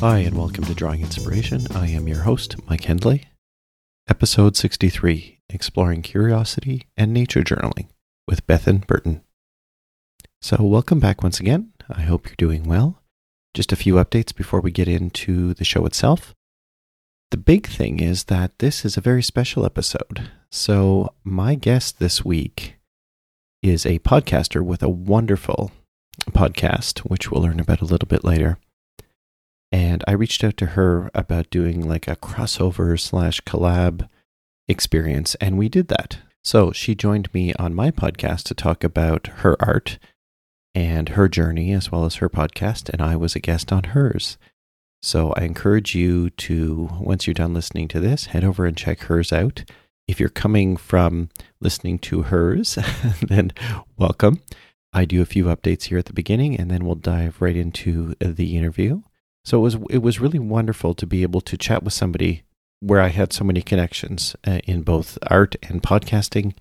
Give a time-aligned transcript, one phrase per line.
[0.00, 1.66] Hi, and welcome to Drawing Inspiration.
[1.74, 3.24] I am your host, Mike Hendley.
[4.08, 7.88] Episode 63 Exploring Curiosity and Nature Journaling
[8.26, 9.20] with Bethan Burton.
[10.40, 11.74] So, welcome back once again.
[11.90, 13.02] I hope you're doing well.
[13.52, 16.34] Just a few updates before we get into the show itself.
[17.30, 20.30] The big thing is that this is a very special episode.
[20.50, 22.76] So, my guest this week
[23.62, 25.72] is a podcaster with a wonderful
[26.30, 28.56] podcast, which we'll learn about a little bit later.
[29.72, 34.08] And I reached out to her about doing like a crossover slash collab
[34.68, 36.18] experience, and we did that.
[36.42, 39.98] So she joined me on my podcast to talk about her art
[40.74, 44.38] and her journey, as well as her podcast, and I was a guest on hers.
[45.02, 49.00] So I encourage you to, once you're done listening to this, head over and check
[49.02, 49.64] hers out.
[50.06, 52.78] If you're coming from listening to hers,
[53.22, 53.52] then
[53.96, 54.40] welcome.
[54.92, 58.14] I do a few updates here at the beginning, and then we'll dive right into
[58.20, 59.02] the interview.
[59.44, 62.42] So it was it was really wonderful to be able to chat with somebody
[62.80, 66.54] where I had so many connections uh, in both art and podcasting,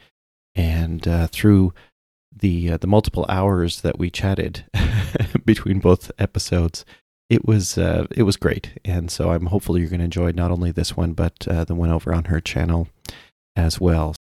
[0.56, 1.74] and uh, through
[2.36, 4.66] the uh, the multiple hours that we chatted
[5.46, 6.86] between both episodes,
[7.30, 8.80] it was uh, it was great.
[8.86, 11.76] And so I'm hopeful you're going to enjoy not only this one but uh, the
[11.76, 12.88] one over on her channel
[13.56, 14.16] as well.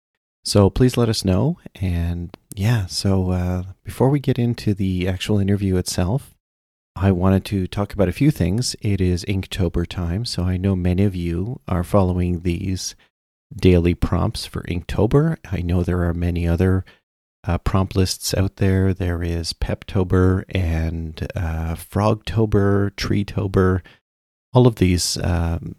[0.45, 1.59] So please let us know.
[1.75, 6.35] And yeah, so uh, before we get into the actual interview itself,
[7.01, 8.75] I wanted to talk about a few things.
[8.81, 12.97] It is Inktober time, so I know many of you are following these
[13.55, 15.37] daily prompts for Inktober.
[15.49, 16.85] I know there are many other
[17.47, 18.93] uh, prompt lists out there.
[18.93, 23.83] There is Peptober and uh, Frogtober, Treetober,
[24.53, 25.77] all of these um,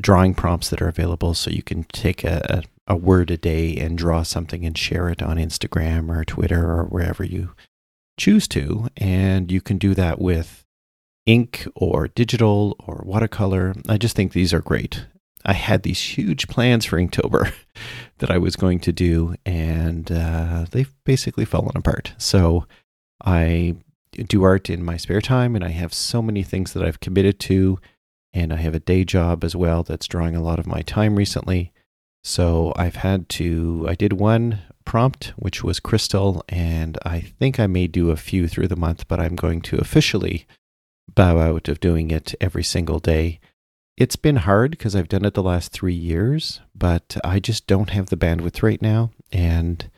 [0.00, 1.34] drawing prompts that are available.
[1.34, 5.08] So you can take a, a, a word a day and draw something and share
[5.08, 7.50] it on Instagram or Twitter or wherever you
[8.18, 8.88] choose to.
[8.96, 10.64] And you can do that with
[11.26, 13.74] ink or digital or watercolor.
[13.88, 15.06] I just think these are great.
[15.44, 17.52] I had these huge plans for Inktober
[18.18, 22.14] that I was going to do, and uh, they've basically fallen apart.
[22.16, 22.66] So
[23.24, 23.76] I
[24.12, 27.40] do art in my spare time, and I have so many things that I've committed
[27.40, 27.80] to,
[28.32, 31.16] and I have a day job as well that's drawing a lot of my time
[31.16, 31.72] recently.
[32.22, 37.66] So I've had to, I did one prompt, which was crystal, and I think I
[37.66, 40.46] may do a few through the month, but I'm going to officially
[41.14, 43.40] bow out of doing it every single day.
[43.96, 47.90] It's been hard because I've done it the last three years, but I just don't
[47.90, 49.10] have the bandwidth right now.
[49.30, 49.90] And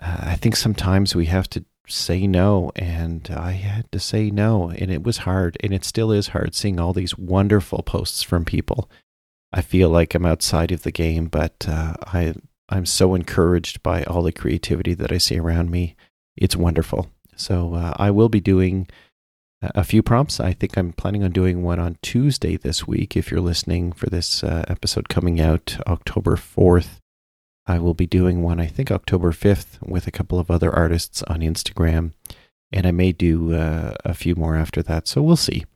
[0.00, 2.72] uh, I think sometimes we have to say no.
[2.76, 4.70] And I had to say no.
[4.70, 5.56] And it was hard.
[5.60, 8.90] And it still is hard seeing all these wonderful posts from people.
[9.52, 12.34] I feel like I'm outside of the game, but uh, I,
[12.72, 15.94] I'm so encouraged by all the creativity that I see around me.
[16.36, 17.10] It's wonderful.
[17.36, 18.88] So uh, I will be doing
[19.60, 20.40] a few prompts.
[20.40, 23.14] I think I'm planning on doing one on Tuesday this week.
[23.14, 26.98] If you're listening for this uh, episode coming out October 4th,
[27.66, 31.22] I will be doing one, I think October 5th, with a couple of other artists
[31.24, 32.12] on Instagram.
[32.72, 35.06] And I may do uh, a few more after that.
[35.06, 35.66] So we'll see.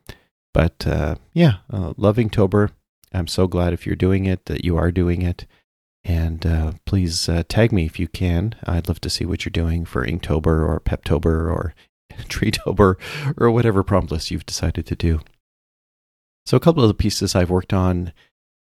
[0.55, 2.71] But uh, yeah, uh, loving Tober.
[3.13, 5.45] I'm so glad if you're doing it that you are doing it.
[6.07, 8.55] And uh, please uh, tag me if you can.
[8.65, 11.75] I'd love to see what you're doing for Inktober or Peptober or
[12.29, 12.95] Treetober,
[13.37, 15.21] or whatever prompt list you've decided to do.
[16.47, 18.13] So, a couple of the pieces I've worked on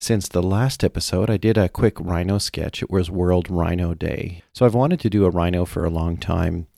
[0.00, 2.80] since the last episode, I did a quick rhino sketch.
[2.80, 4.42] It was World Rhino Day.
[4.54, 6.69] So, I've wanted to do a rhino for a long time.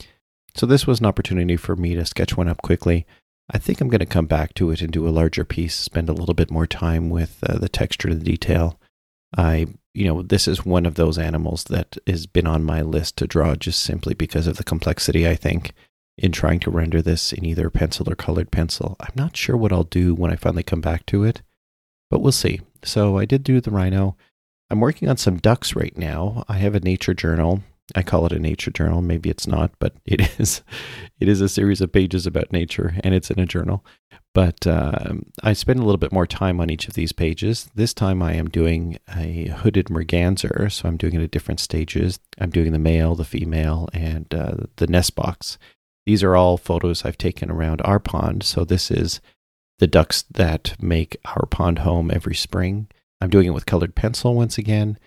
[0.56, 3.06] So, this was an opportunity for me to sketch one up quickly.
[3.50, 6.08] I think I'm going to come back to it and do a larger piece, spend
[6.08, 8.81] a little bit more time with uh, the texture and the detail.
[9.37, 13.17] I, you know, this is one of those animals that has been on my list
[13.19, 15.72] to draw just simply because of the complexity, I think
[16.17, 18.97] in trying to render this in either pencil or colored pencil.
[19.00, 21.43] I'm not sure what I'll do when I finally come back to it,
[22.11, 22.61] but we'll see.
[22.83, 24.17] So I did do the rhino.
[24.71, 26.44] I'm working on some ducks right now.
[26.49, 27.62] I have a nature journal.
[27.95, 29.03] I call it a nature journal.
[29.03, 30.62] Maybe it's not, but it is.
[31.20, 33.85] It is a series of pages about nature, and it's in a journal.
[34.32, 37.70] But uh, I spend a little bit more time on each of these pages.
[37.75, 42.19] This time I am doing a hooded merganser, so I'm doing it at different stages.
[42.38, 45.58] I'm doing the male, the female, and uh, the nest box.
[46.06, 48.43] These are all photos I've taken around our pond.
[48.43, 49.20] So this is
[49.79, 52.88] the ducks that make our pond home every spring.
[53.20, 54.99] I'm doing it with colored pencil once again.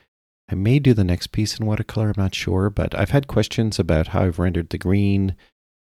[0.50, 3.80] I may do the next piece in watercolor, I'm not sure, but I've had questions
[3.80, 5.36] about how I've rendered the green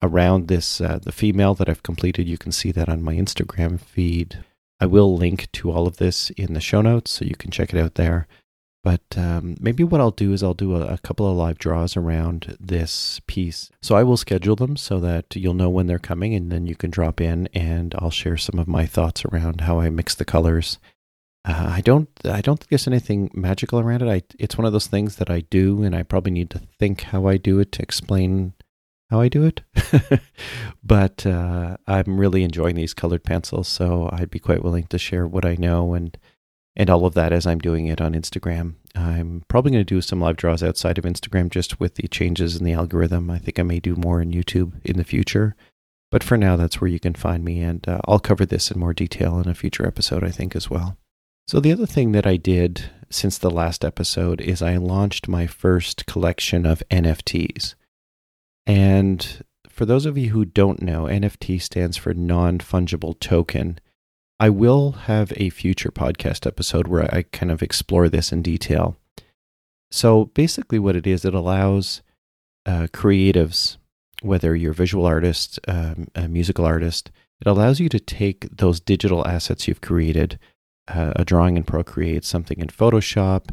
[0.03, 2.29] around this, uh, the female that I've completed.
[2.29, 4.43] You can see that on my Instagram feed.
[4.81, 7.75] I will link to all of this in the show notes so you can check
[7.75, 8.27] it out there.
[8.85, 11.97] But um, maybe what I'll do is I'll do a, a, couple of live draws
[11.97, 13.71] around this piece.
[13.83, 16.77] So I will schedule them so that you'll know when they're coming, and then you
[16.77, 20.25] can drop in, and I'll share some of my thoughts around how I mix the
[20.25, 20.79] colors.
[21.49, 24.09] Uh, I don't, I don't think there's anything magical around it.
[24.09, 27.00] I, it's one of those things that I do, and I probably need to think
[27.00, 28.53] how I do it to explain
[29.09, 29.62] how I do it.
[30.85, 35.27] but uh, I'm really enjoying these colored pencils, so I'd be quite willing to share
[35.27, 36.19] what I know and
[36.77, 38.75] and all of that as I'm doing it on Instagram.
[38.95, 42.55] I'm probably going to do some live draws outside of Instagram just with the changes
[42.55, 43.31] in the algorithm.
[43.31, 45.56] I think I may do more in YouTube in the future.
[46.12, 48.79] But for now, that's where you can find me, and uh, I'll cover this in
[48.79, 50.97] more detail in a future episode, I think, as well.
[51.49, 55.47] So, the other thing that I did since the last episode is I launched my
[55.47, 57.75] first collection of NFTs.
[58.67, 63.81] And for those of you who don't know, NFT stands for non fungible token.
[64.39, 68.99] I will have a future podcast episode where I kind of explore this in detail.
[69.91, 72.03] So basically, what it is, it allows
[72.67, 73.79] uh, creatives,
[74.21, 77.11] whether you're a visual artist, um, a musical artist,
[77.41, 80.39] it allows you to take those digital assets you've created,
[80.88, 83.50] uh, a drawing in Procreate, something in Photoshop,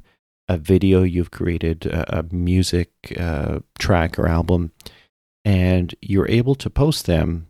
[0.47, 4.71] a video you've created, a, a music uh, track or album,
[5.43, 7.47] and you're able to post them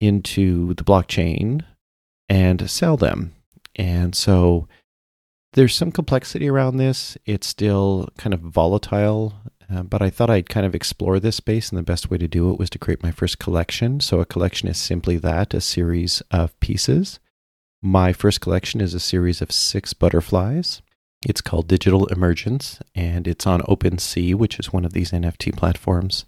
[0.00, 1.64] into the blockchain
[2.28, 3.34] and sell them.
[3.76, 4.68] And so
[5.52, 7.16] there's some complexity around this.
[7.26, 9.34] It's still kind of volatile,
[9.72, 12.28] uh, but I thought I'd kind of explore this space, and the best way to
[12.28, 14.00] do it was to create my first collection.
[14.00, 17.20] So a collection is simply that a series of pieces.
[17.86, 20.80] My first collection is a series of six butterflies.
[21.26, 26.24] It's called Digital Emergence, and it's on OpenSea, which is one of these NFT platforms.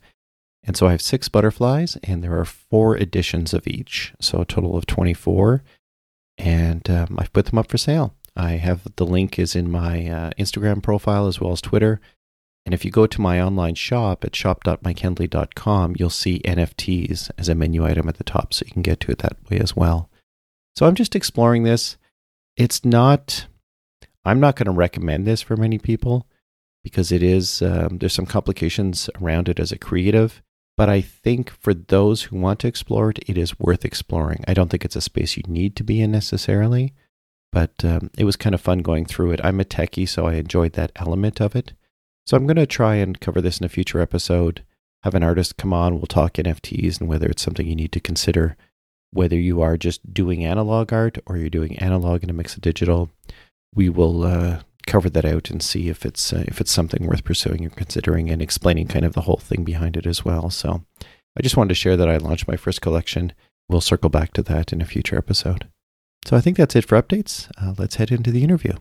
[0.65, 4.45] And so I have six butterflies, and there are four editions of each, so a
[4.45, 5.63] total of 24
[6.37, 8.15] and um, I've put them up for sale.
[8.37, 12.03] I have the link is in my uh, Instagram profile as well as Twitter.
[12.67, 17.55] And if you go to my online shop at shop.mikehendley.com, you'll see NFTs as a
[17.55, 20.11] menu item at the top, so you can get to it that way as well.
[20.77, 21.97] So I'm just exploring this.
[22.57, 23.47] It's not,
[24.25, 26.27] I'm not going to recommend this for many people
[26.85, 30.43] because it is, um, there's some complications around it as a creative.
[30.77, 34.45] But I think for those who want to explore it, it is worth exploring.
[34.47, 36.93] I don't think it's a space you need to be in necessarily,
[37.51, 39.41] but um, it was kind of fun going through it.
[39.43, 41.73] I'm a techie, so I enjoyed that element of it.
[42.27, 44.65] So I'm going to try and cover this in a future episode.
[45.03, 48.01] Have an artist come on, we'll talk NFTs and whether it's something you need to
[48.01, 48.57] consider,
[49.17, 52.63] whether you are just doing analog art or you're doing analog and a mix of
[52.63, 53.11] digital.
[53.75, 57.25] We will uh, cover that out and see if it's uh, if it's something worth
[57.25, 60.51] pursuing or considering and explaining kind of the whole thing behind it as well.
[60.51, 60.85] So
[61.37, 63.33] I just wanted to share that I launched my first collection.
[63.69, 65.69] We'll circle back to that in a future episode.
[66.25, 67.51] So I think that's it for updates.
[67.61, 68.75] Uh, let's head into the interview.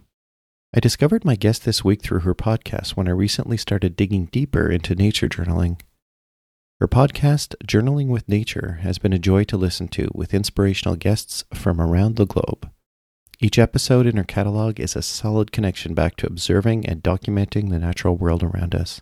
[0.74, 4.70] I discovered my guest this week through her podcast when I recently started digging deeper
[4.70, 5.80] into nature journaling.
[6.82, 11.46] Her podcast, Journaling with Nature, has been a joy to listen to with inspirational guests
[11.54, 12.70] from around the globe.
[13.40, 17.80] Each episode in her catalog is a solid connection back to observing and documenting the
[17.80, 19.02] natural world around us.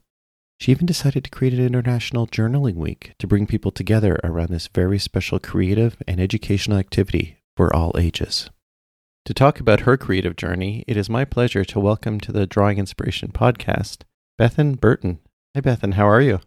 [0.60, 4.68] She even decided to create an International Journaling Week to bring people together around this
[4.68, 8.52] very special creative and educational activity for all ages.
[9.26, 12.78] To talk about her creative journey, it is my pleasure to welcome to the Drawing
[12.78, 14.04] Inspiration podcast,
[14.40, 15.22] Bethan Burton.
[15.56, 15.96] Hi, Bethan.
[15.96, 16.40] How are you?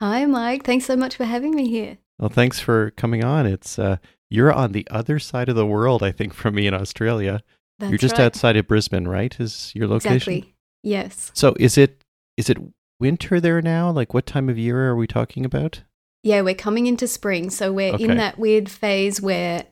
[0.00, 0.64] Hi, Mike.
[0.64, 1.98] Thanks so much for having me here.
[2.18, 3.46] Well, thanks for coming on.
[3.46, 3.96] It's uh,
[4.30, 7.42] you're on the other side of the world, I think, from me in Australia.
[7.78, 8.24] That's You're just right.
[8.24, 9.38] outside of Brisbane, right?
[9.40, 10.14] Is your location?
[10.34, 10.54] Exactly.
[10.82, 11.30] Yes.
[11.34, 12.04] So is it
[12.36, 12.58] is it
[13.00, 13.90] winter there now?
[13.90, 15.82] Like what time of year are we talking about?
[16.22, 18.04] Yeah, we're coming into spring, so we're Okay.
[18.04, 19.66] in that weird phase where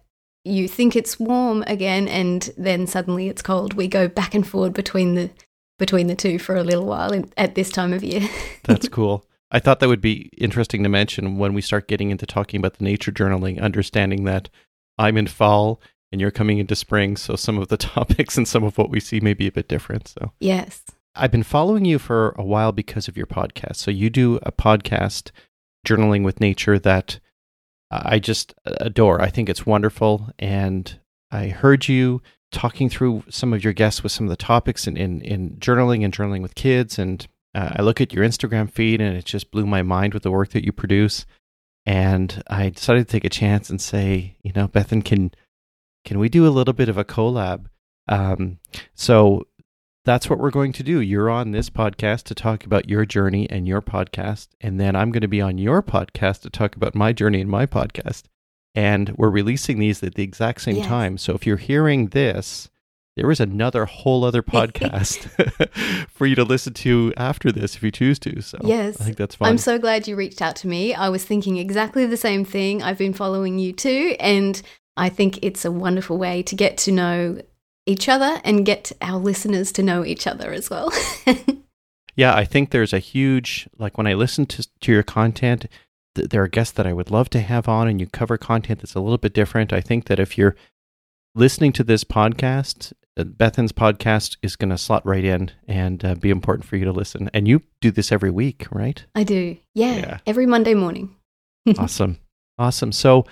[0.45, 3.75] you think it's warm again and then suddenly it's cold.
[3.75, 5.31] We go back and forward between the
[5.79, 8.29] between the two for a little while in, at this time of year.
[8.65, 9.25] That's cool.
[9.53, 12.79] I thought that would be interesting to mention when we start getting into talking about
[12.79, 14.49] the nature journaling, understanding that
[14.99, 15.81] I'm in fall
[16.11, 18.99] and you're coming into spring, so some of the topics and some of what we
[18.99, 20.09] see may be a bit different.
[20.09, 20.83] So yes.
[21.15, 23.77] I've been following you for a while because of your podcast.
[23.77, 25.31] So you do a podcast,
[25.87, 27.21] Journaling with Nature, that
[27.91, 29.21] I just adore.
[29.21, 30.31] I think it's wonderful.
[30.39, 30.99] And
[31.31, 34.97] I heard you talking through some of your guests with some of the topics in,
[34.97, 36.99] in, in journaling and journaling with kids.
[36.99, 40.23] And uh, I look at your Instagram feed and it just blew my mind with
[40.23, 41.27] the work that you produce.
[41.85, 45.33] And I decided to take a chance and say, you know, Bethan, can
[46.05, 47.67] can we do a little bit of a collab?
[48.09, 48.59] Um,
[48.95, 49.47] so
[50.05, 51.01] that's what we're going to do.
[51.01, 54.49] You're on this podcast to talk about your journey and your podcast.
[54.61, 57.51] And then I'm going to be on your podcast to talk about my journey and
[57.51, 58.25] my podcast.
[58.75, 60.87] And we're releasing these at the exact same Yes.
[60.87, 61.19] time.
[61.19, 62.69] So if you're hearing this
[63.17, 65.29] there is another whole other podcast
[66.11, 68.41] for you to listen to after this if you choose to.
[68.41, 69.01] So Yes.
[69.01, 69.49] I think that's fine.
[69.51, 70.95] I'm so glad you reached out to me.
[70.95, 72.83] I was thinking exactly the same thing.
[72.83, 74.61] I've been following you too, and
[74.97, 77.41] I think it's a wonderful way to get to know
[77.87, 80.93] each other and get our listeners to know each other as well.
[82.17, 85.67] yeah, I think there's a huge like when I listen to to your content,
[86.15, 88.81] th- there are guests that I would love to have on, and you cover content
[88.81, 89.73] that's a little bit different.
[89.73, 90.55] I think that if you're
[91.35, 96.31] listening to this podcast, Bethan's podcast is going to slot right in and uh, be
[96.31, 97.29] important for you to listen.
[97.35, 99.05] And you do this every week, right?
[99.15, 99.57] I do.
[99.75, 100.19] Yeah, Yeah.
[100.27, 101.15] every Monday morning.
[101.79, 102.19] awesome.
[102.59, 102.93] Awesome.
[102.93, 103.27] So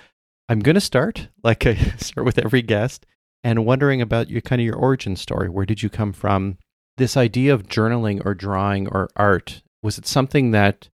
[0.49, 3.05] I'm going to start, like I start with every guest,
[3.43, 5.49] and wondering about your kind of your origin story.
[5.49, 6.57] Where did you come from?
[6.97, 10.89] This idea of journaling or drawing or art, was it something that,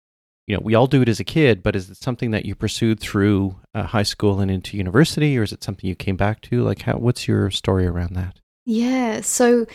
[0.47, 2.53] you know, we all do it as a kid, but is it something that you
[2.55, 6.41] pursued through uh, high school and into university, or is it something you came back
[6.41, 6.63] to?
[6.63, 8.39] Like, how, what's your story around that?
[8.65, 9.21] Yeah.
[9.21, 9.65] So,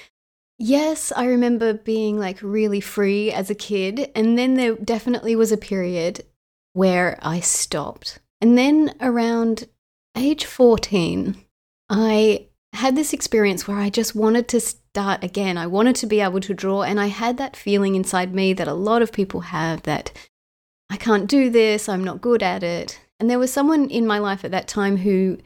[0.58, 4.10] yes, I remember being like really free as a kid.
[4.14, 6.24] And then there definitely was a period
[6.72, 8.18] where I stopped.
[8.40, 9.68] And then around
[10.16, 11.36] age 14,
[11.90, 15.56] I had this experience where I just wanted to start again.
[15.56, 16.82] I wanted to be able to draw.
[16.82, 20.12] And I had that feeling inside me that a lot of people have that
[20.90, 23.00] I can't do this, I'm not good at it.
[23.20, 25.38] And there was someone in my life at that time who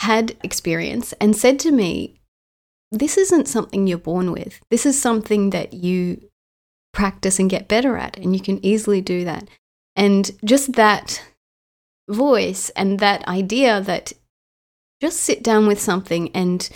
[0.00, 2.17] had experience and said to me,
[2.90, 4.60] this isn't something you're born with.
[4.70, 6.28] This is something that you
[6.92, 9.48] practice and get better at, and you can easily do that.
[9.94, 11.22] And just that
[12.08, 14.12] voice and that idea that
[15.00, 16.68] just sit down with something and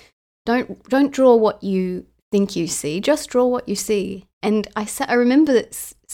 [0.45, 4.27] don't don't draw what you think you see, just draw what you see.
[4.43, 5.65] And I sa- I remember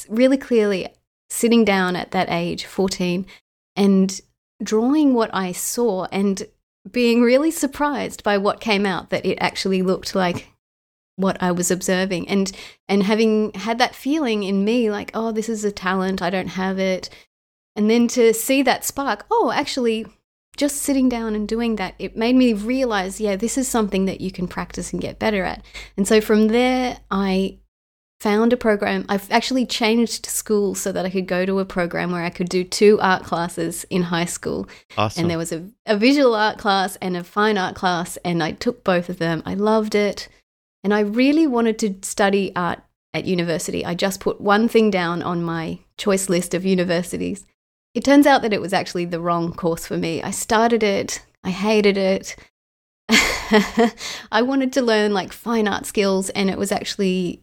[0.08, 0.88] really clearly
[1.30, 3.26] sitting down at that age, 14,
[3.76, 4.20] and
[4.62, 6.46] drawing what I saw and
[6.92, 10.48] being really surprised by what came out that it actually looked like
[11.16, 12.28] what I was observing.
[12.28, 12.52] And
[12.88, 16.48] and having had that feeling in me like oh this is a talent I don't
[16.48, 17.10] have it.
[17.76, 20.06] And then to see that spark oh actually
[20.56, 24.20] just sitting down and doing that it made me realize yeah this is something that
[24.20, 25.64] you can practice and get better at.
[25.96, 27.58] And so from there I
[28.20, 32.10] found a program I've actually changed school so that I could go to a program
[32.10, 34.68] where I could do two art classes in high school.
[34.96, 35.22] Awesome.
[35.22, 38.52] and there was a, a visual art class and a fine art class and i
[38.52, 39.42] took both of them.
[39.46, 40.28] I loved it.
[40.82, 42.80] And i really wanted to study art
[43.14, 43.84] at university.
[43.84, 47.44] I just put one thing down on my choice list of universities.
[47.94, 50.22] It turns out that it was actually the wrong course for me.
[50.22, 51.24] I started it.
[51.42, 52.36] I hated it.
[53.10, 57.42] I wanted to learn like fine art skills and it was actually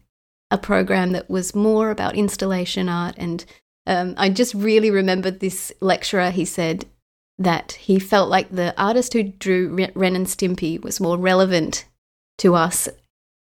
[0.50, 3.44] a program that was more about installation art and
[3.86, 6.84] um, i just really remembered this lecturer he said
[7.38, 11.86] that he felt like the artist who drew Re- Ren and Stimpy was more relevant
[12.38, 12.88] to us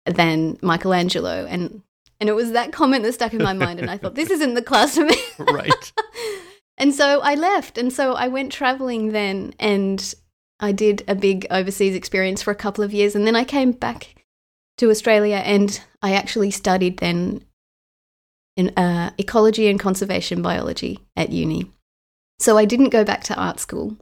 [0.06, 1.46] than Michelangelo.
[1.48, 1.82] And
[2.20, 4.54] and it was that comment that stuck in my mind, and I thought this isn't
[4.54, 5.16] the class for me.
[5.38, 5.92] right.
[6.78, 10.14] and so I left, and so I went traveling then, and
[10.60, 13.72] I did a big overseas experience for a couple of years, and then I came
[13.72, 14.23] back
[14.78, 17.44] to Australia, and I actually studied then
[18.56, 21.70] in uh, ecology and conservation biology at uni.
[22.38, 23.96] So I didn't go back to art school,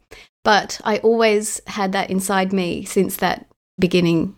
[0.45, 3.47] but I always had that inside me since that
[3.79, 4.37] beginning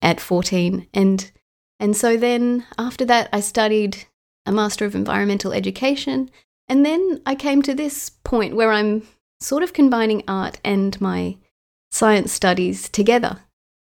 [0.00, 1.32] at 14 and
[1.80, 4.06] and so then after that I studied
[4.46, 6.30] a master of environmental education
[6.68, 9.02] and then I came to this point where I'm
[9.40, 11.36] sort of combining art and my
[11.90, 13.38] science studies together,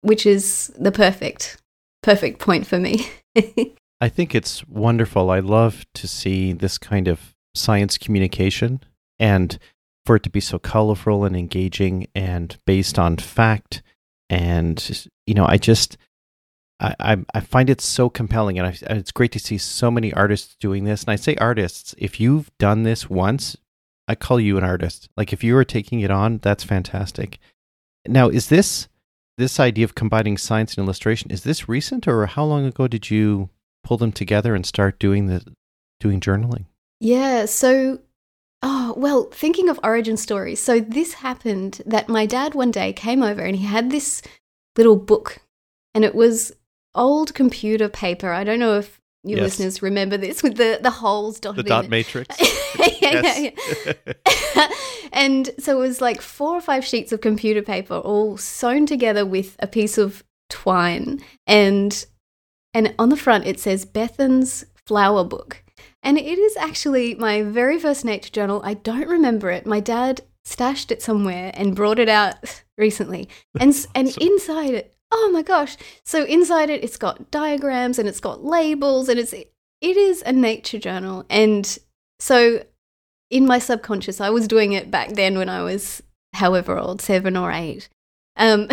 [0.01, 1.57] which is the perfect
[2.05, 3.09] perfect point for me.
[3.99, 5.31] I think it's wonderful.
[5.31, 8.81] I love to see this kind of science communication
[9.17, 9.57] and
[10.05, 13.81] for it to be so colorful and engaging and based on fact.
[14.29, 15.97] And, you know, I just,
[16.79, 19.89] I, I, I find it so compelling and, I, and it's great to see so
[19.89, 21.03] many artists doing this.
[21.03, 23.57] And I say artists, if you've done this once,
[24.07, 25.09] I call you an artist.
[25.17, 27.39] Like if you are taking it on, that's fantastic.
[28.07, 28.89] Now, is this,
[29.37, 33.09] this idea of combining science and illustration, is this recent or how long ago did
[33.09, 33.49] you
[33.83, 35.43] pull them together and start doing the,
[35.99, 36.65] doing journaling?
[36.99, 37.99] Yeah, so
[38.61, 40.59] oh, well, thinking of origin stories.
[40.59, 44.21] So this happened that my dad one day came over and he had this
[44.75, 45.39] little book
[45.93, 46.51] and it was
[46.95, 48.31] old computer paper.
[48.31, 49.43] I don't know if your Yes.
[49.59, 51.89] listeners remember this with the the holes dotted The dot it.
[51.89, 52.35] matrix?
[53.01, 53.49] yeah, yeah,
[53.85, 54.67] yeah.
[55.13, 59.25] and so it was like four or five sheets of computer paper all sewn together
[59.25, 62.05] with a piece of twine and
[62.73, 65.63] and on the front it says Bethan's flower book.
[66.03, 68.61] And it is actually my very first nature journal.
[68.63, 69.65] I don't remember it.
[69.65, 72.35] My dad stashed it somewhere and brought it out
[72.77, 73.27] recently.
[73.59, 75.77] And and inside it oh my gosh.
[76.03, 80.31] So inside it, it's got diagrams and it's got labels and it's, it is a
[80.31, 81.25] nature journal.
[81.29, 81.77] And
[82.19, 82.63] so
[83.29, 86.01] in my subconscious, I was doing it back then when I was
[86.33, 87.89] however old, seven or eight.
[88.37, 88.67] Um,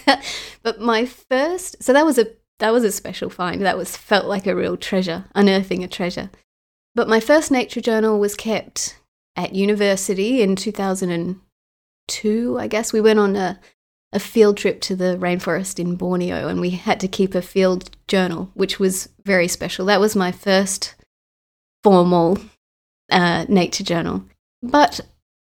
[0.62, 2.26] but my first, so that was a
[2.60, 3.62] that was a special find.
[3.62, 6.30] That was felt like a real treasure, unearthing a treasure.
[6.94, 8.96] But my first nature journal was kept
[9.36, 12.92] at university in 2002, I guess.
[12.92, 13.58] We went on a,
[14.14, 17.90] a field trip to the rainforest in Borneo and we had to keep a field
[18.06, 19.86] journal, which was very special.
[19.86, 20.94] That was my first
[21.82, 22.38] formal
[23.10, 24.24] uh, nature journal.
[24.62, 25.00] But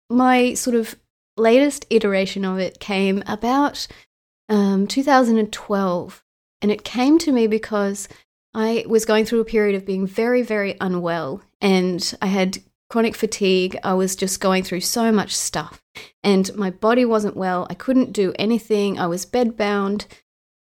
[0.10, 0.96] my sort of
[1.38, 3.88] latest iteration of it came about
[4.50, 6.24] um, 2012
[6.62, 8.08] and it came to me because
[8.54, 12.58] I was going through a period of being very, very unwell and I had
[12.90, 13.78] chronic fatigue.
[13.84, 15.82] I was just going through so much stuff
[16.24, 17.68] and my body wasn't well.
[17.70, 19.00] I couldn't do anything.
[19.00, 20.06] I was bedbound.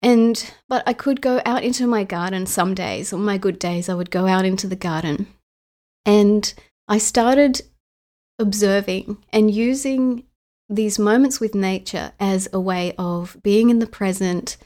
[0.02, 3.12] And but I could go out into my garden some days.
[3.12, 5.28] On my good days, I would go out into the garden.
[6.06, 6.54] And
[6.88, 7.62] I started
[8.38, 10.26] observing and using
[10.70, 14.58] these moments with nature as a way of being in the present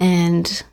[0.00, 0.64] and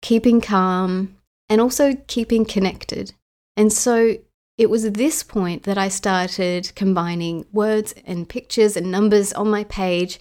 [0.00, 1.16] keeping calm
[1.48, 3.12] and also keeping connected.
[3.56, 4.16] And so
[4.58, 9.50] it was at this point that I started combining words and pictures and numbers on
[9.50, 10.18] my page.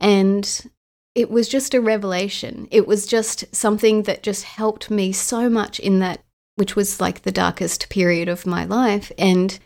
[0.00, 0.70] And
[1.14, 2.66] it was just a revelation.
[2.70, 6.24] It was just something that just helped me so much in that,
[6.56, 9.12] which was like the darkest period of my life.
[9.18, 9.58] And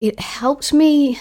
[0.00, 1.18] it helped me.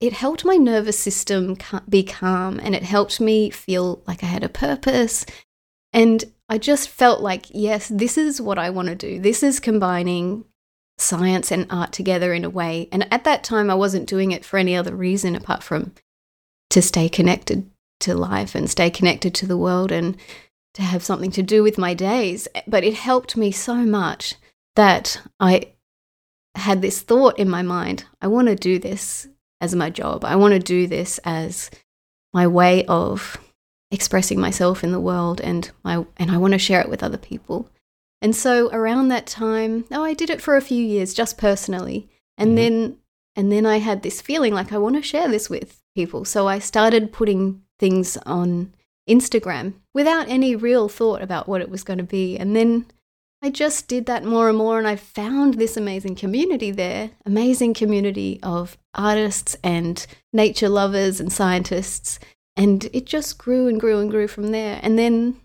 [0.00, 4.44] It helped my nervous system be calm and it helped me feel like I had
[4.44, 5.26] a purpose.
[5.92, 9.18] And I just felt like, yes, this is what I want to do.
[9.18, 10.44] This is combining
[11.00, 12.88] science and art together in a way.
[12.92, 15.92] And at that time, I wasn't doing it for any other reason apart from
[16.70, 17.68] to stay connected
[18.00, 20.16] to life and stay connected to the world and
[20.74, 22.48] to have something to do with my days.
[22.66, 24.34] But it helped me so much
[24.76, 25.72] that I
[26.54, 29.28] had this thought in my mind I want to do this
[29.60, 30.24] as my job.
[30.24, 31.70] I want to do this as
[32.32, 33.38] my way of
[33.90, 37.18] expressing myself in the world and my and I want to share it with other
[37.18, 37.68] people.
[38.22, 42.08] And so around that time, oh, I did it for a few years just personally.
[42.36, 42.56] And mm-hmm.
[42.56, 42.96] then
[43.36, 46.24] and then I had this feeling like I want to share this with people.
[46.24, 48.74] So I started putting things on
[49.08, 52.36] Instagram without any real thought about what it was going to be.
[52.36, 52.86] And then
[53.42, 57.72] I just did that more and more and I found this amazing community there, amazing
[57.72, 62.18] community of artists and nature lovers and scientists
[62.56, 64.80] and it just grew and grew and grew from there.
[64.82, 65.40] And then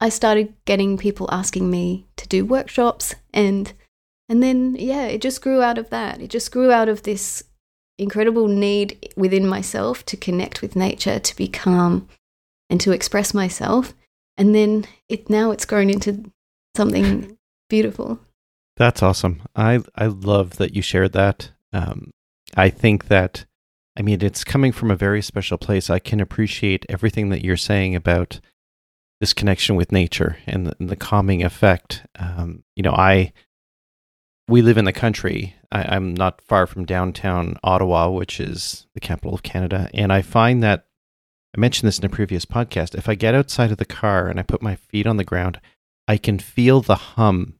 [0.00, 3.72] I started getting people asking me to do workshops and
[4.28, 6.20] and then yeah, it just grew out of that.
[6.20, 7.42] It just grew out of this
[7.98, 12.08] incredible need within myself to connect with nature, to be calm
[12.70, 13.92] and to express myself.
[14.38, 16.30] And then it now it's grown into
[16.76, 17.36] something
[17.68, 18.20] beautiful.
[18.76, 19.42] That's awesome.
[19.54, 21.50] I I love that you shared that.
[21.72, 22.12] Um,
[22.56, 23.44] I think that
[23.98, 25.90] I mean, it's coming from a very special place.
[25.90, 28.40] I can appreciate everything that you're saying about
[29.20, 32.06] this connection with nature and the, and the calming effect.
[32.18, 33.32] Um, you know, I
[34.48, 35.54] we live in the country.
[35.70, 40.22] I, I'm not far from downtown Ottawa, which is the capital of Canada, and I
[40.22, 40.86] find that
[41.56, 42.94] I mentioned this in a previous podcast.
[42.94, 45.60] If I get outside of the car and I put my feet on the ground,
[46.06, 47.54] I can feel the hum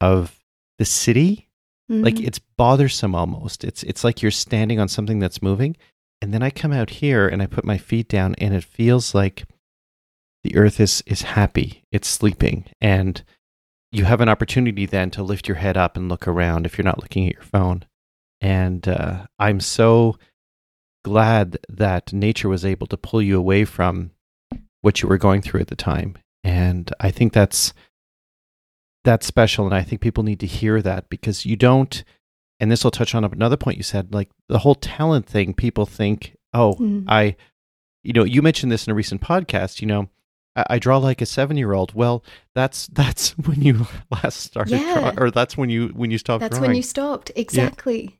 [0.00, 0.38] of
[0.78, 1.50] the city
[1.90, 2.04] Mm-hmm.
[2.04, 3.64] Like it's bothersome almost.
[3.64, 5.76] It's it's like you're standing on something that's moving.
[6.22, 9.14] And then I come out here and I put my feet down and it feels
[9.14, 9.44] like
[10.42, 11.84] the earth is is happy.
[11.92, 13.22] It's sleeping and
[13.92, 16.84] you have an opportunity then to lift your head up and look around if you're
[16.84, 17.84] not looking at your phone.
[18.40, 20.16] And uh, I'm so
[21.04, 24.12] glad that nature was able to pull you away from
[24.80, 26.16] what you were going through at the time.
[26.44, 27.74] And I think that's
[29.04, 32.04] that's special and i think people need to hear that because you don't
[32.58, 35.86] and this will touch on another point you said like the whole talent thing people
[35.86, 37.04] think oh mm.
[37.08, 37.34] i
[38.02, 40.08] you know you mentioned this in a recent podcast you know
[40.56, 44.80] I, I draw like a seven year old well that's that's when you last started
[44.80, 45.14] yeah.
[45.16, 46.70] Or that's when you when you stopped that's drawing.
[46.70, 48.18] when you stopped exactly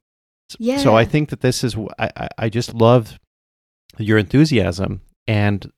[0.59, 0.77] yeah.
[0.77, 3.19] yeah so i think that this is I, I just love
[3.99, 5.71] your enthusiasm and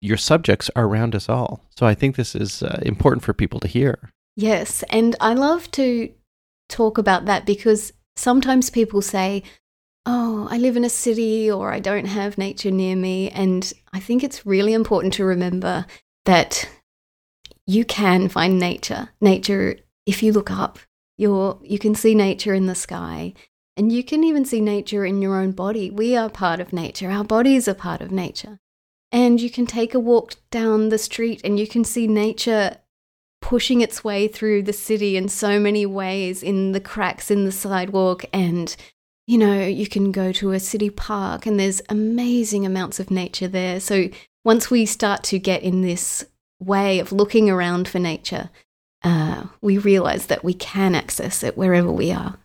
[0.00, 3.60] your subjects are around us all so i think this is uh, important for people
[3.60, 6.12] to hear Yes, and I love to
[6.68, 9.42] talk about that because sometimes people say,
[10.08, 13.28] Oh, I live in a city or I don't have nature near me.
[13.30, 15.84] And I think it's really important to remember
[16.24, 16.68] that
[17.66, 19.08] you can find nature.
[19.20, 20.78] Nature, if you look up,
[21.18, 23.34] you're, you can see nature in the sky.
[23.76, 25.90] And you can even see nature in your own body.
[25.90, 27.10] We are part of nature.
[27.10, 28.60] Our bodies are part of nature.
[29.12, 32.76] and you can take a walk down the street and you can see nature
[33.40, 37.52] pushing its way through the city in so many ways in the cracks in the
[37.52, 38.76] sidewalk and
[39.26, 43.48] you know you can go to a city park and there's amazing amounts of nature
[43.48, 44.08] there so
[44.44, 46.24] once we start to get in this
[46.60, 48.50] way of looking around for nature
[49.02, 52.38] uh, we realize that we can access it wherever we are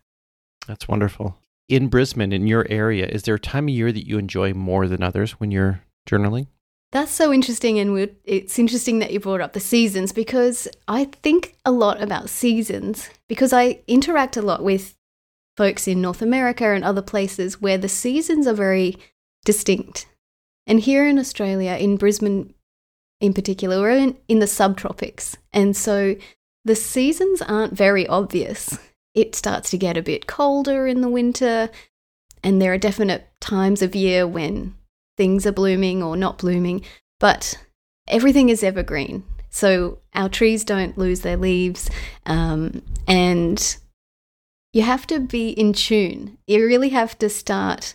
[0.68, 1.38] That's wonderful.
[1.70, 4.88] In Brisbane, in your area, is there a time of year that you enjoy more
[4.88, 6.48] than others when you're journaling?
[6.92, 11.56] That's so interesting, and it's interesting that you brought up the seasons because I think
[11.64, 14.96] a lot about seasons because I interact a lot with
[15.62, 18.98] folks in North America and other places where the seasons are very
[19.46, 20.08] distinct.
[20.66, 22.56] And here in Australia, in Brisbane
[23.20, 26.16] in particular, we're in, in the subtropics, and so
[26.66, 28.80] the seasons aren't very obvious.
[29.14, 31.70] It starts to get a bit colder in the winter,
[32.44, 34.74] and there are definite times of year when
[35.16, 36.84] things are blooming or not blooming,
[37.20, 37.56] but
[38.08, 39.26] everything is evergreen.
[39.52, 41.88] So our trees don't lose their leaves,
[42.26, 43.78] um, and
[44.74, 46.38] you have to be in tune.
[46.48, 47.94] You really have to start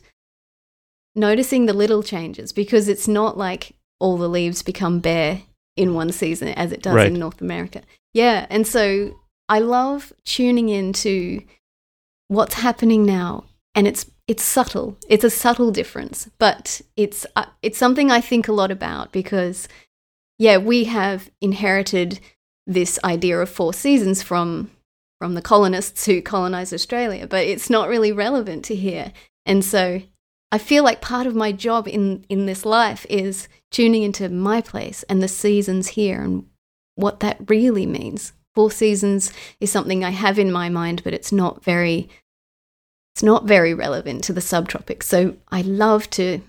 [1.14, 5.42] noticing the little changes because it's not like all the leaves become bare
[5.76, 7.06] in one season as it does Right.
[7.08, 7.82] in North America.
[8.12, 11.42] Yeah, and so I love tuning into
[12.28, 14.98] what's happening now and it's it's subtle.
[15.08, 19.68] It's a subtle difference, but it's uh, it's something I think a lot about because
[20.38, 22.18] yeah, we have inherited
[22.66, 24.70] this idea of four seasons from
[25.18, 29.12] from the colonists who colonized Australia, but it's not really relevant to here.
[29.44, 30.02] And so
[30.52, 34.60] I feel like part of my job in in this life is tuning into my
[34.60, 36.46] place and the seasons here and
[36.94, 38.32] what that really means.
[38.54, 42.08] Four seasons is something I have in my mind, but it's not very
[43.14, 45.04] it's not very relevant to the subtropics.
[45.04, 46.40] So I love to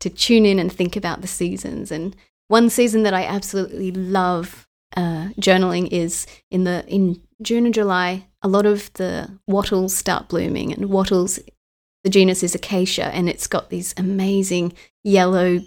[0.00, 1.90] to tune in and think about the seasons.
[1.90, 2.14] And
[2.48, 8.26] one season that I absolutely love uh, journaling is in the in June and July.
[8.42, 11.38] A lot of the wattles start blooming, and wattles,
[12.04, 14.72] the genus is acacia, and it's got these amazing
[15.04, 15.60] yellow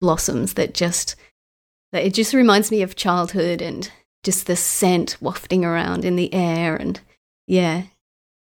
[0.00, 1.16] blossoms that just
[1.92, 3.90] that it just reminds me of childhood and
[4.22, 7.00] just the scent wafting around in the air and
[7.46, 7.84] yeah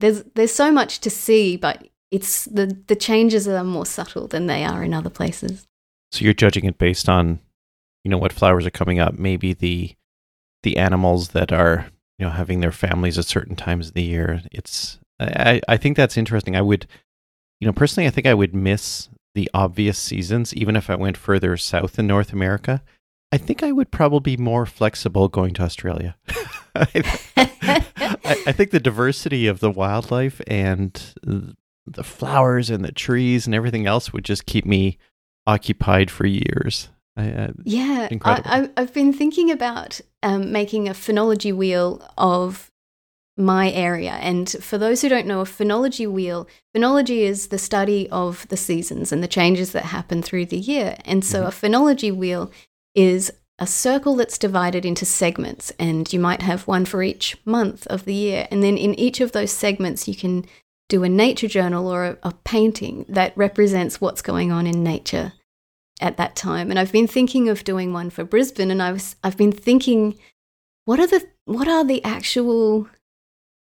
[0.01, 4.47] there's there's so much to see but it's the the changes are more subtle than
[4.47, 5.65] they are in other places
[6.11, 7.39] So you're judging it based on,
[8.03, 9.95] you know, what flowers are coming up, maybe the
[10.63, 11.87] the animals that are,
[12.17, 14.41] you know, having their families at certain times of the year.
[14.51, 16.55] It's I, I think that's interesting.
[16.55, 16.87] I would
[17.59, 21.17] you know, personally I think I would miss the obvious seasons even if I went
[21.17, 22.81] further south in North America.
[23.31, 26.15] I think I would probably be more flexible going to Australia.
[26.75, 27.03] I,
[28.47, 31.01] I, think the diversity of the wildlife and
[31.85, 34.97] the flowers and the trees and everything else would just keep me
[35.47, 36.89] occupied for years.
[37.17, 38.49] I, uh, Yeah, Incredible.
[38.49, 42.71] I, I, I've been thinking about um, making a phenology wheel of
[43.37, 44.11] my area.
[44.13, 48.57] And for those who don't know, a phenology wheel, phenology is the study of the
[48.57, 50.97] seasons and the changes that happen through the year.
[51.05, 51.47] And so Mhm.
[51.47, 52.51] a phenology wheel
[52.93, 57.87] is a circle that's divided into segments, and you might have one for each month
[57.87, 58.47] of the year.
[58.51, 60.45] And then in each of those segments, you can
[60.89, 65.33] do a nature journal or a, a painting that represents what's going on in nature
[66.01, 66.69] at that time.
[66.69, 70.17] And I've been thinking of doing one for Brisbane, and I was I've been thinking,
[70.85, 72.87] what are the what are the actual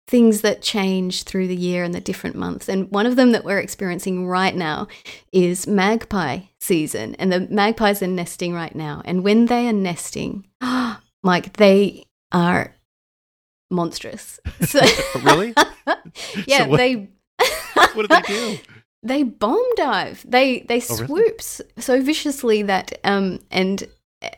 [0.09, 2.69] things that change through the year and the different months?
[2.69, 4.89] And one of them that we're experiencing right now
[5.33, 9.03] is magpie season, and the magpies are nesting right now.
[9.05, 10.47] And when they are nesting,
[11.23, 12.75] like they are
[13.71, 14.41] monstrous.
[14.67, 14.81] So,
[15.23, 15.55] Really?
[16.47, 17.09] yeah, what- they.
[17.95, 18.59] what do they do?
[19.03, 20.25] They bomb dive.
[20.29, 21.07] They they Oh, really?
[21.07, 21.43] swoop
[21.79, 23.89] so viciously that um and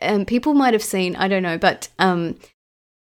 [0.01, 2.37] um people might have seen I don't know, but um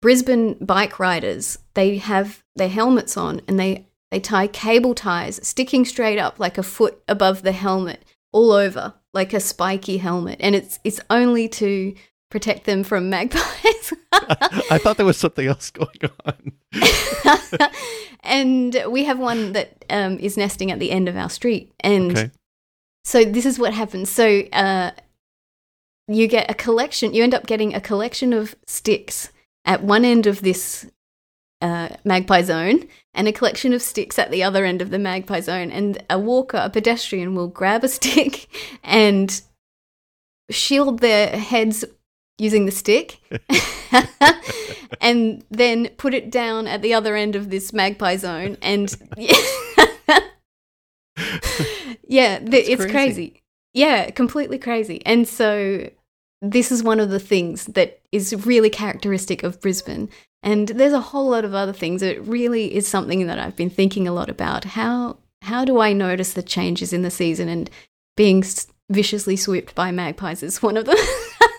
[0.03, 5.85] Brisbane bike riders they have their helmets on and they they tie cable ties sticking
[5.85, 10.55] straight up like a foot above the helmet all over like a spiky helmet and
[10.55, 11.95] it's it's only to
[12.31, 13.93] protect them from magpies.
[14.13, 16.53] I thought there was something else going on.
[18.21, 21.73] and we have one that um, is nesting at the end of our street.
[21.81, 22.31] And Okay.
[23.05, 24.11] so this is what happens.
[24.11, 24.91] So uh,
[26.09, 29.31] you get a collection, you end up getting a collection of sticks
[29.65, 30.91] at one end of this
[31.63, 35.41] uh, magpie zone and a collection of sticks at the other end of the magpie
[35.41, 35.71] zone.
[35.71, 38.49] And a walker, a pedestrian, will grab a stick
[38.83, 39.41] and
[40.51, 41.85] shield their heads
[42.39, 43.21] using the stick
[45.01, 48.95] and then put it down at the other end of this magpie zone and
[52.07, 52.91] yeah, the, it's crazy.
[52.91, 53.43] crazy.
[53.73, 55.89] yeah completely crazy and so
[56.43, 60.09] this is one of the things that is really characteristic of Brisbane.
[60.43, 62.03] And there's a whole lot of other things.
[62.03, 64.65] It really is something that I've been thinking a lot about.
[64.65, 67.71] How how do I notice the changes in the season and
[68.17, 68.43] being
[68.91, 70.97] viciously swooped by magpies is one of them.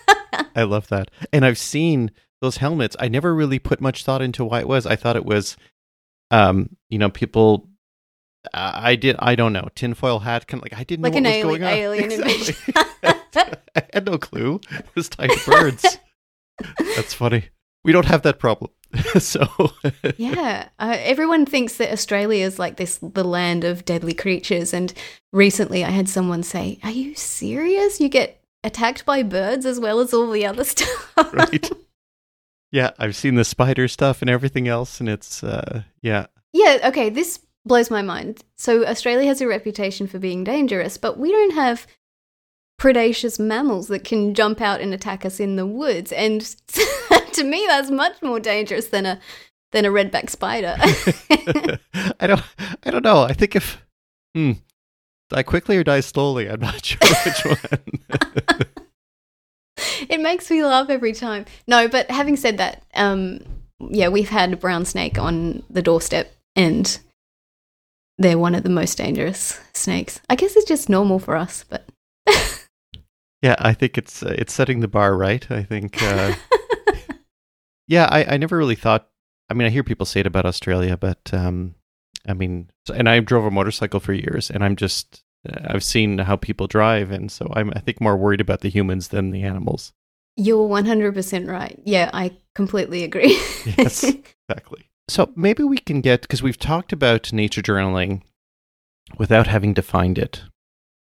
[0.54, 1.10] I love that.
[1.32, 2.10] And I've seen
[2.40, 2.96] those helmets.
[3.00, 4.86] I never really put much thought into why it was.
[4.86, 5.56] I thought it was
[6.30, 7.68] um, you know, people
[8.54, 9.16] I did.
[9.18, 9.68] I don't know.
[9.74, 10.46] Tinfoil hat.
[10.46, 11.78] Kind of like I didn't like know what was alien, going on.
[11.78, 12.32] alien Exactly.
[12.34, 13.54] invasion.
[13.76, 14.60] I had no clue.
[14.70, 15.98] It was tied to birds.
[16.96, 17.48] That's funny.
[17.84, 18.70] We don't have that problem.
[19.18, 19.46] so
[20.16, 24.72] yeah, uh, everyone thinks that Australia is like this the land of deadly creatures.
[24.72, 24.92] And
[25.32, 28.00] recently, I had someone say, "Are you serious?
[28.00, 31.70] You get attacked by birds as well as all the other stuff." right.
[32.70, 37.08] Yeah, I've seen the spider stuff and everything else, and it's uh, yeah, Yeah, okay,
[37.08, 38.44] this blows my mind.
[38.56, 41.86] So Australia has a reputation for being dangerous, but we don't have
[42.78, 46.12] predaceous mammals that can jump out and attack us in the woods.
[46.12, 46.40] And
[47.32, 49.20] to me that's much more dangerous than a
[49.72, 50.76] than a redback spider.
[52.20, 52.42] I don't.
[52.84, 53.22] I don't know.
[53.22, 53.82] I think if
[54.34, 54.52] hmm,
[55.30, 58.62] die quickly or die slowly, I'm not sure which one.
[60.08, 61.44] it makes me laugh every time.
[61.66, 63.40] No, but having said that, um
[63.80, 66.98] yeah, we've had a brown snake on the doorstep and
[68.18, 70.20] they're one of the most dangerous snakes.
[70.28, 71.88] I guess it's just normal for us, but
[73.42, 75.48] yeah, I think it's uh, it's setting the bar right.
[75.50, 76.02] I think.
[76.02, 76.34] Uh,
[77.86, 79.08] yeah, I, I never really thought.
[79.48, 81.74] I mean, I hear people say it about Australia, but um,
[82.28, 86.18] I mean, and I drove a motorcycle for years, and I'm just uh, I've seen
[86.18, 89.42] how people drive, and so I'm I think more worried about the humans than the
[89.42, 89.92] animals.
[90.36, 91.80] You're 100% right.
[91.84, 93.36] Yeah, I completely agree.
[93.76, 94.04] Yes.
[94.04, 94.88] Exactly.
[95.08, 98.22] So maybe we can get because we've talked about nature journaling
[99.18, 100.42] without having defined it.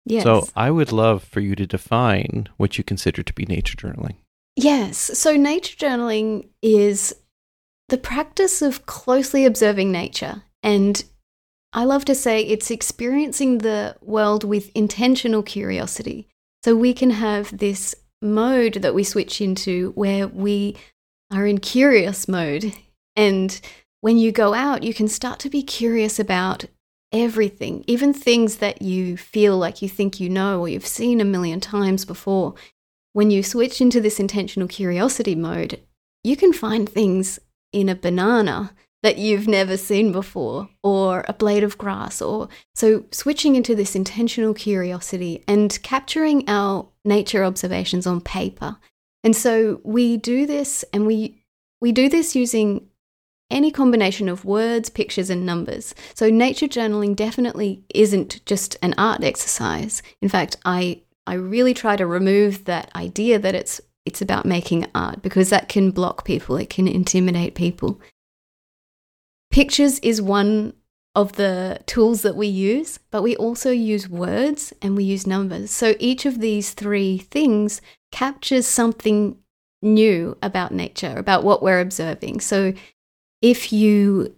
[0.05, 0.25] yes.
[0.25, 4.17] So I would love for you to define what you consider to be nature journaling.
[4.57, 4.99] yes.
[4.99, 7.15] So nature journaling is
[7.89, 10.43] the practice of closely observing nature.
[10.63, 11.05] And
[11.73, 16.29] I love to say it's experiencing the world with intentional curiosity.
[16.65, 20.77] So we can have this mode that we switch into where we
[21.33, 22.73] are in curious mode.
[23.17, 23.61] And
[24.01, 26.67] when you go out, you can start to be curious about
[27.11, 31.25] everything, even things that you feel like you think you know or you've seen a
[31.25, 32.55] million times before.
[33.13, 35.81] When you switch into this intentional curiosity mode,
[36.25, 37.39] you can find things
[37.73, 38.73] in a banana
[39.03, 43.97] that you've never seen before or a blade of grass or so switching into this
[43.97, 48.77] intentional curiosity and capturing our nature observations on paper.
[49.25, 51.43] And so we do this and we
[51.81, 52.89] we do this using
[53.53, 55.95] any combination of words, pictures, and numbers.
[56.15, 60.03] So, nature journaling definitely isn't just an art exercise.
[60.23, 64.87] In fact, I, I really try to remove that idea that it's, it's about making
[64.95, 68.01] art because that can block people, it can intimidate people.
[69.53, 70.73] Pictures is one
[71.15, 75.71] of the tools that we use, but we also use words and we use numbers.
[75.71, 79.37] So, each of these three things captures something
[79.83, 82.41] new about nature, about what we're observing.
[82.41, 82.73] So,
[83.43, 84.35] if you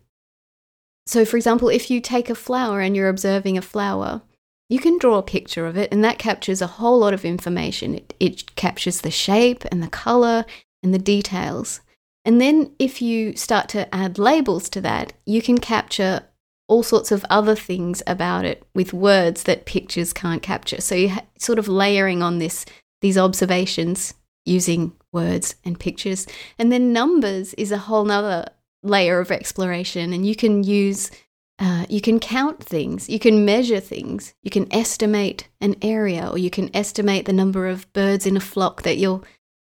[1.06, 4.22] so for example if you take a flower and you're observing a flower
[4.70, 7.94] you can draw a picture of it and that captures a whole lot of information
[7.94, 10.46] it, it captures the shape and the color
[10.82, 11.80] and the details
[12.24, 16.22] and then if you start to add labels to that you can capture
[16.66, 20.80] all sorts of other things about it with words that pictures can't capture.
[20.80, 22.64] So you ha- sort of layering on this
[23.00, 24.14] these observations
[24.46, 26.26] using words and pictures.
[26.58, 28.46] And then numbers is a whole nother
[28.82, 31.10] layer of exploration and you can use
[31.58, 36.36] uh, you can count things you can measure things you can estimate an area or
[36.36, 39.22] you can estimate the number of birds in a flock that you're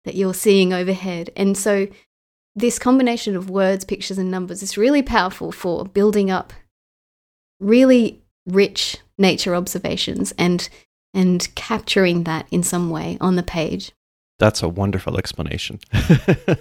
[0.07, 1.29] that you're seeing overhead.
[1.35, 1.87] And so
[2.57, 6.51] this combination of words pictures and numbers is really powerful for building up
[7.59, 10.69] really rich nature observations and
[11.13, 13.91] and capturing that in some way on the page
[14.39, 15.79] That's a wonderful explanation.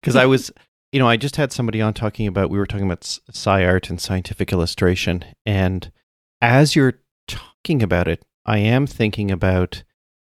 [0.00, 0.50] Because I was,
[0.92, 3.90] you know, I just had somebody on talking about, we were talking about sci art
[3.90, 5.24] and scientific illustration.
[5.44, 5.92] And
[6.40, 9.82] as you're talking about it, I am thinking about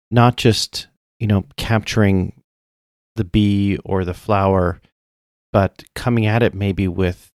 [0.09, 0.87] not just,
[1.19, 2.41] you know, capturing
[3.15, 4.81] the bee or the flower,
[5.51, 7.31] but coming at it maybe with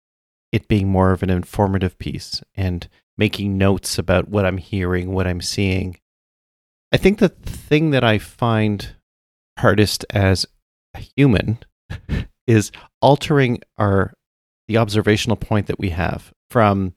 [0.52, 5.28] it being more of an informative piece and making notes about what I'm hearing, what
[5.28, 5.98] I'm seeing.
[6.92, 8.96] I think the thing that I find
[9.58, 10.46] hardest as
[10.94, 11.60] a human
[12.48, 12.72] is
[13.02, 14.14] altering our
[14.68, 16.94] the observational point that we have from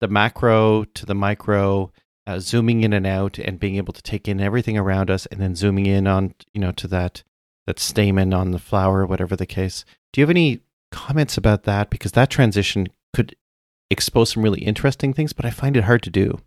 [0.00, 1.92] the macro to the micro
[2.26, 5.40] uh, zooming in and out and being able to take in everything around us and
[5.40, 7.22] then zooming in on, you know, to that
[7.66, 9.84] that stamen on the flower, whatever the case.
[10.14, 10.60] Do you have any
[10.92, 11.90] comments about that?
[11.90, 13.34] Because that transition could
[13.90, 16.38] expose some really interesting things, but I find it hard to do.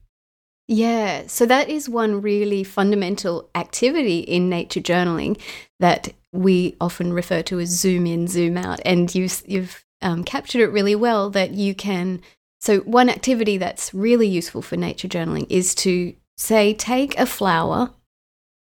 [0.70, 5.38] Yeah, so that is one really fundamental activity in nature journaling
[5.82, 8.80] that we often refer to as zoom in, zoom out.
[8.86, 12.22] And you, you've um, captured it really well that you can.
[12.62, 17.92] So, one activity that's really useful for nature journaling is to say, take a flower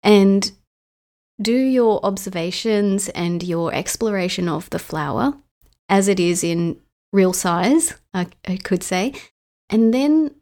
[0.02, 0.52] and
[1.40, 5.35] do your observations and your exploration of the flower
[5.88, 6.81] as it is in
[7.12, 9.14] real size, I, I could say,
[9.68, 10.35] and then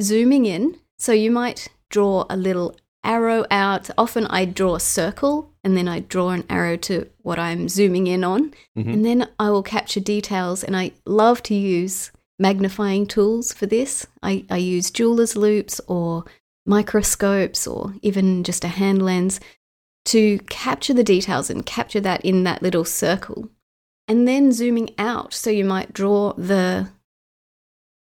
[0.00, 0.78] zooming in.
[0.98, 3.90] So, you might draw a little arrow out.
[3.96, 8.06] Often I draw a circle and then I draw an arrow to what I'm zooming
[8.06, 8.52] in on.
[8.76, 8.90] Mm-hmm.
[8.90, 10.64] And then I will capture details.
[10.64, 14.06] And I love to use magnifying tools for this.
[14.22, 16.24] I, I use jeweler's loupes or
[16.66, 19.38] microscopes or even just a hand lens
[20.06, 23.48] to capture the details and capture that in that little circle.
[24.06, 25.32] And then zooming out.
[25.32, 26.88] So you might draw the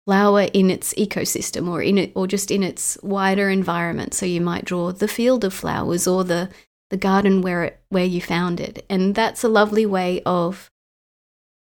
[0.05, 4.41] flower in its ecosystem or in it or just in its wider environment so you
[4.41, 6.49] might draw the field of flowers or the
[6.89, 10.69] the garden where it where you found it and that's a lovely way of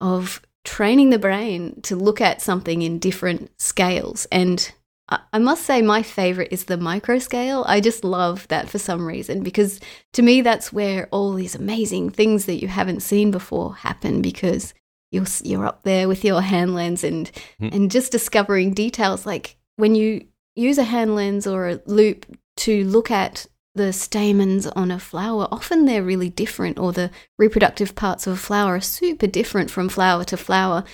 [0.00, 4.72] of training the brain to look at something in different scales and
[5.10, 7.64] I must say my favorite is the micro scale.
[7.66, 9.80] I just love that for some reason because
[10.12, 14.72] to me that's where all these amazing things that you haven't seen before happen because
[15.10, 17.74] you're you're up there with your hand lens and mm.
[17.74, 22.84] and just discovering details like when you use a hand lens or a loupe to
[22.84, 28.26] look at the stamens on a flower often they're really different or the reproductive parts
[28.26, 30.84] of a flower are super different from flower to flower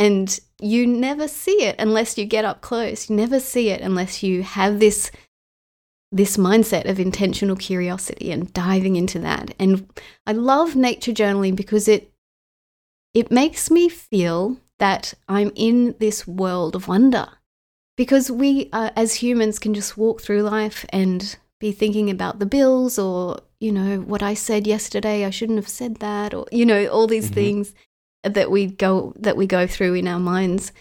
[0.00, 3.10] and you never see it unless you get up close.
[3.10, 5.12] You never see it unless you have this
[6.10, 9.54] this mindset of intentional curiosity and diving into that.
[9.60, 9.88] And
[10.26, 12.10] i love nature journaling because it
[13.14, 17.28] it makes me feel that I'm in this world of wonder.
[17.96, 22.46] Because we, uh, as humans, can just walk through life and be thinking about the
[22.46, 26.64] bills or, you know, what I said yesterday, I shouldn't have said that, or, you
[26.64, 27.34] know, all these mm-hmm.
[27.34, 27.74] things
[28.22, 30.72] that we go that we go through in our minds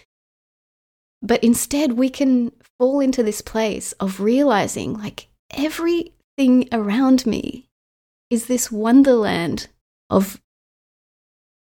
[1.21, 7.69] but instead we can fall into this place of realizing like everything around me
[8.29, 9.67] is this wonderland
[10.09, 10.41] of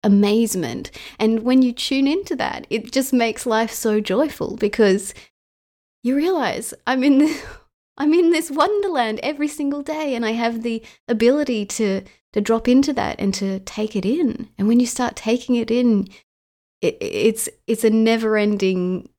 [0.03, 0.91] amazement.
[1.17, 5.13] And when you tune into that, it just makes life so joyful because
[6.03, 7.43] you realize I'm in this,
[7.97, 12.03] I'm in this wonderland every single day and I have the ability to
[12.33, 14.49] to drop into that and to take it in.
[14.57, 16.07] And when you start taking it in,
[16.81, 19.09] it, it's it's a never-ending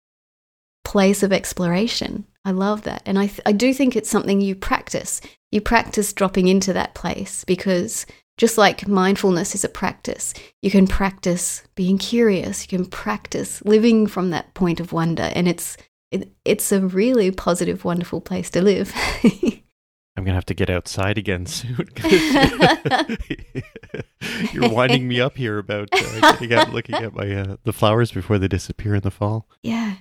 [0.85, 2.27] place of exploration.
[2.45, 3.03] I love that.
[3.05, 5.21] And I th- I do think it's something you practice.
[5.51, 8.07] You practice dropping into that place because
[8.39, 14.07] just like mindfulness is a practice, you can practice being curious, you can practice living
[14.07, 15.77] from that point of wonder, and it's
[16.11, 18.95] it, it's a really positive, wonderful place to live.
[20.21, 21.89] I'm gonna have to get outside again soon.
[24.53, 28.13] You're winding me up here about uh, getting out, looking at my uh, the flowers
[28.13, 29.49] before they disappear in the fall.
[29.63, 29.95] Yeah.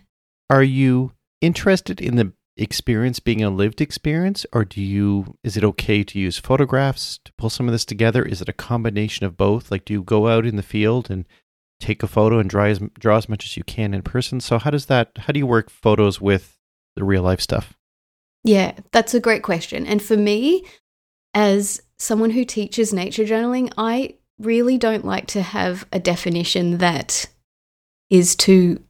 [0.50, 5.64] Are you interested in the experience being a lived experience or do you is it
[5.64, 9.38] okay to use photographs to pull some of this together is it a combination of
[9.38, 11.26] both like do you go out in the field and
[11.80, 14.60] take a photo and draw as, draw as much as you can in person so
[14.60, 16.60] how does that how do you work photos with
[16.98, 17.79] the real life stuff
[18.44, 20.66] yeah that's a great question and for me
[21.34, 27.28] as someone who teaches nature journaling i really don't like to have a definition that
[28.10, 28.82] is too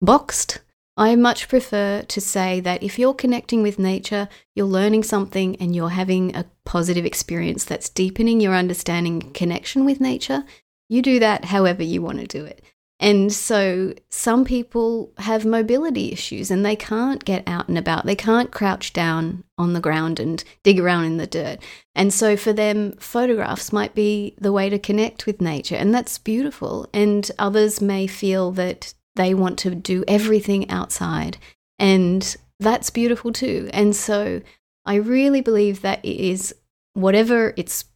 [0.00, 0.60] boxed
[1.00, 5.74] I much prefer to say that if you're connecting with nature, you're learning something and
[5.74, 10.44] you're having a positive experience that's deepening your understanding connection with nature,
[10.90, 12.62] you do that however you want to do it.
[13.00, 18.04] And so some people have mobility issues and they can't get out and about.
[18.04, 21.60] They can't crouch down on the ground and dig around in the dirt.
[21.94, 25.76] And so for them, photographs might be the way to connect with nature.
[25.76, 26.90] And that's beautiful.
[26.92, 31.38] And others may feel that they want to do everything outside.
[31.78, 33.70] And that's beautiful too.
[33.72, 34.42] And so
[34.84, 36.54] I really believe that it is
[36.92, 37.86] whatever it's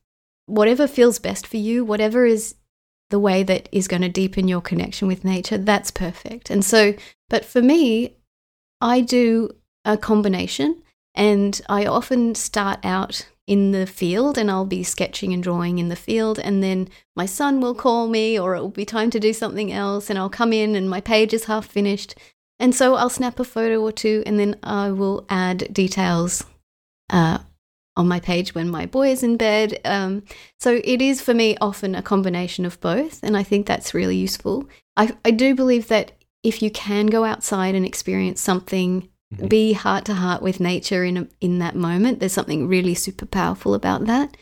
[0.47, 2.55] whatever feels best for you, whatever is
[3.15, 6.51] the way that is going to deepen your connection with nature, that's perfect.
[6.51, 6.95] And so,
[7.31, 8.17] but for me,
[8.81, 9.51] I do
[9.85, 10.83] a combination
[11.15, 15.91] and I often start out in the field and I'll be sketching and drawing in
[15.91, 19.21] the field and then my son will call me or it will be time to
[19.21, 22.17] do something else and I'll come in and my page is half finished
[22.59, 26.45] And so I'll snap a photo or two and then I will add details
[27.11, 27.39] uh,
[27.97, 29.81] on my page when my boy is in bed.
[29.85, 30.23] Um,
[30.59, 33.23] so it is for me often a combination of both.
[33.23, 34.69] And I think that's really useful.
[34.97, 39.49] I, I do believe that if you can go outside and experience something, Mhm.
[39.49, 43.27] be heart to heart with nature in, a, in that moment, there's something really super
[43.27, 44.37] powerful about that.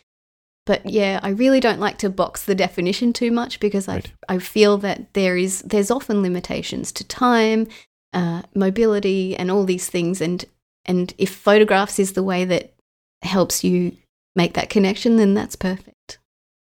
[0.66, 4.12] But yeah, I really don't like to box the definition too much because Right.
[4.28, 7.68] I I feel that there is there's often limitations to time,
[8.12, 10.20] uh, mobility, and all these things.
[10.20, 10.44] And
[10.84, 12.74] and if photographs is the way that
[13.22, 13.96] helps you
[14.34, 16.18] make that connection, then that's perfect.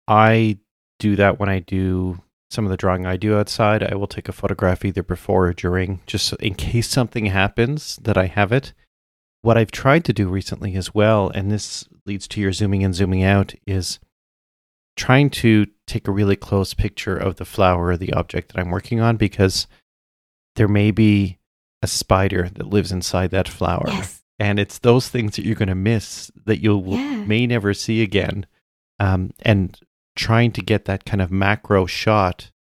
[0.07, 0.57] I
[0.99, 3.83] do that when I do some of the drawing I do outside.
[3.83, 8.17] I will take a photograph either before or during, just in case something happens that
[8.17, 8.73] I have it.
[9.41, 12.93] What I've tried to do recently as well, and this leads to your zooming in,
[12.93, 13.99] zooming out, is
[14.95, 18.69] trying to take a really close picture of the flower or the object that I'm
[18.69, 19.67] working on because
[20.55, 21.39] there may be
[21.81, 23.85] a spider that lives inside that flower.
[23.87, 24.22] Yes.
[24.43, 27.23] And it's those things that you're going to miss that you Yeah.
[27.25, 28.45] may never see again.
[28.99, 29.79] Um, and
[30.17, 32.51] trying to get that kind of macro shot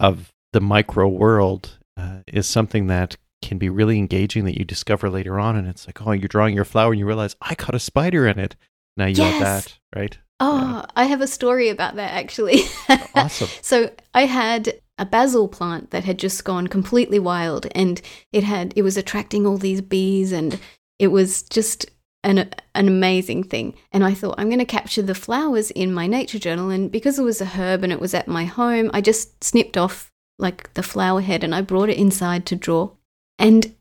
[0.00, 5.08] of the micro world uh, is something that can be really engaging that you discover
[5.08, 5.54] later on.
[5.56, 8.26] And it's like, oh, you're drawing your flower and you realize I caught a spider
[8.26, 8.56] in it.
[8.96, 9.34] Now you Yes.
[9.34, 10.18] have that, right?
[10.40, 12.62] Oh, I have a story about that actually.
[13.14, 13.48] Awesome.
[13.60, 18.00] so I had a basil plant that had just gone completely wild and
[18.32, 20.58] it had it was attracting all these bees and
[20.98, 21.86] it was just
[22.24, 23.74] an an amazing thing.
[23.90, 27.18] And I thought I'm going to capture the flowers in my nature journal and because
[27.18, 30.72] it was a herb and it was at my home, I just snipped off like
[30.74, 32.90] the flower head and I brought it inside to draw.
[33.38, 33.74] And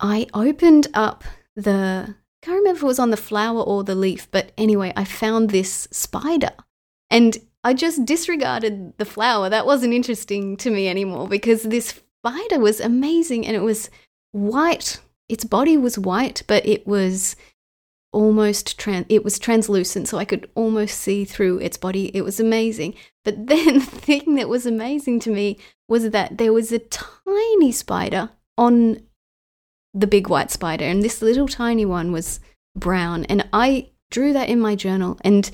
[0.00, 1.24] I opened up
[1.54, 4.92] the I can't remember if it was on the flower or the leaf, but anyway,
[4.94, 6.52] I found this spider.
[7.10, 9.48] And I just disregarded the flower.
[9.48, 13.90] That wasn't interesting to me anymore because this spider was amazing and it was
[14.30, 15.00] white.
[15.28, 17.36] Its body was white, but it was
[18.12, 22.10] almost tran- it was translucent so I could almost see through its body.
[22.16, 22.94] It was amazing.
[23.24, 25.58] But then the thing that was amazing to me
[25.88, 29.02] was that there was a tiny spider on
[29.92, 32.40] the big white spider and this little tiny one was
[32.76, 35.50] brown and I drew that in my journal and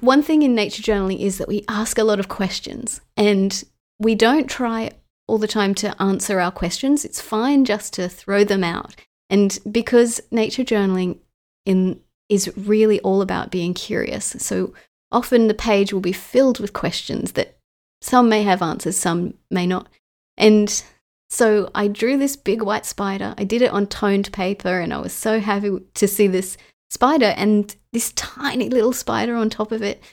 [0.00, 3.62] one thing in nature journaling is that we ask a lot of questions and
[3.98, 4.90] we don't try
[5.28, 7.04] all the time to answer our questions.
[7.04, 8.96] It's fine just to throw them out.
[9.30, 11.18] And because nature journaling
[11.64, 14.36] in is really all about being curious.
[14.38, 14.74] So
[15.10, 17.58] often the page will be filled with questions that
[18.00, 19.88] some may have answers, some may not.
[20.36, 20.82] And
[21.30, 23.34] so I drew this big white spider.
[23.36, 26.56] I did it on toned paper and I was so happy to see this
[26.90, 30.02] spider and this tiny little spider on top of it.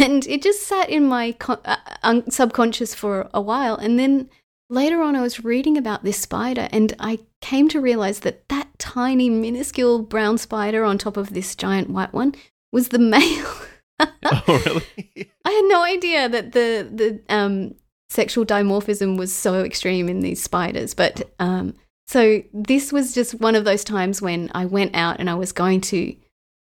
[0.00, 3.76] And it just sat in my uh, subconscious for a while.
[3.76, 4.30] And then
[4.74, 8.68] later on, I was reading about this spider and I came to realize that that
[8.78, 12.34] tiny, minuscule brown spider on top of this giant white one
[12.72, 13.52] was the male.
[14.00, 15.30] oh, really?
[15.44, 17.74] I had no idea that the the um,
[18.10, 20.94] sexual dimorphism was so extreme in these spiders.
[20.94, 21.74] But um,
[22.06, 25.52] so this was just one of those times when I went out and I was
[25.52, 26.16] going to.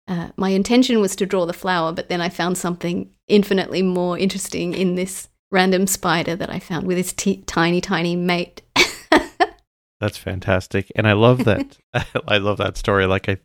[0.08, 4.18] Uh, my intention was to draw the flower, but then I found something infinitely more
[4.18, 8.62] interesting in this random spider that I found with its t- tiny, tiny mate.
[10.00, 11.76] That's fantastic, and I love that.
[12.28, 13.06] I love that story.
[13.06, 13.36] Like I,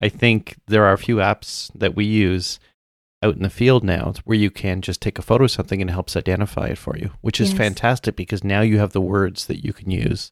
[0.00, 2.58] I think there are a few apps that we use
[3.22, 5.88] out in the field now where you can just take a photo of something and
[5.88, 7.58] it helps identify it for you, which is Yes.
[7.58, 10.30] fantastic because now you have the words that you can use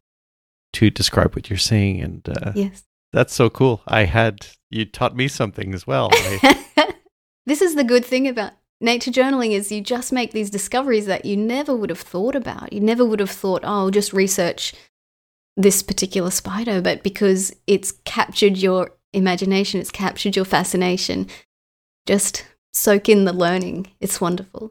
[0.74, 2.84] to describe what you're seeing, and uh, yes.
[3.12, 3.82] that's so cool.
[3.86, 6.10] I had you taught me something as well.
[6.12, 6.94] I,
[7.46, 8.52] this is the good thing about
[8.82, 12.72] nature journaling is you just make these discoveries that you never would have thought about.
[12.72, 14.74] You never would have thought, oh, I'll just research
[15.56, 21.28] this particular spider, but because it's captured your imagination, it's captured your fascination,
[22.06, 23.86] just soak in the learning.
[24.00, 24.70] It's wonderful.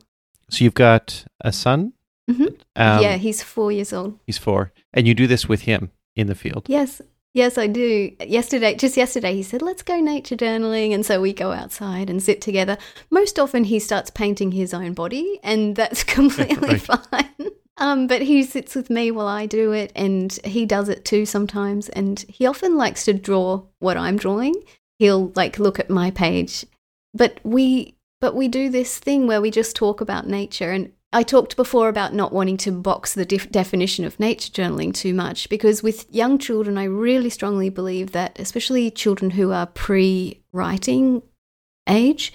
[0.49, 1.93] so you've got a son.
[2.29, 2.47] Mhm.
[2.75, 4.19] Um, yeah, he's four years old.
[4.25, 6.65] he's four, and you do this with him in the field.
[6.67, 7.01] Yes,
[7.33, 8.11] yes, I do.
[8.19, 10.93] Yesterday, just yesterday, he said, let's go nature journaling.
[10.93, 12.77] And so we go outside and sit together.
[13.09, 17.51] Most often, he starts painting his own body, and that's completely fine.
[17.77, 21.25] Um, but he sits with me while I do it, and he does it too
[21.25, 21.89] sometimes.
[21.89, 24.55] And he often likes to draw what I'm drawing.
[24.99, 26.65] He'll like look at my page,
[27.13, 31.23] but we but we do this thing where we just talk about nature and I
[31.23, 35.49] talked before about not wanting to box the def- definition of nature journaling too much
[35.49, 41.21] because with young children, I really strongly believe that, especially children who are pre writing
[41.87, 42.31] age,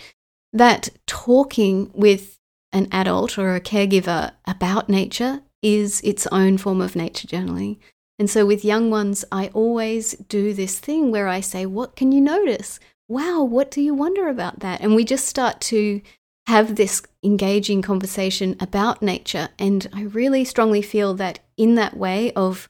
[0.53, 2.39] that talking with
[2.73, 7.79] an adult or a caregiver about nature is its own form of nature journaling.
[8.19, 12.13] And so with young ones, I always do this thing where I say, What can
[12.13, 12.79] you notice?
[13.09, 14.81] Wow, what do you wonder about that?
[14.81, 16.03] And we just start to
[16.47, 19.49] have this engaging conversation about nature.
[19.59, 22.69] And I really strongly feel that in that way of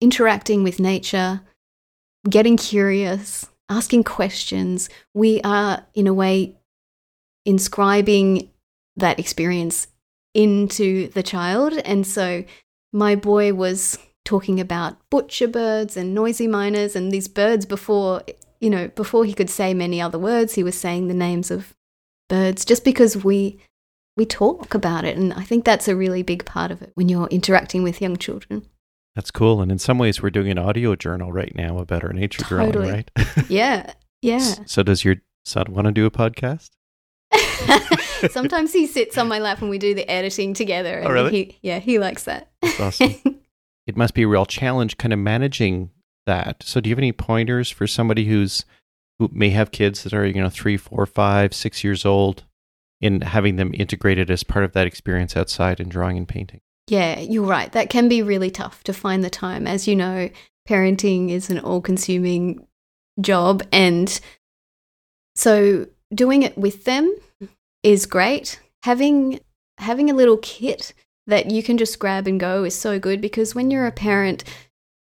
[0.00, 1.40] interacting with nature,
[2.28, 6.56] getting curious, asking questions, we are, in a way,
[7.46, 8.50] inscribing
[8.96, 9.88] that experience
[10.34, 11.72] into the child.
[11.84, 12.44] And so
[12.92, 18.22] my boy was talking about butcher birds and noisy miners and these birds before,
[18.60, 21.74] you know, before he could say many other words, he was saying the names of
[22.28, 23.60] birds just because we
[24.16, 27.08] we talk about it and I think that's a really big part of it when
[27.08, 28.66] you're interacting with young children.
[29.14, 29.60] That's cool.
[29.60, 32.88] And in some ways we're doing an audio journal right now about our nature totally.
[32.88, 33.48] journaling, right?
[33.48, 33.92] yeah.
[34.22, 34.54] Yeah.
[34.66, 36.70] So does your son want to do a podcast?
[38.30, 41.02] Sometimes he sits on my lap and we do the editing together.
[41.04, 41.30] Oh, really?
[41.30, 42.50] He, yeah, he likes that.
[42.62, 43.14] That's awesome.
[43.86, 45.90] it must be a real challenge kind of managing
[46.26, 46.62] that.
[46.62, 48.64] So do you have any pointers for somebody who's
[49.18, 52.44] who may have kids that are, you know, three, four, five, six years old
[53.00, 56.60] in having them integrated as part of that experience outside in drawing and painting?
[56.88, 57.72] Yeah, you're right.
[57.72, 59.66] That can be really tough to find the time.
[59.66, 60.28] As you know,
[60.68, 62.66] parenting is an all consuming
[63.20, 63.62] job.
[63.72, 64.20] And
[65.34, 67.14] so doing it with them
[67.82, 68.60] is great.
[68.82, 69.40] Having
[69.78, 70.92] having a little kit
[71.26, 74.44] that you can just grab and go is so good because when you're a parent,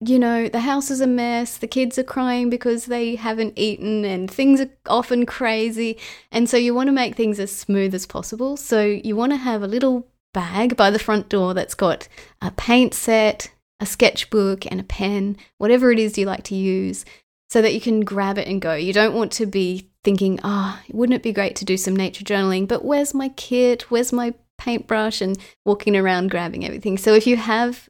[0.01, 4.03] you know, the house is a mess, the kids are crying because they haven't eaten,
[4.03, 5.97] and things are often crazy.
[6.31, 8.57] And so you want to make things as smooth as possible.
[8.57, 12.09] So you want to have a little bag by the front door that's got
[12.41, 17.05] a paint set, a sketchbook, and a pen, whatever it is you like to use,
[17.49, 18.73] so that you can grab it and go.
[18.73, 22.25] You don't want to be thinking, oh, wouldn't it be great to do some nature
[22.25, 22.67] journaling?
[22.67, 23.89] But where's my kit?
[23.89, 25.21] Where's my paintbrush?
[25.21, 26.97] And walking around grabbing everything.
[26.97, 27.87] So if you have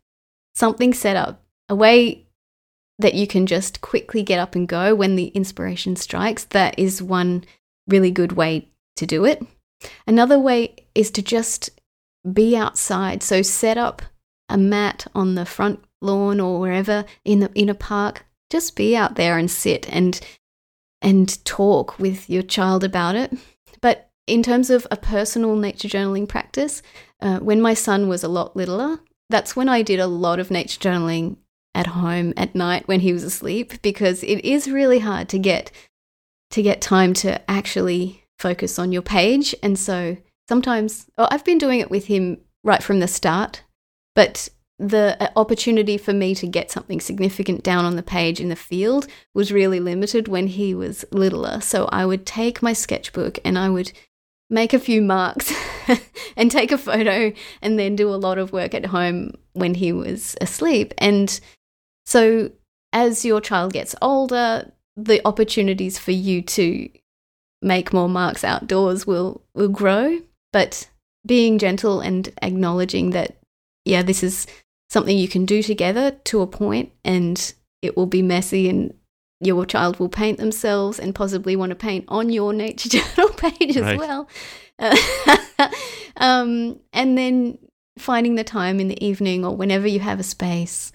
[0.53, 2.25] something set up, a way
[2.99, 7.01] that you can just quickly get up and go when the inspiration strikes, that is
[7.01, 7.43] one
[7.87, 9.45] really good way to do it.
[10.07, 11.69] Another way is to just
[12.31, 13.21] be outside.
[13.21, 14.01] So set up
[14.49, 18.25] a mat on the front lawn or wherever in the in a park.
[18.49, 20.19] Just be out there and sit and
[21.01, 23.33] and talk with your child about it.
[23.81, 26.81] But in terms of a personal nature journaling practice,
[27.21, 28.99] uh, when my son was a lot littler,
[29.29, 31.37] that's when I did a lot of nature journaling
[31.75, 35.71] at home at night when he was asleep because it is really hard to get
[36.51, 39.53] to get time to actually focus on your page.
[39.61, 40.17] And so
[40.47, 43.63] sometimes I've been doing it with him right from the start
[44.15, 44.49] but
[44.79, 48.55] the uh, opportunity for me to get something significant down on the page in the
[48.55, 51.61] field was really limited when he was littler.
[51.61, 53.91] So I would take my sketchbook and I would
[54.49, 55.53] make a few marks
[56.37, 59.91] and take a photo and then do a lot of work at home when he
[59.93, 60.93] was asleep.
[60.97, 61.39] And
[62.05, 62.51] so,
[62.93, 66.89] as your child gets older, the opportunities for you to
[67.61, 70.19] make more marks outdoors will will grow,
[70.53, 70.89] but
[71.25, 73.37] being gentle and acknowledging that
[73.85, 74.47] yeah, this is
[74.89, 78.93] something you can do together to a point and it will be messy and
[79.41, 83.77] your child will paint themselves and possibly want to paint on your nature journal page
[83.77, 83.99] as right.
[83.99, 84.29] well.
[86.17, 87.57] um, and then
[87.97, 90.91] finding the time in the evening or whenever you have a space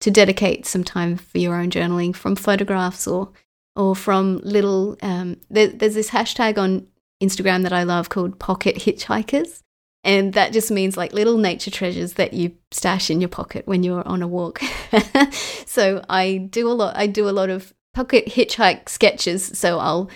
[0.00, 3.32] to dedicate some time for your own journaling from photographs or
[3.74, 6.86] or from little um, there, there's this hashtag on
[7.22, 9.62] Instagram that I love called pocket hitchhikers
[10.06, 13.82] and that just means like little nature treasures that you stash in your pocket when
[13.82, 14.60] you're on a walk.
[15.66, 20.08] so I do a lot I do a lot of pocket hitchhike sketches so I'll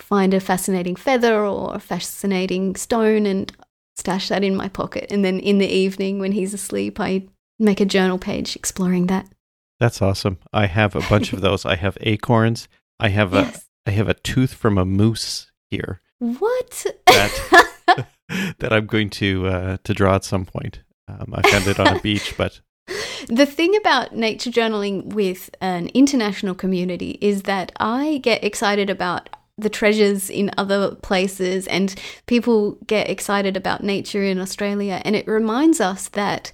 [0.00, 3.52] find a fascinating feather or a fascinating stone and
[3.96, 7.28] stash that in my pocket and then in the evening when he's asleep I
[7.58, 9.28] make a journal page exploring that.
[9.78, 10.38] That's awesome.
[10.52, 11.64] I have a bunch of those.
[11.64, 12.68] I have acorns.
[12.98, 13.56] I have yes.
[13.86, 16.00] a I have a tooth from a moose here.
[16.18, 16.86] What?
[17.06, 17.66] That,
[18.58, 20.82] that I'm going to uh, to draw at some point.
[21.08, 22.60] Um, I found it on a beach, but
[23.28, 29.28] the thing about nature journaling with an international community is that I get excited about
[29.58, 31.94] the treasures in other places and
[32.26, 36.52] people get excited about nature in Australia and it reminds us that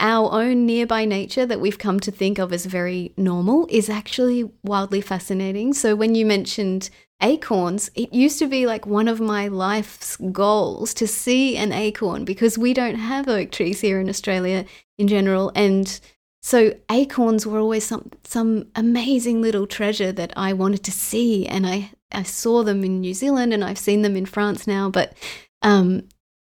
[0.00, 4.50] our own nearby nature that we've come to think of as very normal is actually
[4.62, 5.72] wildly fascinating.
[5.72, 6.90] So, when you mentioned
[7.22, 12.24] acorns, it used to be like one of my life's goals to see an acorn
[12.24, 14.66] because we don't have oak trees here in Australia
[14.98, 15.50] in general.
[15.54, 15.98] And
[16.42, 21.46] so, acorns were always some, some amazing little treasure that I wanted to see.
[21.46, 24.90] And I, I saw them in New Zealand and I've seen them in France now.
[24.90, 25.14] But
[25.62, 26.08] um,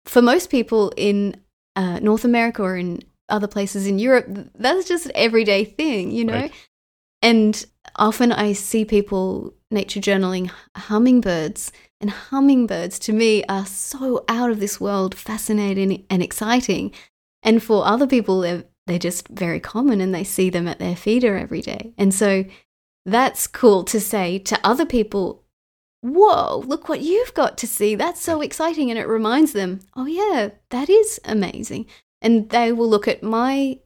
[0.05, 1.37] for most people in
[1.77, 6.25] uh, North America or in other places in Europe, that's just an everyday thing, you
[6.25, 6.35] know?
[6.35, 6.53] Right.
[7.23, 7.65] And
[7.97, 14.61] often I see people nature journaling hummingbirds, and hummingbirds to me are so out of
[14.61, 16.93] this world, fascinating and exciting.
[17.43, 20.95] And for other people, they're, they're just very common and they see them at their
[20.97, 21.93] feeder every day.
[21.99, 22.45] And so
[23.05, 25.45] that's cool to say to other people,
[26.01, 27.97] whoa, look what you've got to see.
[27.97, 28.91] That's so exciting.
[28.91, 31.87] And it reminds them, oh, yeah, that is amazing.
[32.21, 33.79] And they will look at my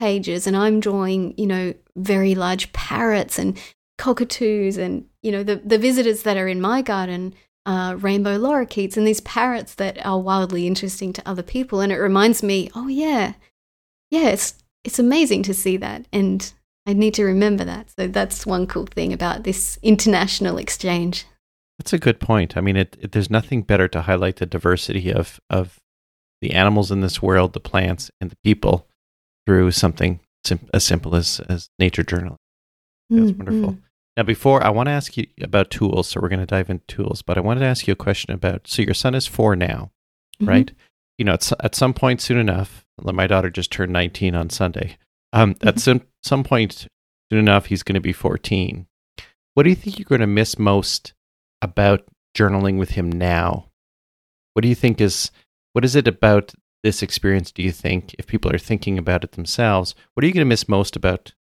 [0.00, 3.58] pages and I'm drawing, you know, very large parrots and
[3.98, 7.34] cockatoos and, you know, the, the visitors that are in my garden
[7.66, 11.80] uh, rainbow lorikeets and these parrots that are wildly interesting to other people.
[11.80, 13.34] And it reminds me, oh, yeah,
[14.10, 14.54] yeah, it's,
[14.84, 16.06] it's amazing to see that.
[16.12, 16.50] And
[16.86, 17.90] I need to remember that.
[17.90, 21.26] So that's one cool thing about this international exchange.
[21.78, 22.56] That's a good point.
[22.56, 25.78] I mean, it, it, there's nothing better to highlight the diversity of, of
[26.40, 28.86] the animals in this world, the plants, and the people
[29.46, 32.36] through something sim- as simple as, as nature journaling.
[33.10, 33.38] That's mm-hmm.
[33.38, 33.78] wonderful.
[34.16, 36.84] Now, before I want to ask you about tools, so we're going to dive into
[36.86, 39.54] tools, but I wanted to ask you a question about so your son is four
[39.54, 39.90] now,
[40.40, 40.48] mm-hmm.
[40.48, 40.72] right?
[41.18, 44.98] You know, at, at some point soon enough, my daughter just turned 19 on Sunday.
[45.32, 45.68] Um, mm-hmm.
[45.68, 46.88] At some, some point
[47.30, 48.86] soon enough, he's going to be 14.
[49.54, 51.12] What do you think you're going to miss most
[51.62, 52.04] about
[52.36, 53.68] journaling with him now?
[54.54, 55.30] What do you think is,
[55.72, 56.52] what is it about
[56.82, 60.32] this experience do you think if people are thinking about it themselves what are you
[60.32, 61.32] going to miss most about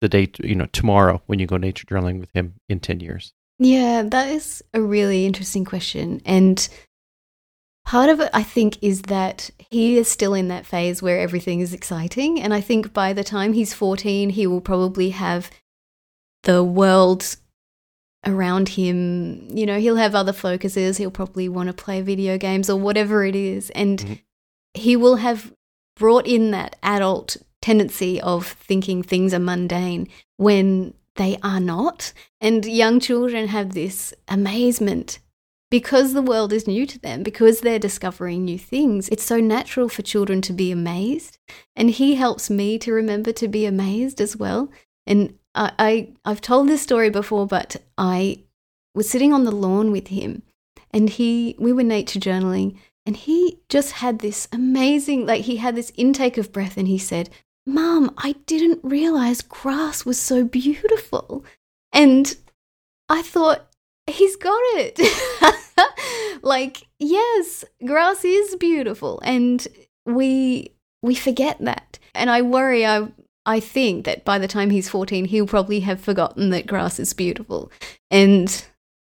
[0.00, 3.32] the day you know tomorrow when you go nature journaling with him in 10 years?
[3.58, 6.68] Yeah that is a really interesting question and
[7.86, 11.60] part of it i think is that he is still in that phase where everything
[11.60, 15.50] is exciting and i think by the time he's 14 he will probably have
[16.42, 17.36] the world
[18.26, 22.70] around him you know he'll have other focuses he'll probably want to play video games
[22.70, 24.14] or whatever it is and mm-hmm
[24.74, 25.52] he will have
[25.96, 32.12] brought in that adult tendency of thinking things are mundane when they are not.
[32.40, 35.20] And young children have this amazement
[35.70, 39.08] because the world is new to them, because they're discovering new things.
[39.08, 41.38] It's so natural for children to be amazed.
[41.74, 44.70] And he helps me to remember to be amazed as well.
[45.06, 48.40] And I, I I've told this story before, but I
[48.94, 50.42] was sitting on the lawn with him
[50.90, 52.76] and he we were nature journaling
[53.06, 56.98] and he just had this amazing, like, he had this intake of breath and he
[56.98, 57.28] said,
[57.66, 61.44] Mom, I didn't realize grass was so beautiful.
[61.92, 62.34] And
[63.08, 63.68] I thought,
[64.06, 65.00] he's got it.
[66.42, 69.20] like, yes, grass is beautiful.
[69.22, 69.66] And
[70.06, 71.98] we we forget that.
[72.14, 73.08] And I worry I
[73.46, 77.12] I think that by the time he's 14 he'll probably have forgotten that grass is
[77.12, 77.70] beautiful.
[78.10, 78.64] And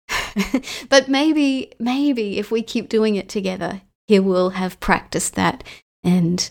[0.89, 5.65] but maybe, maybe if we keep doing it together, he will have practiced that
[6.03, 6.51] and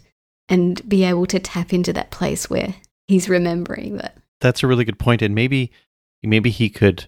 [0.50, 2.76] and be able to tap into that place where
[3.08, 4.18] he's remembering that.
[4.42, 5.22] That's a really good point.
[5.22, 5.72] and maybe
[6.24, 7.08] maybe he could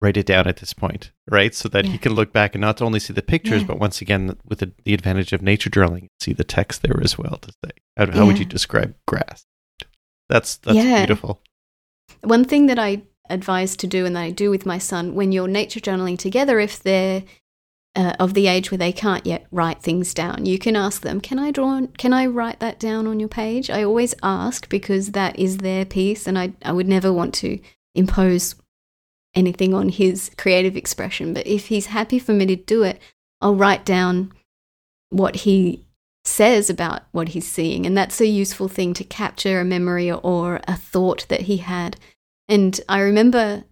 [0.00, 1.54] write it down at this point, right?
[1.54, 1.92] So that yeah.
[1.92, 3.66] he can look back and not only see the pictures, yeah.
[3.66, 7.18] but once again, with the, the, advantage of nature journaling, see the text there as
[7.18, 8.24] well to say, how, how yeah.
[8.24, 9.44] would you describe grass?
[10.30, 11.42] That's, that's beautiful.
[12.22, 15.32] One thing that I advise to do and that I do with my son when
[15.32, 17.22] you're nature journaling together, if they're
[17.96, 21.20] uh, of the age where they can't yet write things down, you can ask them,
[21.20, 21.80] "Can I draw?
[21.98, 25.84] Can I write that down on your page?" I always ask because that is their
[25.84, 27.58] piece, and I I would never want to
[27.94, 28.54] impose
[29.34, 31.34] anything on his creative expression.
[31.34, 33.00] But if he's happy for me to do it,
[33.40, 34.32] I'll write down
[35.10, 35.84] what he
[36.24, 40.60] says about what he's seeing, and that's a useful thing to capture a memory or
[40.68, 41.96] a thought that he had.
[42.48, 43.64] And I remember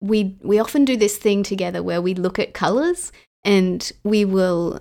[0.00, 3.10] we we often do this thing together where we look at colors
[3.44, 4.80] and we will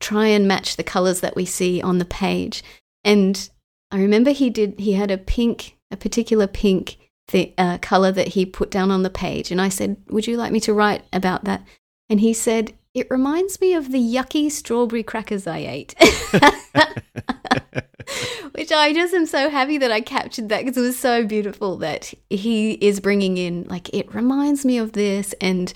[0.00, 2.62] try and match the colors that we see on the page.
[3.04, 3.48] And
[3.90, 6.98] I remember he did he had a pink a particular pink
[7.28, 10.36] th- uh, color that he put down on the page and I said, "Would you
[10.36, 11.64] like me to write about that?"
[12.10, 15.94] And he said, "It reminds me of the yucky strawberry crackers I ate."
[18.52, 21.76] Which I just am so happy that I captured that because it was so beautiful
[21.78, 25.34] that he is bringing in, like, it reminds me of this.
[25.40, 25.72] And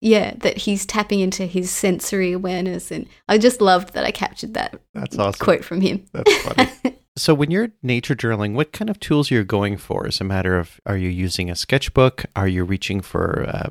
[0.00, 2.90] yeah, that he's tapping into his sensory awareness.
[2.90, 5.44] And I just loved that I captured that That's awesome.
[5.44, 6.04] quote from him.
[6.12, 6.98] That's funny.
[7.16, 10.06] so when you're nature journaling, what kind of tools are you going for?
[10.08, 12.24] Is a matter of are you using a sketchbook?
[12.34, 13.70] Are you reaching for uh,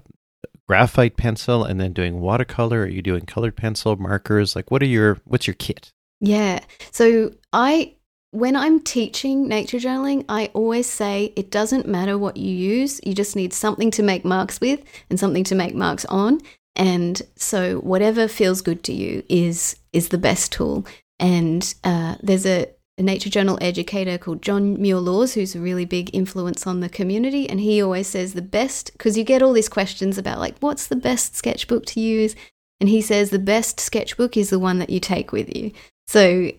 [0.68, 2.82] graphite pencil and then doing watercolor?
[2.82, 4.56] Are you doing colored pencil markers?
[4.56, 5.92] Like what are your what's your kit?
[6.20, 6.60] Yeah.
[6.92, 7.96] So I
[8.32, 13.14] when I'm teaching nature journaling, I always say it doesn't matter what you use, you
[13.14, 16.40] just need something to make marks with and something to make marks on.
[16.76, 20.86] And so whatever feels good to you is is the best tool.
[21.20, 22.68] And uh, there's a,
[23.02, 26.90] a, nature journal educator called John Muir Laws, who's a really big influence on the
[26.90, 27.50] community.
[27.50, 30.88] And he always says the best, because you get all these questions about, like, what's
[30.88, 32.36] the best sketchbook to use?
[32.80, 35.72] And he says the best sketchbook is the one that you take with you.
[36.08, 36.52] So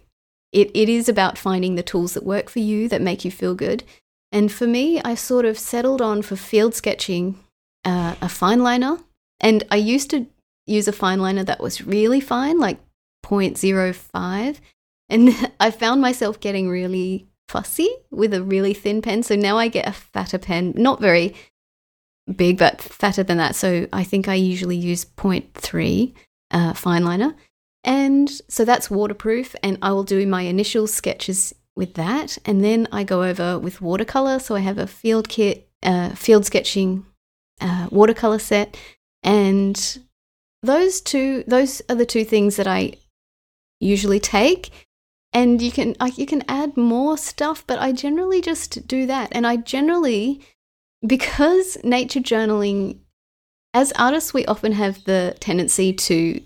[0.53, 3.55] it, it is about finding the tools that work for you, that make you feel
[3.55, 3.82] good.
[4.30, 7.38] And for me, I sort of settled on for field sketching
[7.84, 8.99] uh, a fine liner.
[9.40, 10.26] And I used to
[10.66, 12.78] use a fine liner that was really fine, like
[13.24, 14.59] 0.05.
[15.13, 19.23] And I found myself getting really fussy with a really thin pen.
[19.23, 21.35] So now I get a fatter pen, not very
[22.35, 23.55] big, but fatter than that.
[23.55, 26.15] So I think I usually use 0.3
[26.51, 27.35] uh, fine liner.
[27.85, 29.55] And so that's waterproof.
[29.63, 32.39] And I will do my initial sketches with that.
[32.45, 34.39] And then I go over with watercolor.
[34.39, 37.05] So I have a field kit, uh, field sketching
[37.61, 38.77] uh, watercolor set.
[39.23, 39.99] And
[40.63, 42.95] those two, those are the two things that I
[43.81, 44.71] usually take.
[45.33, 49.30] And you can, like, you can add more stuff, but I generally just do that.
[49.33, 50.43] And I generally,
[51.07, 52.99] because nature journaling,
[53.72, 56.41] as artists, we often have the tendency to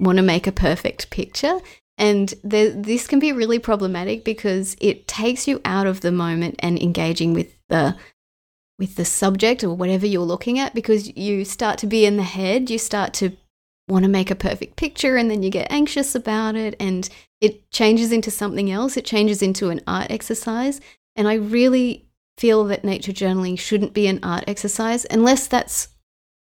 [0.00, 1.60] want to make a perfect picture.
[1.96, 6.80] And this can be really problematic because it takes you out of the moment and
[6.80, 7.96] engaging with the
[8.78, 12.24] with the subject or whatever you're looking at because you start to be in the
[12.24, 13.36] head, you start to
[13.88, 17.08] want to make a perfect picture and then you get anxious about it and
[17.40, 18.96] it changes into something else.
[18.96, 20.80] It changes into an art exercise.
[21.16, 22.06] And I really
[22.38, 25.88] feel that nature journaling shouldn't be an art exercise unless that's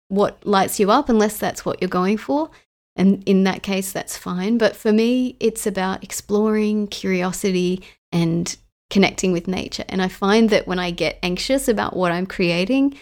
[0.08, 2.50] what lights you up, unless that's what you're going for.
[2.96, 4.58] And in that case, that's fine.
[4.58, 8.56] But for me, it's about exploring curiosity and
[8.90, 9.84] connecting with nature.
[9.90, 12.98] And I find that when I get anxious about what I'm creating,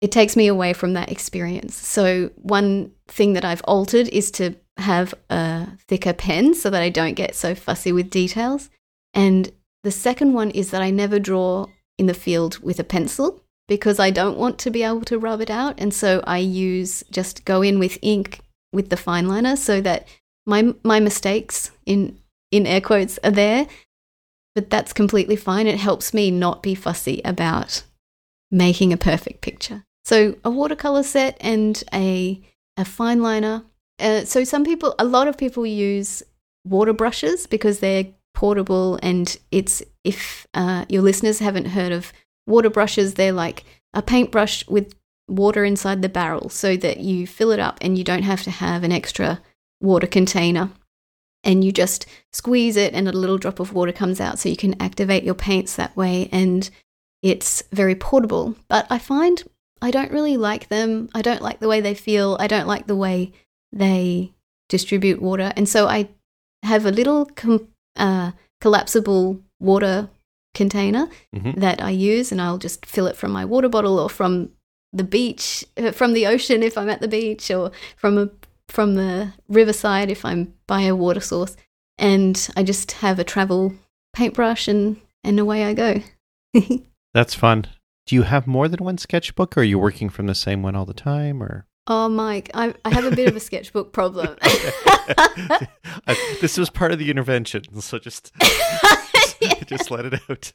[0.00, 1.74] it takes me away from that experience.
[1.74, 6.88] So, one thing that I've altered is to have a thicker pen so that I
[6.88, 8.70] don't get so fussy with details.
[9.12, 9.50] And
[9.82, 11.66] the second one is that I never draw
[11.98, 15.40] in the field with a pencil because I don't want to be able to rub
[15.40, 15.74] it out.
[15.78, 18.40] And so I use just go in with ink
[18.72, 20.06] with the fine liner so that
[20.46, 22.18] my my mistakes in
[22.50, 23.66] in air quotes are there
[24.54, 27.84] but that's completely fine it helps me not be fussy about
[28.50, 32.40] making a perfect picture so a watercolor set and a
[32.76, 33.62] a fine liner
[33.98, 36.22] uh, so some people a lot of people use
[36.64, 42.12] water brushes because they're portable and it's if uh, your listeners haven't heard of
[42.46, 44.94] water brushes they're like a paintbrush with
[45.28, 48.50] water inside the barrel so that you fill it up and you don't have to
[48.50, 49.40] have an extra
[49.80, 50.70] water container.
[51.44, 54.56] And you just squeeze it, and a little drop of water comes out, so you
[54.56, 56.28] can activate your paints that way.
[56.32, 56.68] And
[57.22, 58.56] it's very portable.
[58.66, 59.44] But I find
[59.80, 61.08] I don't really like them.
[61.14, 62.36] I don't like the way they feel.
[62.40, 63.32] I don't like the way
[63.72, 64.32] they
[64.68, 65.52] distribute water.
[65.56, 66.08] And so I
[66.62, 70.08] have a little com- uh, collapsible water
[70.54, 71.58] container mm-hmm.
[71.60, 74.50] that I use, and I'll just fill it from my water bottle or from
[74.92, 78.30] the beach uh, from the ocean if I'm at the beach or from a
[78.68, 81.56] from the riverside if I'm by a water source
[81.98, 83.74] and I just have a travel
[84.14, 86.02] paintbrush and and away I go.
[87.14, 87.66] That's fun.
[88.08, 90.74] Do you have more than one sketchbook or are you working from the same one
[90.74, 94.34] all the time or Oh, Mike, I, I have a bit of a sketchbook problem.
[96.40, 100.52] this was part of the intervention, so just just, just let it out.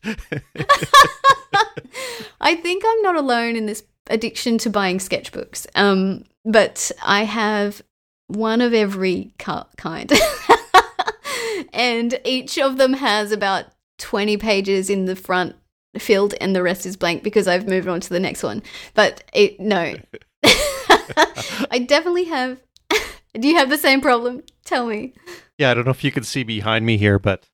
[2.41, 5.67] I think I'm not alone in this addiction to buying sketchbooks.
[5.75, 7.83] Um, but I have
[8.27, 10.11] one of every kind.
[11.73, 13.65] and each of them has about
[13.99, 15.55] 20 pages in the front
[15.97, 18.63] filled and the rest is blank because I've moved on to the next one.
[18.93, 19.95] But it, no.
[20.43, 22.59] I definitely have.
[23.39, 24.43] Do you have the same problem?
[24.65, 25.13] Tell me.
[25.57, 27.45] Yeah, I don't know if you can see behind me here, but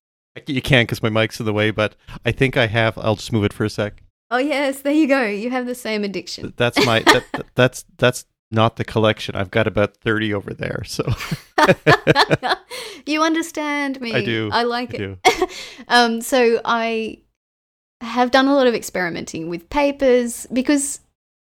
[0.48, 1.72] you can't because my mic's in the way.
[1.72, 2.98] But I think I have.
[2.98, 4.02] I'll just move it for a sec.
[4.32, 5.26] Oh yes, there you go.
[5.26, 6.54] You have the same addiction.
[6.56, 9.36] That's my that, that's that's not the collection.
[9.36, 10.84] I've got about 30 over there.
[10.86, 11.04] So
[13.06, 14.14] You understand me.
[14.14, 14.50] I do.
[14.52, 15.50] I like I it.
[15.88, 17.20] um so I
[18.02, 21.00] have done a lot of experimenting with papers because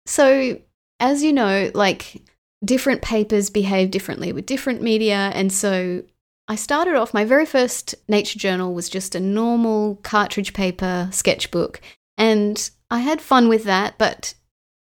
[0.06, 0.58] so
[0.98, 2.22] as you know, like
[2.64, 6.02] different papers behave differently with different media and so
[6.48, 11.80] I started off my very first nature journal was just a normal cartridge paper sketchbook
[12.16, 14.34] and I had fun with that, but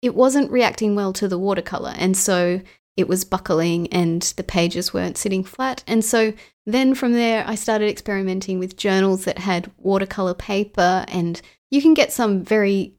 [0.00, 1.94] it wasn't reacting well to the watercolor.
[1.96, 2.60] And so
[2.96, 5.82] it was buckling and the pages weren't sitting flat.
[5.86, 6.32] And so
[6.66, 11.04] then from there, I started experimenting with journals that had watercolor paper.
[11.08, 11.40] And
[11.70, 12.94] you can get some very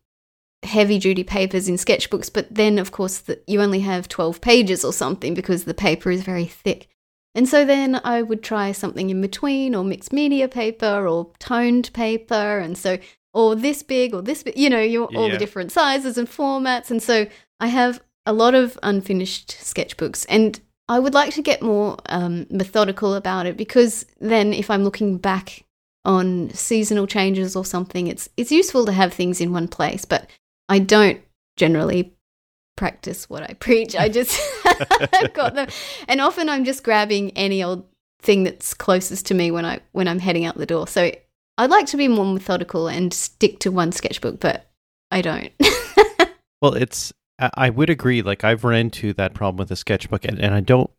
[0.63, 4.83] heavy duty papers in sketchbooks, but then, of course, the, you only have 12 pages
[4.83, 6.87] or something because the paper is very thick.
[7.35, 11.91] And so then I would try something in between, or mixed media paper, or toned
[11.93, 12.97] paper, and so
[13.33, 15.33] or this big or this big, you know, you all Yeah.
[15.33, 16.91] the different sizes and formats.
[16.91, 17.25] And so
[17.59, 22.45] I have a lot of unfinished sketchbooks, and I would like to get more um,
[22.49, 25.63] methodical about it because then if I'm looking back
[26.05, 30.05] on seasonal changes or something, it's it's useful to have things in one place.
[30.05, 30.29] But
[30.69, 31.21] I don't
[31.57, 32.13] generally
[32.75, 33.95] practice what I preach.
[33.95, 34.39] I just
[35.33, 35.67] got them,
[36.07, 37.85] and often I'm just grabbing any old
[38.21, 40.87] thing that's closest to me when I when I'm heading out the door.
[40.87, 41.11] So
[41.57, 44.69] I'd like to be more methodical and stick to one sketchbook, but
[45.11, 45.51] I don't.
[46.63, 48.21] Well, it's I would agree.
[48.21, 50.89] Like I've run into that problem with a sketchbook, and, and I don't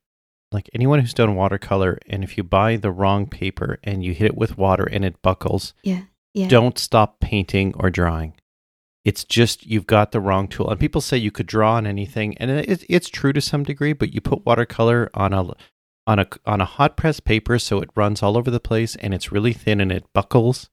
[0.53, 1.99] like anyone who's done watercolor.
[2.09, 5.23] And if you buy the wrong paper and you hit it with water and it
[5.23, 8.35] buckles, yeah, yeah, don't stop painting or drawing.
[9.05, 10.71] It's just you've got the wrong tool.
[10.71, 13.93] And people say you could draw on anything, and it, it's true to some degree.
[13.93, 15.53] But you put watercolor on a
[16.07, 19.15] on a on a hot press paper, so it runs all over the place, and
[19.15, 20.69] it's really thin and it buckles.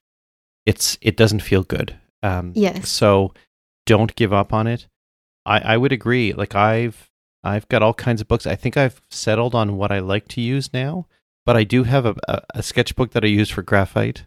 [0.66, 1.98] It's it doesn't feel good.
[2.24, 2.90] Um, Yes.
[2.90, 3.34] So
[3.86, 4.88] don't give up on it.
[5.46, 6.34] I I would agree.
[6.34, 7.10] Like I've
[7.44, 8.46] I've got all kinds of books.
[8.46, 11.08] I think I've settled on what I like to use now.
[11.46, 14.26] But I do have a, a, a sketchbook that I use for graphite.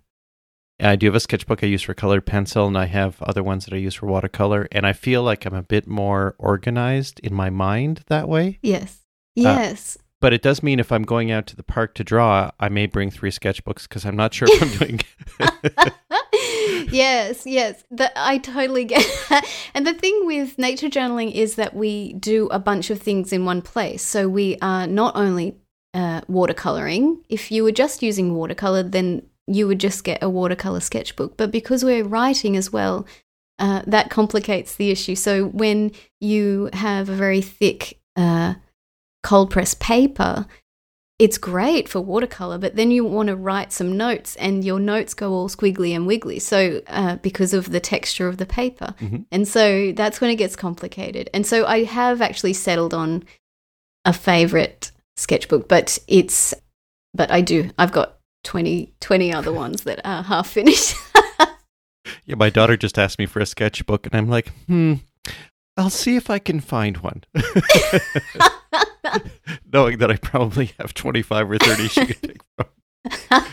[0.81, 3.45] And I do have a sketchbook I use for colored pencil, and I have other
[3.45, 4.67] ones that I use for watercolor.
[4.73, 8.59] And I feel like I'm a bit more organized in my mind that way.
[8.63, 9.03] yes,
[9.39, 9.99] uh, yes.
[10.21, 12.87] But it does mean if I'm going out to the park to draw, I may
[12.87, 15.01] bring three sketchbooks because I'm not sure if I'm doing.
[16.91, 17.85] yes, yes.
[17.91, 19.05] That I totally get.
[19.29, 19.47] that.
[19.75, 23.45] And the thing with nature journaling is that we do a bunch of things in
[23.45, 24.03] one place.
[24.03, 25.57] So we are not only
[25.93, 27.19] uh, watercoloring.
[27.29, 31.37] If you were just using watercolor, then you would just get a watercolor sketchbook.
[31.37, 33.07] But because we're writing as well,
[33.59, 35.15] uh, that complicates the issue.
[35.15, 38.55] So when you have a very thick uh,
[39.23, 40.47] cold press paper,
[41.25, 45.15] it's great for watercolor, but then you want to write some notes, and your notes
[45.15, 46.39] go all squiggly and wiggly.
[46.39, 49.25] So uh, because of the texture of the paper, Mhm.
[49.31, 51.31] and so that's when it gets complicated.
[51.33, 53.25] And so I have actually settled on
[54.05, 56.53] a favorite sketchbook, but it's
[57.15, 57.71] but I do.
[57.79, 60.95] I've got 20, 20 other ones that are half finished.
[62.27, 64.95] yeah, my daughter just asked me for a sketchbook, and I'm like, hmm,
[65.79, 67.23] I'll see if I can find one.
[69.73, 72.67] Knowing that I probably have 25 or 30 she could pick from.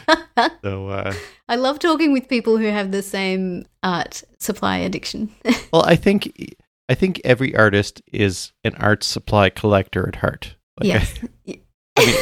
[0.63, 1.13] So, uh,
[1.49, 5.33] I love talking with people who have the same art supply addiction.
[5.73, 6.55] well, I think
[6.87, 10.55] I think every artist is an art supply collector at heart.
[10.79, 11.19] Like, yes.
[11.47, 12.15] I mean,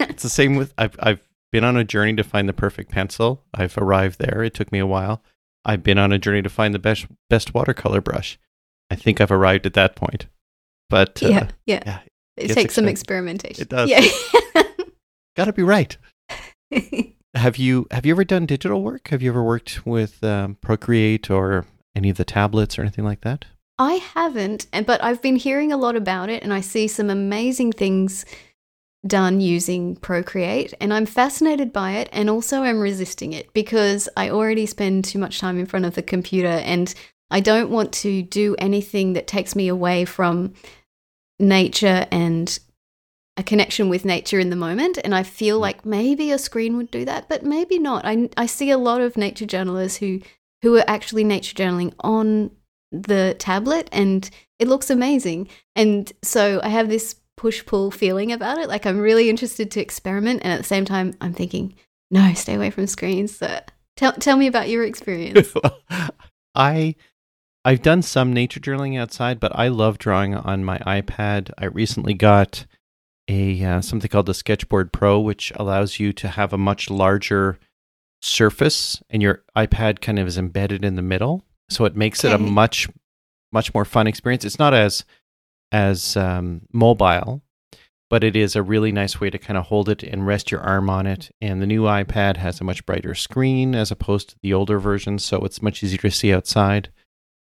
[0.00, 3.44] it's the same with I've I've been on a journey to find the perfect pencil.
[3.54, 4.42] I've arrived there.
[4.42, 5.22] It took me a while.
[5.64, 8.38] I've been on a journey to find the best best watercolor brush.
[8.90, 10.26] I think I've arrived at that point.
[10.90, 11.82] But uh, yeah, yeah.
[11.86, 11.98] yeah,
[12.36, 13.62] It takes some experimentation.
[13.62, 13.90] It does.
[13.90, 14.02] Yeah.
[15.36, 15.96] got to be right.
[17.34, 19.08] Have you have you ever done digital work?
[19.08, 21.64] Have you ever worked with um, Procreate or
[21.96, 23.46] any of the tablets or anything like that?
[23.78, 27.08] I haven't, and- but I've been hearing a lot about it, and I see some
[27.08, 28.26] amazing things
[29.06, 34.28] done using Procreate, and I'm fascinated by it, and also I'm resisting it because I
[34.28, 36.94] already spend too much time in front of the computer, and
[37.30, 40.52] I don't want to do anything that takes me away from
[41.42, 42.58] nature and
[43.36, 44.98] a connection with nature in the moment.
[45.02, 48.04] And I feel like maybe a screen would do that, but maybe not.
[48.04, 50.20] I, I see a lot of nature journalists who
[50.62, 52.50] who are actually nature journaling on
[52.92, 54.30] the tablet and
[54.60, 55.48] it looks amazing.
[55.74, 58.68] And so I have this push pull feeling about it.
[58.68, 60.42] Like I'm really interested to experiment.
[60.44, 61.74] And at the same time, I'm thinking,
[62.12, 63.36] no, stay away from screens.
[63.36, 63.58] So
[63.96, 65.52] tell, tell me about your experience.
[66.54, 66.94] I
[67.64, 71.50] I've done some nature journaling outside, but I love drawing on my iPad.
[71.56, 72.66] I recently got
[73.28, 77.58] a uh, something called the Sketchboard Pro, which allows you to have a much larger
[78.20, 82.32] surface, and your iPad kind of is embedded in the middle, so it makes it
[82.32, 82.88] a much
[83.52, 84.44] much more fun experience.
[84.44, 85.04] It's not as
[85.70, 87.42] as um, mobile,
[88.10, 90.60] but it is a really nice way to kind of hold it and rest your
[90.60, 91.30] arm on it.
[91.40, 95.20] And the new iPad has a much brighter screen as opposed to the older version,
[95.20, 96.90] so it's much easier to see outside.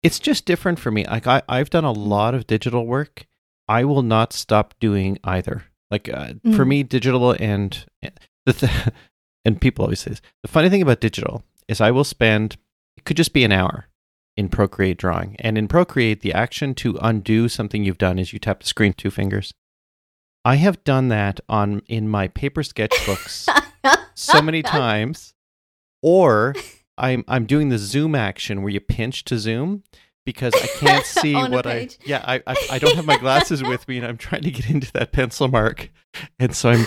[0.03, 1.05] It's just different for me.
[1.05, 3.25] Like I, I've done a lot of digital work.
[3.67, 5.65] I will not stop doing either.
[5.91, 6.67] Like uh, for Mm.
[6.67, 7.85] me, digital and
[8.45, 8.71] the th-
[9.45, 10.21] and people always say this.
[10.43, 12.57] The funny thing about digital is I will spend
[12.97, 13.87] it could just be an hour
[14.35, 18.39] in Procreate drawing, and in Procreate, the action to undo something you've done is you
[18.39, 19.53] tap the screen two fingers.
[20.45, 23.47] I have done that on in my paper sketchbooks
[24.13, 25.33] so many times.
[26.03, 26.53] Or
[26.97, 29.83] I'm I'm doing the zoom action where you pinch to zoom
[30.25, 31.89] because I can't see what I.
[32.05, 34.69] Yeah, I, I I don't have my glasses with me, and I'm trying to get
[34.69, 35.89] into that pencil mark,
[36.39, 36.85] and so I'm.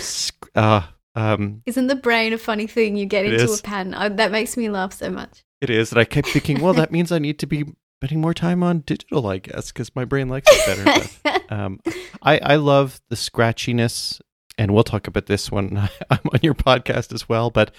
[0.54, 0.86] Uh,
[1.16, 2.96] um, Isn't the brain a funny thing?
[2.96, 3.60] You get into is.
[3.60, 3.94] a pattern.
[3.94, 5.42] I, that makes me laugh so much.
[5.60, 7.64] it is, and I kept thinking, well, that means I need to be
[8.00, 11.08] spending more time on digital, I guess, because my brain likes it better.
[11.22, 11.80] But, um,
[12.22, 14.20] I I love the scratchiness,
[14.58, 15.76] and we'll talk about this when
[16.10, 17.50] I'm on your podcast as well.
[17.50, 17.72] But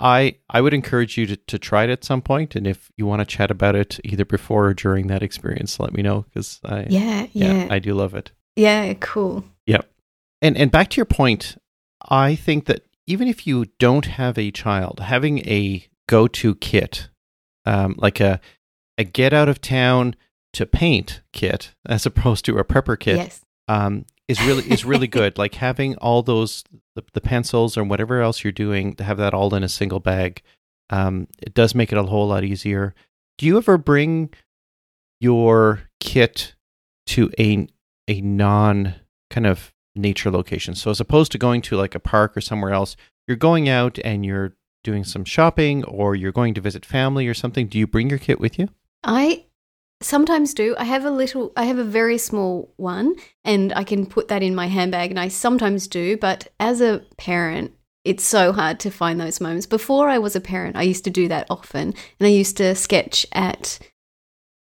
[0.00, 3.06] I I would encourage you to to try it at some point, and if you
[3.06, 6.60] want to chat about it either before or during that experience, let me know because
[6.64, 8.32] I yeah, yeah, yeah, I do love it.
[8.56, 8.92] yeah.
[8.94, 9.44] Cool.
[9.66, 9.90] Yep.
[10.40, 11.56] And and back to your point,
[12.08, 17.08] I think that even if you don't have a child, having a go-to kit,
[17.66, 18.40] um, like a
[18.96, 20.14] a get out of town
[20.52, 23.44] to paint kit, as opposed to a prepper kit, Yes.
[23.66, 25.38] um, is really is really good.
[25.38, 26.62] Like having all those
[26.94, 30.00] the, the pencils or whatever else you're doing to have that all in a single
[30.00, 30.42] bag,
[30.90, 32.94] um, it does make it a whole lot easier.
[33.38, 34.30] Do you ever bring
[35.20, 36.54] your kit
[37.06, 37.66] to a
[38.06, 38.94] a non
[39.30, 40.74] kind of nature location?
[40.74, 43.98] So as opposed to going to like a park or somewhere else, you're going out
[44.04, 44.54] and you're
[44.84, 47.66] doing some shopping or you're going to visit family or something.
[47.66, 48.68] Do you bring your kit with you?
[49.04, 49.44] I
[50.00, 50.74] sometimes do.
[50.78, 54.42] I have a little, I have a very small one, and I can put that
[54.42, 56.16] in my handbag, and I sometimes do.
[56.16, 57.72] But as a parent,
[58.04, 59.66] it's so hard to find those moments.
[59.66, 62.74] Before I was a parent, I used to do that often, and I used to
[62.74, 63.78] sketch at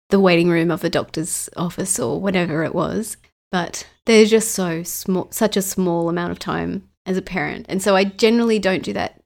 [0.09, 3.17] the waiting room of the doctor's office or whatever it was.
[3.51, 7.81] But there's just so small, such a small amount of time as a parent, and
[7.81, 9.20] so I generally don't do that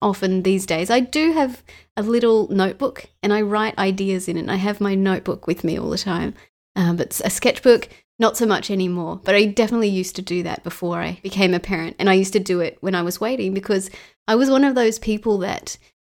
[0.00, 0.90] often these days.
[0.90, 1.62] I do have
[1.96, 4.40] a little notebook and I write ideas in it.
[4.40, 6.34] And I have my notebook with me all the time.
[6.76, 7.88] Um, but a sketchbook,
[8.18, 9.20] not so much anymore.
[9.24, 11.96] But I definitely used to do that before I became a parent.
[11.98, 13.90] And I used to do it when I was waiting because
[14.26, 15.76] I was one of those people that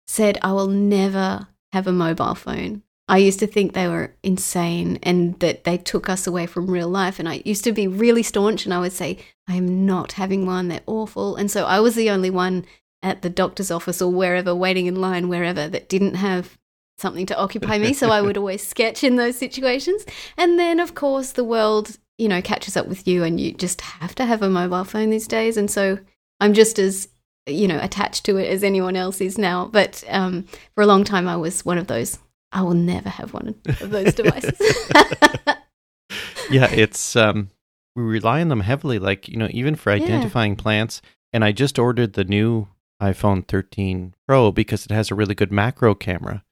[0.07, 2.83] said, I will never have a mobile phone.
[3.07, 6.89] I used to think they were insane and that they took us away from real
[6.89, 7.17] life.
[7.17, 9.17] And I used to be really staunch and I would say,
[9.47, 10.67] I am not having one.
[10.67, 11.35] They're awful.
[11.35, 12.65] And so I was the only one
[13.01, 16.57] at the doctor's office or wherever, waiting in line, wherever, that didn't have
[16.97, 17.93] something to occupy me.
[17.93, 20.05] So I would always sketch in those situations.
[20.37, 23.81] And then, of course, the world, you know, catches up with you and you just
[23.81, 25.55] have to have a mobile phone these days.
[25.55, 25.99] And so
[26.41, 27.07] I'm just as,
[27.47, 29.67] you know, attached to it as anyone else is now.
[29.71, 30.45] But um,
[30.75, 32.19] for a long time, I was one of those.
[32.51, 34.59] I will never have one of those devices.
[36.49, 37.49] yeah, it's um
[37.95, 40.03] we rely on them heavily, like, you know, even for Yeah.
[40.03, 41.01] identifying plants.
[41.31, 42.67] And I just ordered the new
[43.01, 46.43] iPhone 13 Pro because it has a really good macro camera.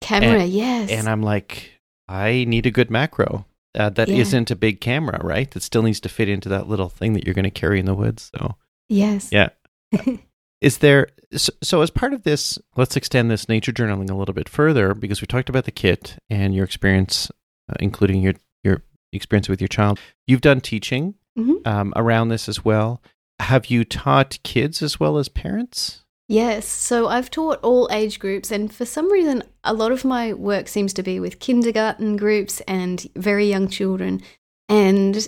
[0.00, 0.90] Camera, yes.
[0.90, 1.72] And I'm like,
[2.08, 3.46] I need a good macro.
[3.78, 4.24] Uh, that Yeah.
[4.32, 5.50] not a big camera, right?
[5.50, 7.86] That still needs to fit into that little thing that you're going to carry in
[7.86, 8.30] the woods.
[8.36, 8.56] So,
[8.88, 9.30] yes.
[9.30, 9.50] yeah.
[10.60, 14.34] Is there so, so as part of this, let's extend this nature journaling a little
[14.34, 17.30] bit further because we talked about the kit and your experience,
[17.70, 18.34] uh, including your
[18.64, 18.82] your
[19.12, 19.98] experience with your child.
[20.26, 21.66] You've done teaching Mhm.
[21.66, 23.00] um, around this as well.
[23.40, 26.04] Have you taught kids as well as parents?
[26.28, 30.32] Yes, so I've taught all age groups, and for some reason, a lot of my
[30.32, 34.22] work seems to be with kindergarten groups and very young children.
[34.68, 35.26] And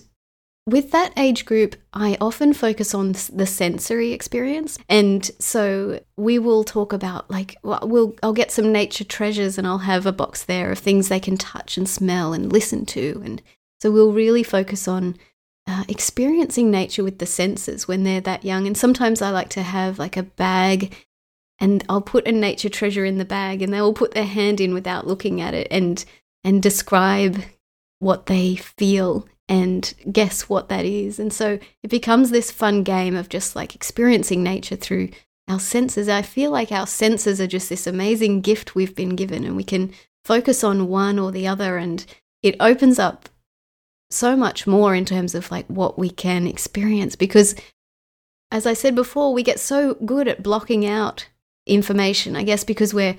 [0.66, 4.78] with that age group, I often focus on the sensory experience.
[4.88, 9.66] And so we will talk about like well, we'll I'll get some nature treasures and
[9.66, 13.20] I'll have a box there of things they can touch and smell and listen to.
[13.24, 13.42] And
[13.80, 15.16] so we'll really focus on
[15.72, 18.66] uh, experiencing nature with the senses when they're that young.
[18.66, 20.94] And sometimes I like to have like a bag
[21.58, 24.60] and I'll put a nature treasure in the bag and they will put their hand
[24.60, 26.04] in without looking at it and
[26.44, 27.42] and describe
[28.00, 31.18] what they feel and guess what that is.
[31.18, 35.08] And so it becomes this fun game of just like experiencing nature through
[35.48, 36.08] our senses.
[36.08, 39.64] I feel like our senses are just this amazing gift we've been given and we
[39.64, 39.92] can
[40.24, 42.04] focus on one or the other and
[42.42, 43.28] it opens up
[44.12, 47.54] so much more in terms of like what we can experience because
[48.52, 51.26] as I said before, we get so good at blocking out
[51.66, 53.16] information, I guess because we're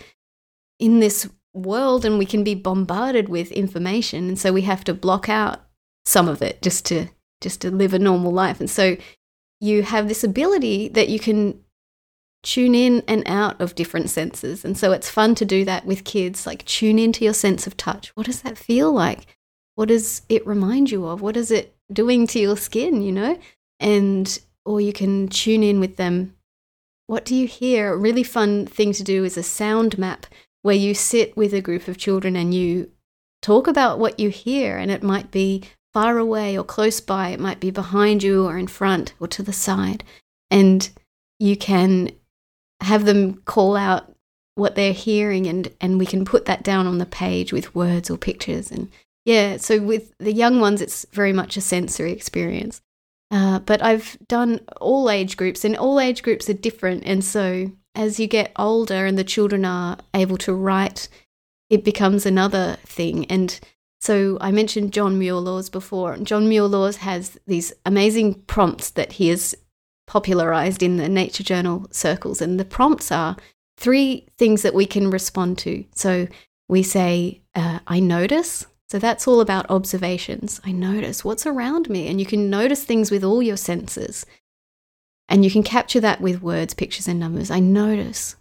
[0.80, 4.94] in this world and we can be bombarded with information and so we have to
[4.94, 5.62] block out
[6.06, 7.08] some of it just to
[7.42, 8.60] just to live a normal life.
[8.60, 8.96] And so
[9.60, 11.60] you have this ability that you can
[12.44, 14.64] tune in and out of different senses.
[14.64, 17.76] And so it's fun to do that with kids, like tune into your sense of
[17.76, 18.10] touch.
[18.16, 19.26] What does that feel like?
[19.76, 21.22] What does it remind you of?
[21.22, 23.40] What is it doing to your skin, you know?
[23.80, 26.36] And or you can tune in with them.
[27.08, 27.94] What do you hear?
[27.94, 30.26] A really fun thing to do is a sound map
[30.62, 32.90] where you sit with a group of children and you
[33.42, 35.64] talk about what you hear and it might be
[35.94, 39.44] far away or close by, it might be behind you or in front or to
[39.44, 40.04] the side.
[40.50, 40.90] And
[41.40, 42.12] you can
[42.80, 44.12] have them call out
[44.56, 48.10] what they're hearing and and we can put that down on the page with words
[48.10, 48.90] or pictures and
[49.26, 52.82] yeah so with the young ones it's very much a sensory experience
[53.32, 57.72] uh, but i've done all age groups and all age groups are different and so
[57.96, 61.08] as you get older and the children are able to write
[61.70, 63.60] it becomes another thing and
[64.04, 66.18] so I mentioned John Muir Laws before.
[66.18, 69.56] John Muir Laws has these amazing prompts that he has
[70.08, 72.42] popularized in the nature journal circles.
[72.42, 73.38] And the prompts are
[73.78, 75.86] three things that we can respond to.
[75.96, 76.28] So
[76.68, 78.66] we say, uh, I notice.
[78.94, 80.62] So that's all about observations.
[80.64, 82.08] I notice what's around me.
[82.08, 84.24] And you can notice things with all your senses.
[85.28, 87.50] And you can capture that with words, pictures, and numbers.
[87.50, 88.36] I notice.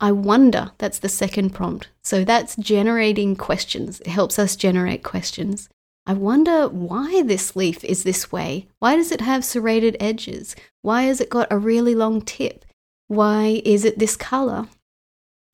[0.00, 0.72] I wonder.
[0.78, 1.90] That's the second prompt.
[2.02, 4.00] So that's generating questions.
[4.00, 5.68] It helps us generate questions.
[6.08, 8.66] I wonder why this leaf is this way.
[8.80, 10.56] Why does it have serrated edges?
[10.82, 12.64] Why has it got a really long tip?
[13.06, 14.66] Why is it this color?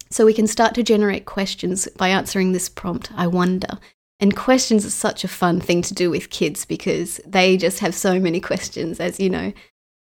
[0.09, 3.79] So we can start to generate questions by answering this prompt, I wonder.
[4.21, 7.95] And questions are such a fun thing to do with kids because they just have
[7.95, 9.53] so many questions, as you know.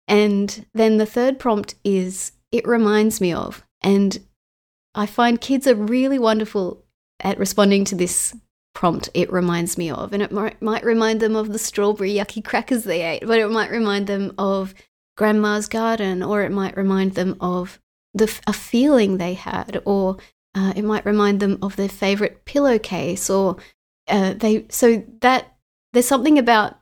[0.06, 3.64] And then the third prompt is, it reminds me of.
[3.80, 4.18] And
[4.94, 6.84] I find kids are really wonderful
[7.20, 8.36] at responding to this
[8.74, 10.12] prompt it reminds me of.
[10.12, 13.50] And it might, might remind them of the strawberry yucky crackers they ate, but it
[13.50, 14.74] might remind them of
[15.16, 17.80] grandma's garden, or it might remind them of
[18.14, 20.16] the, a feeling they had, or
[20.54, 23.56] uh, it might remind them of their favorite pillowcase, or
[24.08, 24.66] uh, they.
[24.68, 25.54] So that
[25.92, 26.78] there's something about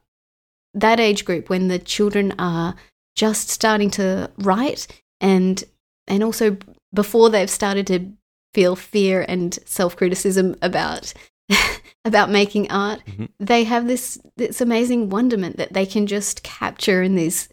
[0.75, 2.77] that age group when the children are
[3.17, 4.87] just starting to write
[5.21, 5.65] and
[6.07, 6.57] and also
[6.95, 8.13] before they've started to
[8.55, 11.13] feel fear and self-criticism about
[12.05, 13.27] about making art mm-hmm.
[13.39, 17.49] they have this this amazing wonderment that they can just capture in these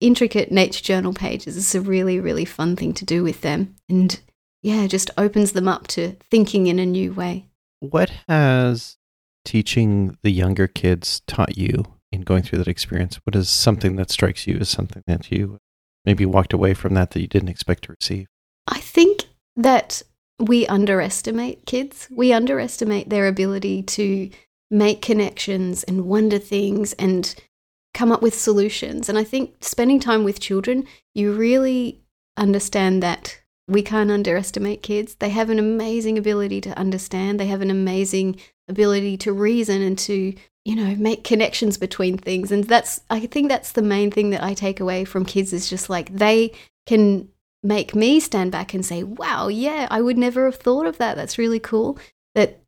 [0.00, 4.20] intricate nature journal pages it's a really really fun thing to do with them and
[4.62, 7.46] yeah just opens them up to thinking in a new way
[7.80, 8.96] what has
[9.44, 14.10] teaching the younger kids taught you in going through that experience what is something that
[14.10, 15.58] strikes you as something that you
[16.04, 18.26] maybe walked away from that that you didn't expect to receive
[18.66, 19.24] I think
[19.56, 20.02] that
[20.38, 22.08] we underestimate kids.
[22.10, 24.30] We underestimate their ability to
[24.70, 27.34] make connections and wonder things and
[27.92, 29.08] come up with solutions.
[29.08, 32.02] And I think spending time with children, you really
[32.36, 35.14] understand that we can't underestimate kids.
[35.14, 39.98] They have an amazing ability to understand, they have an amazing ability to reason and
[39.98, 40.34] to
[40.64, 44.42] you know make connections between things and that's i think that's the main thing that
[44.42, 46.50] i take away from kids is just like they
[46.86, 47.28] can
[47.64, 51.16] make me stand back and say, wow, yeah, I would never have thought of that.
[51.16, 51.98] That's really cool.
[52.34, 52.60] That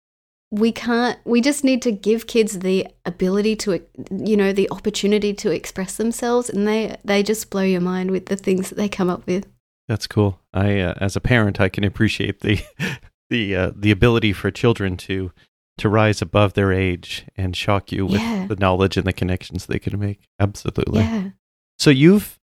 [0.51, 5.35] we can't, we just need to give kids the ability to, you know, the opportunity
[5.35, 6.49] to express themselves.
[6.49, 9.47] And they, they just blow your mind with the things that they come up with.
[9.87, 10.41] That's cool.
[10.53, 12.61] I, uh, as a parent, I can appreciate the,
[13.31, 15.31] the, uh, the ability for children to,
[15.79, 18.47] to rise above their age and shock you with yeah.
[18.47, 20.21] the knowledge and the connections they can make.
[20.41, 21.01] Absolutely.
[21.01, 21.31] Yeah.
[21.79, 22.39] So you've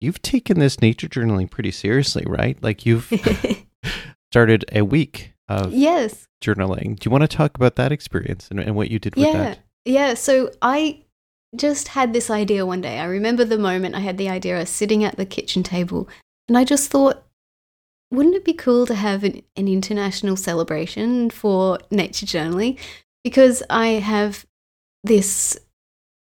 [0.00, 2.60] you've taken this nature journaling pretty seriously, right?
[2.62, 3.12] Like you've
[4.32, 6.98] started a week of yes journaling.
[6.98, 9.32] Do you want to talk about that experience and, and what you did with yeah.
[9.32, 9.58] that?
[9.84, 10.14] Yeah.
[10.14, 11.04] So I
[11.56, 12.98] just had this idea one day.
[12.98, 14.56] I remember the moment I had the idea.
[14.56, 16.08] I was sitting at the kitchen table
[16.48, 17.24] and I just thought,
[18.10, 22.78] wouldn't it be cool to have an, an international celebration for nature journaling?
[23.22, 24.46] Because I have
[25.04, 25.58] this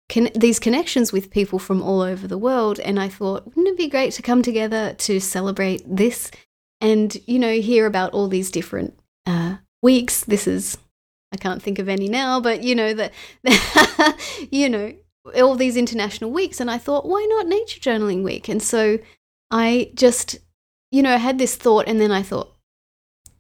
[0.10, 2.80] con- these connections with people from all over the world.
[2.80, 6.32] And I thought, wouldn't it be great to come together to celebrate this
[6.82, 10.26] and, you know, hear about all these different uh, weeks?
[10.26, 10.78] This is,
[11.32, 13.14] I can't think of any now, but, you know, that,
[14.52, 14.94] you know,
[15.36, 16.60] all these international weeks.
[16.60, 18.50] And I thought, why not Nature Journaling Week?
[18.50, 19.00] And so
[19.52, 20.40] I just,
[20.92, 22.56] you know, I had this thought and then I thought,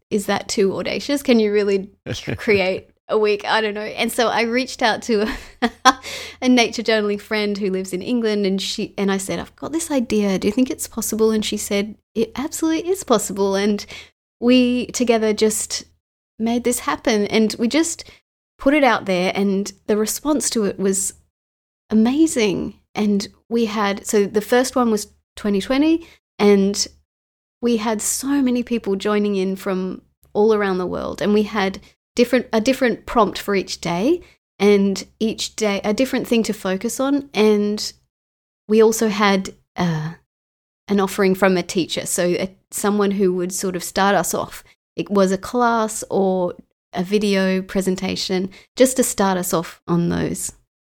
[0.09, 1.21] is that too audacious?
[1.23, 1.91] Can you really
[2.37, 3.43] create a week.
[3.45, 3.81] I don't know.
[3.81, 5.27] And so I reached out to
[5.61, 5.71] a,
[6.41, 9.71] a, nature journaling friend who lives in England, and she and I said, "I've got
[9.71, 10.39] this idea.
[10.39, 13.85] Do you think it's possible?" And she said, "It absolutely is possible." And
[14.39, 15.85] we together just
[16.37, 18.09] made this happen, and we just
[18.57, 21.13] put it out there, and the response to it was
[21.89, 22.79] amazing.
[22.95, 25.05] And we had so the first one was
[25.35, 26.07] 2020,
[26.37, 26.87] and
[27.61, 30.01] we had so many people joining in from
[30.33, 31.79] all around the world, and we had
[32.15, 34.21] different a different prompt for each day
[34.57, 37.93] and each day a different thing to focus on and
[38.69, 40.13] we also had uh,
[40.87, 42.05] an offering from a teacher.
[42.05, 44.63] So a, someone who would sort of start us off.
[44.95, 46.53] It was a class or
[46.93, 50.53] a video presentation just to start us off on those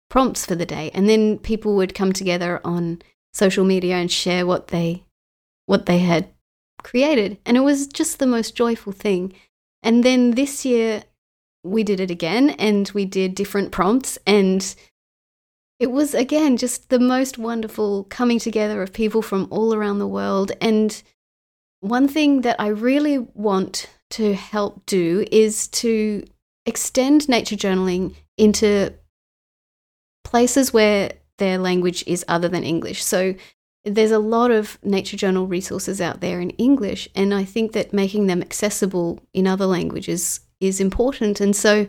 [0.10, 0.92] prompts for the day.
[0.94, 3.02] And then people would come together on
[3.34, 5.06] social media and share what they
[5.66, 6.28] what they had
[6.84, 7.38] created.
[7.46, 9.34] And it was just the most joyful thing.
[9.84, 11.04] And then this year,
[11.64, 14.18] we did it again and we did different prompts.
[14.26, 14.76] And
[15.80, 20.08] it was, again, just the most wonderful coming together of people from all around the
[20.08, 20.52] world.
[20.62, 21.02] And
[21.80, 26.24] one thing that I really want to help do is to
[26.66, 28.94] extend nature journaling into
[30.24, 33.04] places where their language is other than English.
[33.04, 33.34] So
[33.84, 37.94] there's a lot of nature journal resources out there in English, and I think that
[37.94, 41.42] making them accessible in other languages is important.
[41.42, 41.88] And so,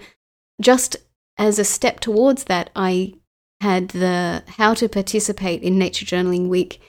[0.60, 0.96] just
[1.38, 3.14] as a step towards that, I
[3.60, 6.80] had the How to Participate in Nature Journaling Week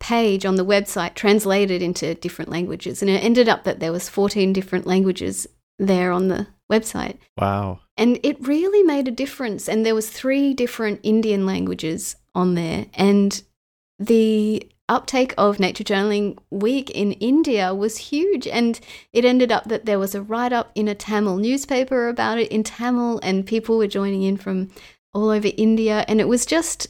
[0.00, 4.08] page on the website translated into different languages, and it ended up that there was
[4.08, 5.46] 14 different languages
[5.78, 7.18] there on the website.
[7.36, 7.80] Wow.
[7.96, 9.68] And it really made a difference.
[9.68, 13.42] And there was three different Indian languages on there, and
[14.00, 18.48] the uptake of Nature Journaling Week in India was huge.
[18.48, 18.80] And
[19.12, 22.50] it ended up that there was a write up in a Tamil newspaper about it
[22.50, 24.70] in Tamil, and people were joining in from
[25.14, 26.04] all over India.
[26.08, 26.88] And it was just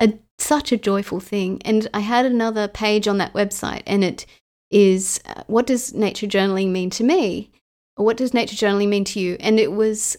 [0.00, 1.60] a, such a joyful thing.
[1.64, 4.26] And I had another page on that website, and it
[4.70, 7.50] is uh, What Does Nature Journaling Mean to Me?
[7.96, 9.36] Or what does nature journaling mean to you?
[9.40, 10.16] And it was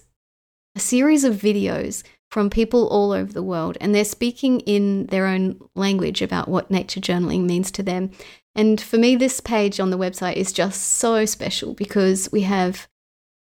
[0.76, 2.04] a series of videos
[2.36, 6.70] from people all over the world, and they're speaking in their own language about what
[6.70, 8.12] nature journaling means to them.
[8.54, 12.90] And for me, this page on the website is just so special because we have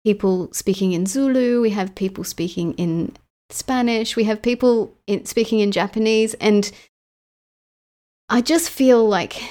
[0.05, 3.11] people speaking in Zulu, we have people speaking in
[3.49, 6.71] Spanish, we have people in, speaking in Japanese, and
[8.29, 9.43] I just feel like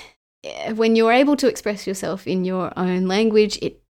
[0.42, 3.82] eh, when you're able to express yourself in your own language, it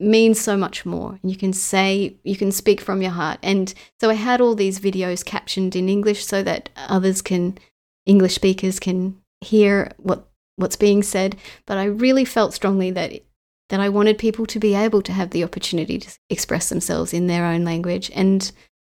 [0.00, 1.18] means so much more.
[1.22, 3.38] You can say, you can speak from your heart.
[3.42, 7.58] And so I had all these videos captioned in English so that others can,
[8.06, 10.24] English speakers can hear what
[10.56, 11.36] what's being said.
[11.66, 13.12] But I really felt strongly that
[13.68, 17.26] that I wanted people to be able to have the opportunity to express themselves in
[17.26, 18.10] their own language.
[18.14, 18.50] And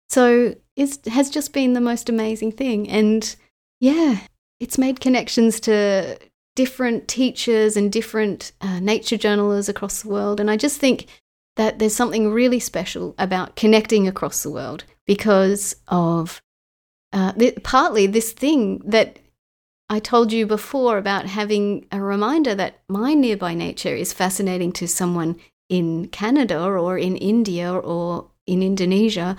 [0.09, 2.89] so it has just been the most amazing thing.
[2.89, 3.35] And
[3.79, 4.21] yeah,
[4.59, 6.17] it's made connections to
[6.55, 10.39] different teachers and different uh, nature journalers across the world.
[10.39, 11.07] And I just think
[11.55, 16.41] that there's something really special about connecting across the world because of
[17.11, 19.19] uh, th- partly this thing that
[19.89, 24.87] I told you before about having a reminder that my nearby nature is fascinating to
[24.87, 25.35] someone
[25.69, 29.37] in Canada or in India or in Indonesia.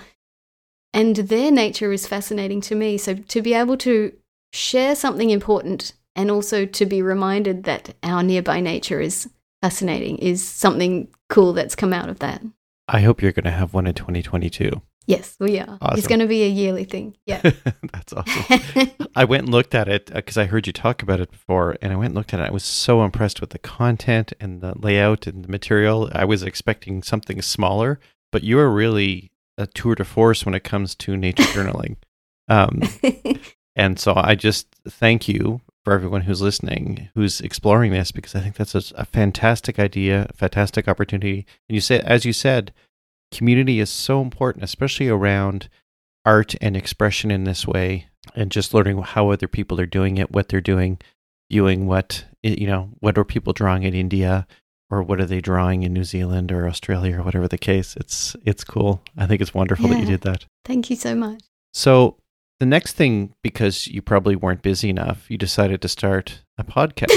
[0.93, 2.97] And their nature is fascinating to me.
[2.97, 4.13] So to be able to
[4.53, 9.29] share something important and also to be reminded that our nearby nature is
[9.61, 12.41] fascinating is something cool that's come out of that.
[12.87, 14.81] I hope you're going to have one in 2022.
[15.07, 15.77] Yes, we are.
[15.81, 15.97] Awesome.
[15.97, 17.15] It's going to be a yearly thing.
[17.25, 17.41] Yeah.
[17.93, 18.91] That's awesome.
[19.15, 21.77] I went and looked at it because uh, I heard you talk about it before,
[21.81, 22.47] and I went and looked at it.
[22.47, 26.09] I was so impressed with the content and the layout and the material.
[26.13, 27.99] I was expecting something smaller,
[28.31, 31.97] but you are really a tour de force when it comes to nature journaling.
[32.47, 32.81] Um,
[33.75, 38.41] and so I just thank you for everyone who's listening, who's exploring this, because I
[38.41, 41.45] think that's a, a fantastic idea, a fantastic opportunity.
[41.69, 42.73] And you say, as you said,
[43.31, 45.69] community is so important, especially around
[46.25, 50.31] art and expression in this way, and just learning how other people are doing it,
[50.31, 50.97] what they're doing,
[51.51, 54.47] viewing what you know, what are people drawing in India,
[54.89, 57.95] or what are they drawing in New Zealand or Australia or whatever the case.
[57.95, 59.03] It's it's cool.
[59.17, 59.93] I think it's wonderful yeah.
[59.93, 60.45] that you did that.
[60.63, 61.41] Thank you so much.
[61.73, 62.17] So
[62.59, 67.11] the next thing, because you probably weren't busy enough, you decided to start a podcast.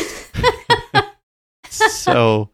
[1.69, 2.51] so,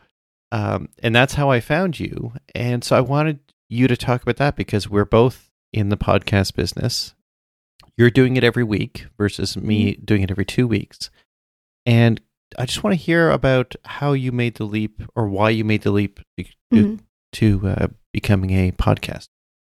[0.53, 2.33] um, and that's how I found you.
[2.55, 6.55] And so I wanted you to talk about that because we're both in the podcast
[6.55, 7.15] business.
[7.97, 10.05] You're doing it every week versus me mm-hmm.
[10.05, 11.11] doing it every two weeks.
[11.87, 12.21] And
[12.59, 15.83] I just want to hear about how you made the leap or why you made
[15.83, 16.97] the leap to, mm-hmm.
[17.33, 19.29] to uh, becoming a podcast.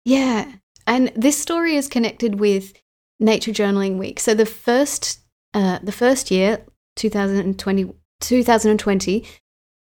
[0.04, 0.52] Yeah.
[0.86, 2.72] And this story is connected with
[3.20, 4.20] Nature Journaling Week.
[4.20, 5.20] So the first
[5.54, 6.64] uh, the first year,
[6.96, 9.24] 2020, 2020,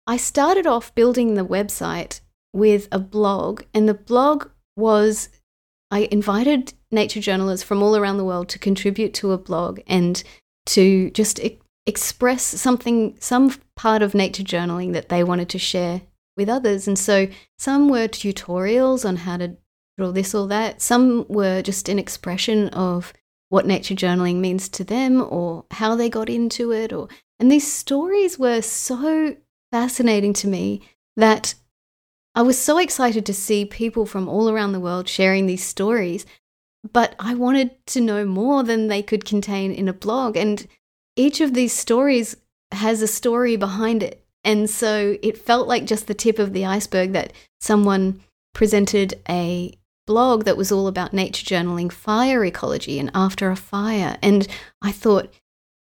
[0.06, 2.20] I started off building the website
[2.52, 5.28] with a blog, and the blog was
[5.90, 10.22] I invited nature journalists from all around the world to contribute to a blog and
[10.66, 16.02] to just e- express something, some part of nature journaling that they wanted to share
[16.36, 16.88] with others.
[16.88, 17.28] And so
[17.58, 19.56] some were tutorials on how to
[19.98, 20.82] or this or that.
[20.82, 23.12] Some were just an expression of
[23.48, 27.08] what nature journaling means to them or how they got into it or
[27.38, 29.36] and these stories were so
[29.72, 30.82] fascinating to me
[31.16, 31.54] that
[32.34, 36.26] I was so excited to see people from all around the world sharing these stories,
[36.92, 40.36] but I wanted to know more than they could contain in a blog.
[40.36, 40.66] And
[41.16, 42.36] each of these stories
[42.72, 44.24] has a story behind it.
[44.42, 48.20] And so it felt like just the tip of the iceberg that someone
[48.52, 49.72] presented a
[50.06, 54.16] blog that was all about nature journaling, fire ecology, and after a fire.
[54.22, 54.46] And
[54.82, 55.32] I thought,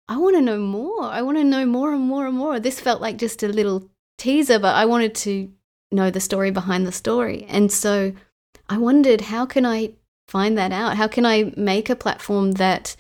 [0.09, 1.05] I want to know more.
[1.05, 2.61] I want to know more and more and more.
[2.61, 5.51] This felt like just a little teaser, but I wanted to
[5.91, 7.47] know the story behind the story.
[7.49, 8.13] And so
[8.69, 9.95] I wondered, how can I
[10.29, 10.97] find that out?
[10.97, 12.97] How can I make a platform that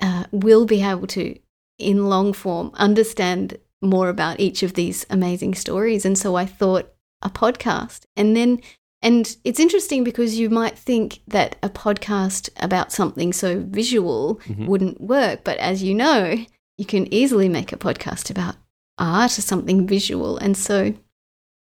[0.00, 1.38] uh, will be able to,
[1.78, 6.04] in long form, understand more about each of these amazing stories?
[6.04, 8.06] And so I thought a podcast.
[8.16, 8.60] And then
[9.02, 14.66] and it's interesting because you might think that a podcast about something so visual mm-hmm.
[14.66, 15.42] wouldn't work.
[15.42, 16.36] But as you know,
[16.76, 18.56] you can easily make a podcast about
[18.98, 20.36] art or something visual.
[20.36, 20.94] And so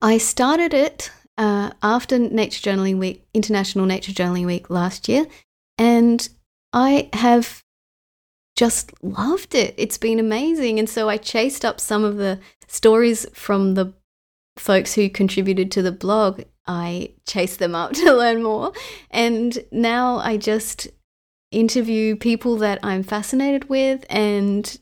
[0.02, 5.24] I started it uh, after Nature Journaling Week, International Nature Journaling Week last year.
[5.78, 6.28] And
[6.74, 7.64] I have
[8.54, 9.74] just loved it.
[9.78, 10.78] It's been amazing.
[10.78, 12.38] And so I chased up some of the
[12.68, 13.94] stories from the
[14.56, 18.72] folks who contributed to the blog I chase them up to learn more.
[19.10, 20.88] And now I just
[21.50, 24.78] interview people that I'm fascinated with and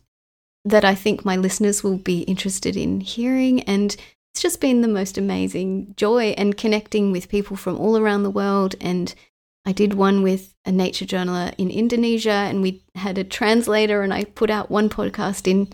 [0.65, 3.63] that I think my listeners will be interested in hearing.
[3.65, 3.97] And
[4.33, 8.31] it's just been the most amazing joy and connecting with people from all around the
[8.31, 8.75] world.
[8.81, 9.15] And
[9.65, 14.13] I did one with a nature journaler in Indonesia, and we had a translator, and
[14.13, 15.69] I put out one podcast in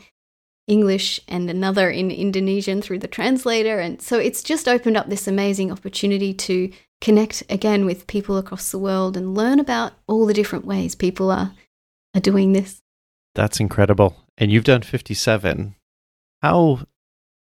[0.68, 3.80] English and another in Indonesian through the translator.
[3.80, 6.70] And so it's just opened up this amazing opportunity to
[7.00, 11.30] connect again with people across the world and learn about all the different ways people
[11.30, 11.52] are,
[12.14, 12.82] are doing this.
[13.34, 14.16] That's incredible.
[14.36, 15.74] And you've done 57.
[16.42, 16.80] How,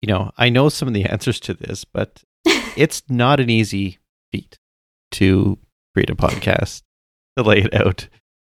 [0.03, 3.99] you know, I know some of the answers to this, but it's not an easy
[4.33, 4.59] feat
[5.13, 5.59] to
[5.95, 6.83] create a podcast,
[7.37, 8.09] to lay it out,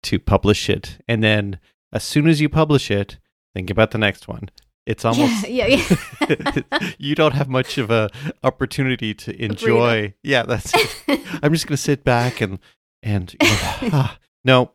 [0.03, 0.97] to publish it.
[1.07, 1.59] And then
[1.93, 3.19] as soon as you publish it,
[3.53, 4.49] Think about the next one.
[4.85, 5.95] It's almost yeah, yeah,
[6.27, 6.79] yeah.
[6.97, 8.09] you don't have much of a
[8.43, 10.15] opportunity to enjoy.
[10.23, 10.73] Yeah, that's.
[11.43, 12.57] I'm just gonna sit back and
[13.03, 13.55] and you know,
[13.93, 14.71] ah, no.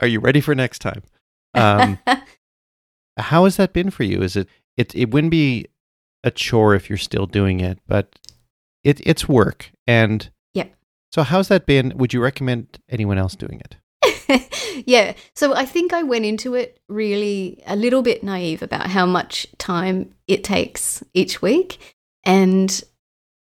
[0.00, 1.02] Are you ready for next time?
[1.54, 1.98] Um,
[3.16, 4.22] how has that been for you?
[4.22, 5.66] Is it it it wouldn't be
[6.22, 8.16] a chore if you're still doing it, but
[8.84, 10.68] it it's work and yeah.
[11.12, 11.94] So how's that been?
[11.96, 13.76] Would you recommend anyone else doing it?
[14.86, 15.14] yeah.
[15.34, 19.46] So I think I went into it really a little bit naive about how much
[19.58, 21.96] time it takes each week.
[22.24, 22.82] And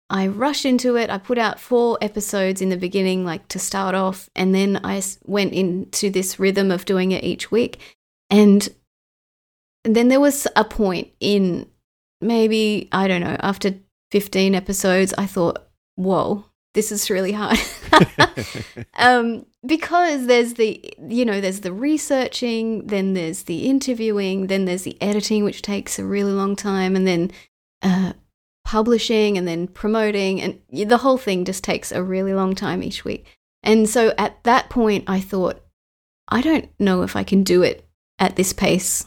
[0.09, 1.09] I rushed into it.
[1.09, 4.29] I put out four episodes in the beginning, like to start off.
[4.35, 7.79] And then I went into this rhythm of doing it each week.
[8.29, 8.67] And,
[9.85, 11.69] then there was a point in
[12.19, 13.75] maybe, I don't know, after
[14.11, 16.45] 15 episodes, I thought, whoa,
[16.75, 17.57] this is really hard.
[18.95, 24.83] um, because there's the, you know, there's the researching, then there's the interviewing, then there's
[24.83, 27.31] the editing, which takes a really long time, and then
[27.81, 28.13] uh,
[28.63, 30.41] publishing and then promoting.
[30.41, 33.25] And the whole thing just takes a really long time each week.
[33.63, 35.63] And so at that point, I thought,
[36.27, 37.87] I don't know if I can do it
[38.19, 39.05] at this pace.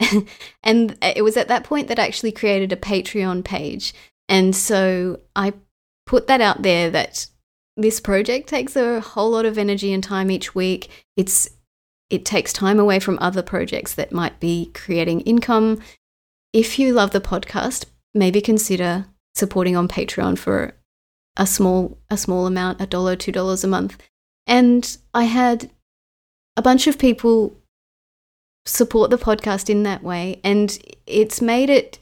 [0.62, 3.92] and it was at that point that I actually created a Patreon page.
[4.28, 5.52] And so I
[6.06, 7.26] put that out there that
[7.76, 10.90] this project takes a whole lot of energy and time each week.
[11.16, 11.48] It's
[12.10, 15.80] it takes time away from other projects that might be creating income.
[16.52, 20.74] If you love the podcast, maybe consider supporting on Patreon for
[21.36, 24.00] a small a small amount, a dollar, two dollars a month.
[24.46, 25.70] And I had
[26.56, 27.56] a bunch of people
[28.66, 31.98] support the podcast in that way, and it's made it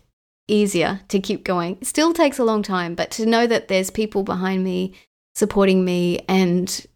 [0.48, 1.78] easier to keep going.
[1.80, 4.94] It still takes a long time, but to know that there's people behind me
[5.34, 6.86] supporting me and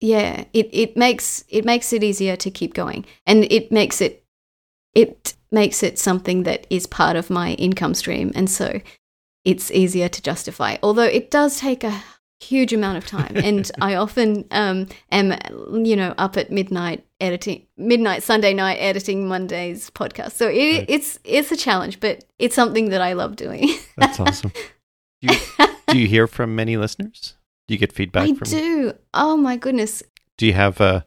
[0.00, 3.04] yeah, it, it makes it makes it easier to keep going.
[3.24, 4.24] And it makes it
[4.94, 8.32] it makes it something that is part of my income stream.
[8.34, 8.80] And so
[9.44, 10.76] it's easier to justify.
[10.82, 12.02] Although it does take a
[12.42, 13.36] huge amount of time.
[13.42, 15.32] And I often um, am,
[15.84, 20.32] you know, up at midnight editing, midnight Sunday night editing Monday's podcast.
[20.32, 20.84] So it, right.
[20.88, 23.68] it's it's a challenge, but it's something that I love doing.
[23.96, 24.52] That's awesome.
[25.20, 27.36] Do you, do you hear from many listeners?
[27.68, 28.28] Do you get feedback?
[28.28, 28.92] I from do.
[29.14, 30.02] Oh my goodness.
[30.38, 31.06] Do you have a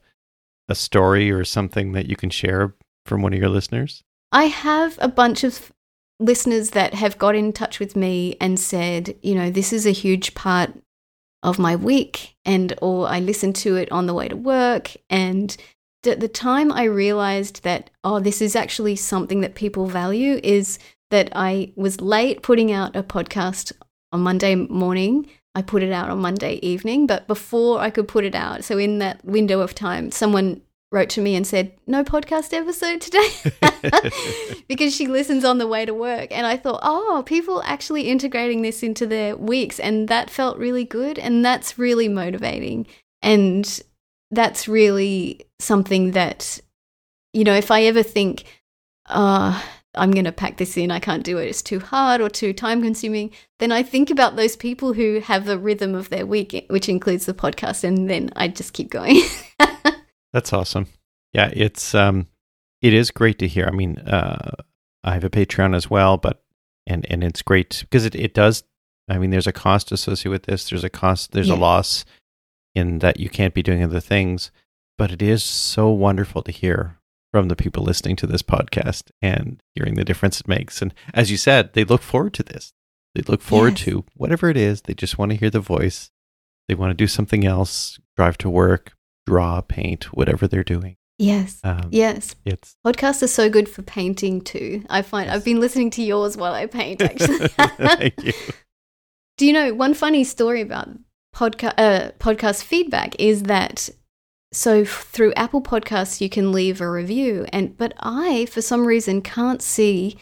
[0.67, 2.75] a story or something that you can share
[3.05, 4.03] from one of your listeners?
[4.31, 5.71] I have a bunch of
[6.19, 9.91] listeners that have got in touch with me and said, you know, this is a
[9.91, 10.73] huge part
[11.45, 14.91] of my week and or I listen to it on the way to work.
[15.09, 15.55] And
[16.05, 20.79] at the time I realized that oh this is actually something that people value is
[21.11, 23.71] that I was late putting out a podcast
[24.11, 25.29] on Monday morning.
[25.53, 28.77] I put it out on Monday evening but before I could put it out so
[28.77, 30.61] in that window of time someone
[30.95, 33.29] wrote to me and said, No podcast episode today
[34.67, 36.29] because she listens on the way to work.
[36.31, 39.79] And I thought, oh, people actually integrating this into their weeks.
[39.79, 41.19] And that felt really good.
[41.19, 42.87] And that's really motivating.
[43.21, 43.81] And
[44.31, 46.59] that's really something that,
[47.33, 48.45] you know, if I ever think,
[49.07, 49.61] uh,
[49.93, 52.53] I'm going to pack this in, I can't do it, it's too hard or too
[52.53, 56.65] time consuming, then I think about those people who have the rhythm of their week,
[56.69, 59.21] which includes the podcast, and then I just keep going.
[60.35, 60.87] That's awesome.
[61.31, 62.27] Yeah, it's um
[62.81, 63.67] it is great to hear.
[63.67, 64.51] I mean, uh
[65.01, 66.43] I have a Patreon as well, but
[66.85, 68.63] and and it's great because it, it does
[69.07, 70.69] I mean there's a cost associated with this.
[70.69, 71.55] There's a cost there's Yeah.
[71.55, 72.03] a loss
[72.75, 74.51] in that you can't be doing other things,
[74.97, 76.99] but it is so wonderful to hear
[77.31, 80.81] from the people listening to this podcast and hearing the difference it makes.
[80.81, 82.73] And as you said, they look forward to this.
[83.13, 83.85] They look forward Yes.
[83.85, 84.81] to whatever it is.
[84.81, 86.11] They just want to hear the voice.
[86.67, 88.91] They want to do something else, drive to work,
[89.25, 90.95] draw, paint, whatever they're doing.
[91.17, 91.59] yes.
[91.63, 92.35] Um, Yes.
[92.45, 94.83] It's Podcasts are so good for painting too.
[94.89, 95.35] I find Yes.
[95.35, 97.47] I've been listening to yours while I paint actually.
[97.47, 98.33] Thank you.
[99.37, 100.89] Do you know one funny story about
[101.35, 103.89] podcast uh, podcast feedback is that
[104.53, 108.85] so f- through Apple Podcasts you can leave a review and but I for some
[108.85, 110.17] reason can't see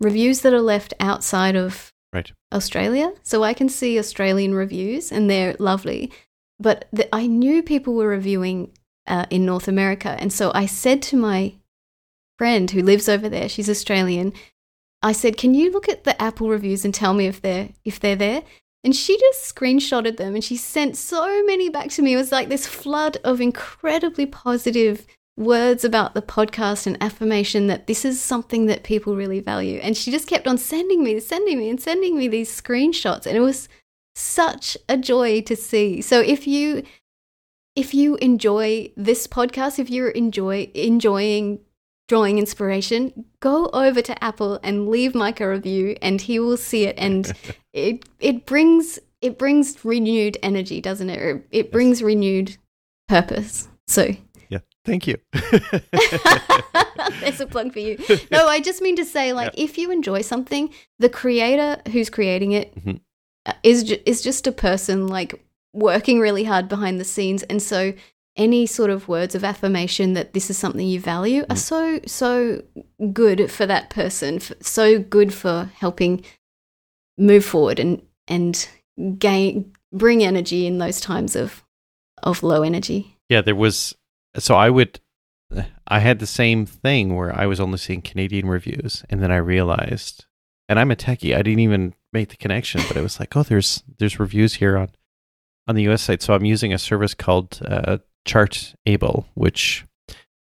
[0.00, 2.32] reviews that are left outside of Right.
[2.52, 3.12] Australia.
[3.22, 6.10] So I can see Australian reviews and they're lovely,
[6.60, 8.72] but the, I knew people were reviewing
[9.06, 11.54] uh, in North America and so I said to my
[12.38, 14.32] friend who lives over there, she's Australian,
[15.02, 17.98] I said, "Can you look at the Apple reviews and tell me if they're if
[18.00, 18.42] they're there?"
[18.82, 22.14] And she just screenshotted them and she sent so many back to me.
[22.14, 25.06] It was like this flood of incredibly positive
[25.36, 29.78] words about the podcast and affirmation that this is something that people really value.
[29.80, 33.26] And she just kept on sending me, sending me, and sending me these screenshots.
[33.26, 33.68] And it was
[34.20, 36.00] such a joy to see.
[36.02, 36.82] So if you
[37.76, 41.60] if you enjoy this podcast, if you're enjoy enjoying
[42.08, 46.84] drawing inspiration, go over to Apple and leave Mike a review and he will see
[46.84, 47.32] it and
[47.72, 51.46] it it brings it brings renewed energy, doesn't it?
[51.50, 52.56] It brings renewed
[53.08, 53.68] purpose.
[53.86, 54.08] So
[54.48, 54.60] Yeah.
[54.84, 55.18] Thank you.
[57.20, 57.98] there's a plug for you.
[58.30, 62.52] No, I just mean to say, like, if you enjoy something, the creator who's creating
[62.52, 63.00] it Mhm.
[63.62, 67.92] Is ju- is just a person like working really hard behind the scenes, and so
[68.36, 71.58] any sort of words of affirmation that this is something you value are Mhm.
[71.58, 72.62] so so
[73.12, 76.24] good for that person, so good for helping
[77.18, 78.68] move forward and and
[79.18, 81.64] gain bring energy in those times of
[82.22, 83.16] of low energy.
[83.28, 83.94] Yeah, there was.
[84.38, 85.00] So I would.
[85.88, 89.36] I had the same thing where I was only seeing Canadian reviews, and then I
[89.38, 90.26] realized,
[90.70, 91.34] and I'm a techie.
[91.34, 94.78] I didn't even make the connection, but it was like, oh, there's there's reviews here
[94.78, 94.88] on
[95.68, 96.22] on the US site.
[96.22, 99.84] So I'm using a service called uh, Chartable, which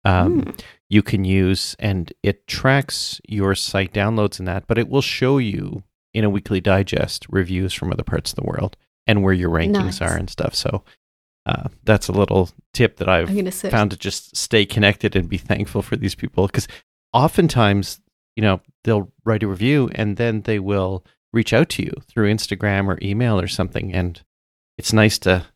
[0.04, 0.60] um, Mm.
[0.90, 5.38] you can use, and it tracks your site downloads and that, but it will show
[5.38, 5.82] you
[6.12, 8.76] in a weekly digest reviews from other parts of the world
[9.06, 10.02] and where your rankings Nice.
[10.02, 10.54] are and stuff.
[10.54, 10.84] So
[11.46, 13.70] uh, that's a little tip that I've I'm gonna search.
[13.70, 16.68] found to just stay connected and be thankful for these people because
[17.12, 18.00] oftentimes
[18.36, 22.32] you know they'll write a review and then they will reach out to you through
[22.32, 23.92] instagram or email or something.
[23.92, 24.22] And
[24.78, 25.46] it's nice to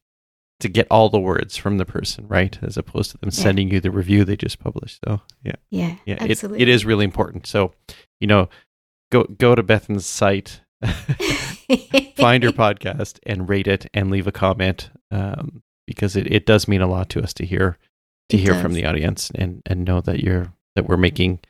[0.61, 2.59] to get all the words from the person right?
[2.63, 3.43] As opposed to them Yeah.
[3.43, 5.01] sending you the review they just published.
[5.05, 5.53] So yeah.
[5.71, 6.63] Yeah, yeah it, absolutely.
[6.63, 7.47] it is really important.
[7.47, 7.73] So
[8.21, 8.49] you know
[9.13, 10.61] go go to bethan's site
[12.17, 16.69] find her podcast and rate it and leave a comment um, because it, it does
[16.69, 17.79] mean a lot to us to hear
[18.29, 21.41] to It hear from the audience and and know that you're that we're making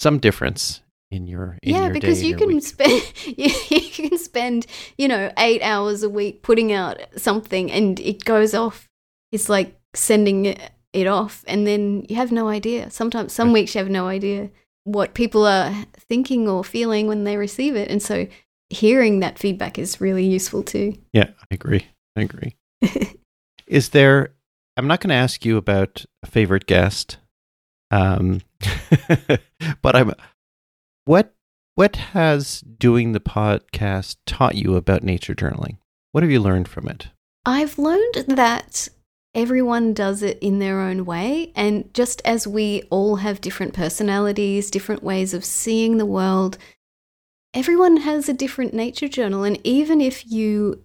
[0.00, 2.64] some difference in your in yeah, your because you can week.
[2.64, 4.66] spend you, you can spend
[4.98, 8.88] you know eight hours a week putting out something, and it goes off.
[9.32, 10.60] It's like sending it,
[10.92, 12.90] it off, and then you have no idea.
[12.90, 13.54] Sometimes, some Right.
[13.54, 14.50] weeks you have no idea
[14.84, 18.26] what people are thinking or feeling when they receive it, and so
[18.70, 20.92] hearing that feedback is really useful too.
[21.12, 21.86] yeah i agree
[22.16, 22.56] i agree
[23.68, 24.32] is there
[24.76, 27.18] i'm not going to ask you about a favorite guest
[27.90, 28.40] um
[29.82, 30.12] but i'm
[31.04, 31.34] what
[31.74, 35.76] what has doing the podcast taught you about nature journaling
[36.12, 37.08] what have you learned from it
[37.46, 38.88] I've learned that
[39.32, 41.52] everyone does it in their own way.
[41.54, 46.58] And just as we all have different personalities, different ways of seeing the world,
[47.54, 49.44] everyone has a different nature journal.
[49.44, 50.82] And even if you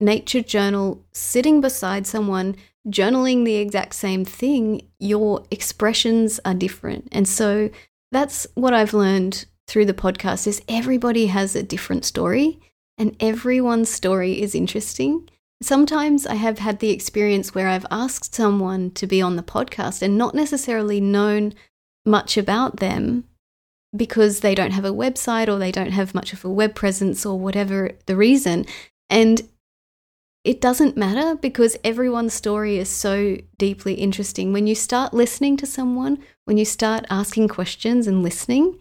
[0.00, 2.56] nature journal sitting beside someone
[2.88, 7.08] journaling the exact same thing, your expressions are different.
[7.12, 7.70] And so
[8.12, 12.60] that's what I've learned through the podcast is everybody has a different story
[12.98, 15.28] and everyone's story is interesting
[15.62, 20.02] sometimes I have had the experience where I've asked someone to be on the podcast
[20.02, 21.54] and not necessarily known
[22.04, 23.24] much about them
[23.96, 27.24] because they don't have a website or they don't have much of a web presence
[27.24, 28.66] or whatever the reason.
[29.08, 29.42] And
[30.46, 34.52] it doesn't matter because everyone's story is so deeply interesting.
[34.52, 38.78] When you start listening to someone, when you start asking questions and listening,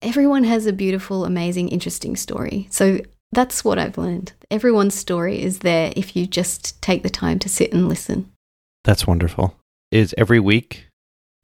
[0.00, 2.68] everyone has a beautiful, amazing, interesting story.
[2.70, 3.00] So
[3.32, 4.32] that's what I've learned.
[4.48, 8.30] Everyone's story is there if you just take the time to sit and listen.
[8.84, 9.56] That's wonderful.
[9.90, 10.86] Is every week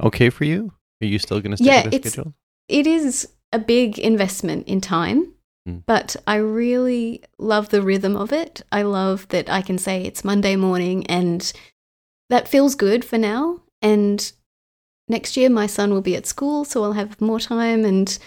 [0.00, 0.72] okay for you?
[1.02, 2.34] Are you still going to stick Yeah, with a it's- schedule?
[2.68, 5.31] It is a big investment in time,
[5.68, 5.84] Mm.
[5.86, 8.62] but I really love the rhythm of it.
[8.72, 11.52] I love that I can say it's Monday morning and
[12.30, 13.60] that feels good for now.
[13.80, 14.32] And
[15.08, 18.18] next year my son will be at school, so I'll have more time and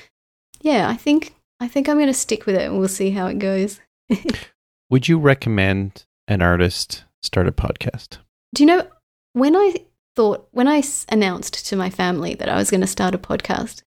[0.61, 3.27] yeah, I think I think I'm going to stick with it and we'll see how
[3.27, 3.79] it goes.
[4.89, 8.17] Would you recommend an artist start a podcast?
[8.53, 8.87] Do you know
[9.33, 9.75] when I
[10.15, 13.83] thought when I announced to my family that I was going to start a podcast,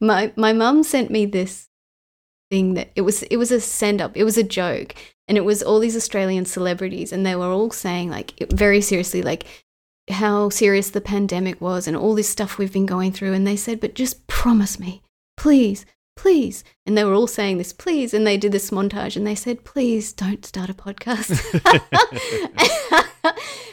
[0.00, 1.68] my my mum sent me this
[2.52, 4.94] thing that it was it was a send up, it was a joke,
[5.26, 9.22] and it was all these Australian celebrities, and they were all saying like very seriously
[9.22, 9.46] like
[10.10, 13.56] how serious the pandemic was and all this stuff we've been going through, and they
[13.56, 15.02] said, but just promise me,
[15.36, 15.86] please.
[16.14, 16.62] Please.
[16.84, 18.12] And they were all saying this, please.
[18.12, 21.30] And they did this montage and they said, please don't start a podcast.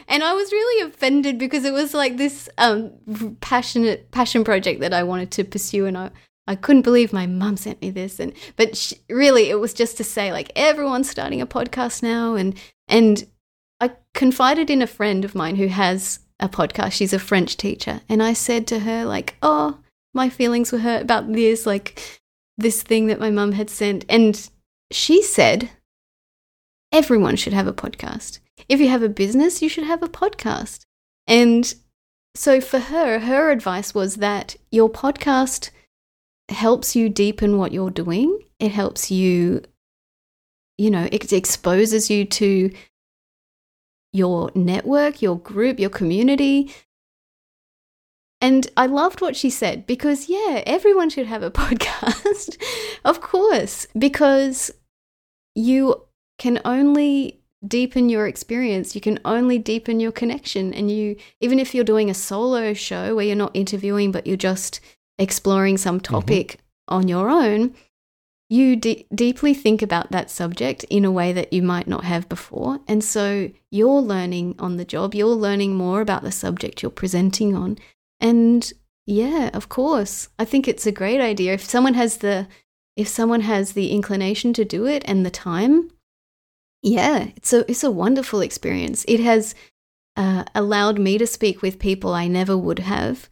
[0.07, 2.93] and I was really offended because it was like this um,
[3.41, 6.11] passionate passion project that I wanted to pursue, and I
[6.49, 8.19] I couldn't believe my mum sent me this.
[8.19, 12.33] And but sh really, it was just to say like everyone's starting a podcast now,
[12.33, 13.27] and and
[13.79, 16.93] I confided in a friend of mine who has a podcast.
[16.93, 19.77] She's a French teacher, and I said to her like, oh,
[20.15, 22.19] my feelings were hurt about this, like
[22.57, 24.49] this thing that my mum had sent, and
[24.91, 25.69] she said
[26.91, 28.39] everyone should have a podcast.
[28.67, 30.85] If you have a business, you should have a podcast.
[31.27, 31.71] And
[32.35, 35.69] so for her, her advice was that your podcast
[36.51, 38.39] helps you deepen what you're doing.
[38.59, 39.63] It helps you,
[40.77, 42.71] you know, it exposes you to
[44.11, 46.73] your network, your group, your community.
[48.41, 52.57] And I loved what she said because, yeah, everyone should have a podcast.
[53.05, 54.71] of course, because
[55.55, 56.05] you
[56.37, 61.75] can only deepen your experience you can only deepen your connection and you even if
[61.75, 64.79] you're doing a solo show where you're not interviewing but you're just
[65.19, 67.75] exploring some topic on your own
[68.49, 72.27] you de- deeply think about that subject in a way that you might not have
[72.27, 76.89] before and so you're learning on the job you're learning more about the subject you're
[76.89, 77.77] presenting on
[78.19, 78.73] and
[79.05, 82.47] yeah of course i think it's a great idea if someone has the
[82.95, 85.91] if someone has the inclination to do it and the time
[86.81, 89.03] yeah, it's a it's a wonderful experience.
[89.07, 89.53] It has
[90.15, 93.29] uh, allowed me to speak with people I never would have.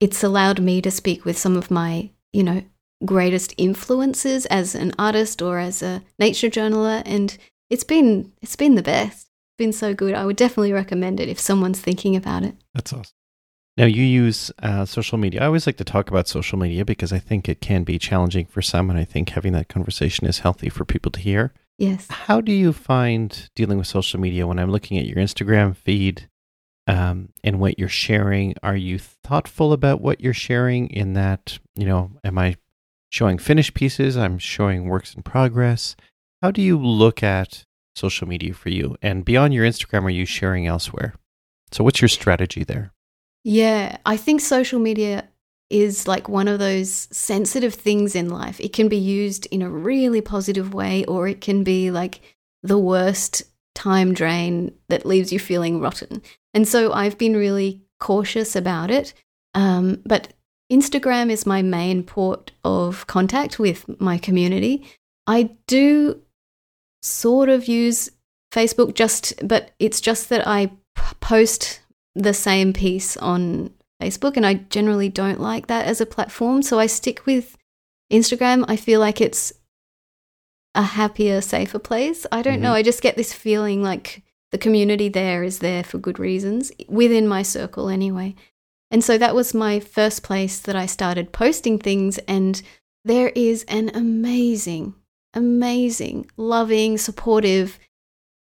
[0.00, 2.62] It's allowed me to speak with some of my, you know,
[3.04, 7.36] greatest influences as an artist or as a nature journaler, and
[7.68, 9.28] it's been it's been the best.
[9.28, 10.14] It's been so good.
[10.14, 12.54] I would definitely recommend it if someone's thinking about it.
[12.74, 13.14] That's awesome.
[13.76, 15.42] Now, you use uh, social media.
[15.42, 18.44] I always like to talk about social media because I think it can be challenging
[18.44, 21.54] for some, and I think having that conversation is healthy for people to hear.
[21.78, 22.06] Yes.
[22.10, 26.28] How do you find dealing with social media when I'm looking at your Instagram feed
[26.90, 28.54] um, and what you're sharing?
[28.62, 32.56] Are you thoughtful about what you're sharing in that, you know, am I
[33.10, 34.16] showing finished pieces?
[34.16, 35.94] I'm showing works in progress.
[36.42, 37.64] How do you look at
[37.94, 38.96] social media for you?
[39.02, 41.14] And beyond your Instagram, are you sharing elsewhere?
[41.70, 42.92] So, what's your strategy there?
[43.44, 45.28] Yeah, I think social media
[45.70, 48.58] is like one of those sensitive things in life.
[48.58, 52.20] It can be used in a really positive way, or it can be like
[52.64, 53.44] the worst
[53.76, 56.20] time drain that leaves you feeling rotten.
[56.54, 59.14] And so I've been really cautious about it.
[59.54, 60.32] Um, but
[60.72, 64.86] Instagram is my main port of contact with my community.
[65.26, 66.20] I do
[67.02, 68.10] sort of use
[68.52, 71.80] Facebook just, but it's just that I p- post
[72.14, 73.70] the same piece on
[74.02, 76.62] Facebook, and I generally don't like that as a platform.
[76.62, 77.56] So I stick with
[78.12, 78.64] Instagram.
[78.66, 79.52] I feel like it's
[80.74, 82.26] a happier, safer place.
[82.32, 82.70] I don't know.
[82.70, 82.74] Mhm.
[82.74, 84.22] I just get this feeling like
[84.52, 88.34] the community there is there for good reasons, within my circle anyway.
[88.90, 92.18] And so that was my first place that I started posting things.
[92.26, 92.60] And
[93.04, 94.94] there is an amazing,
[95.32, 97.78] amazing, loving, supportive,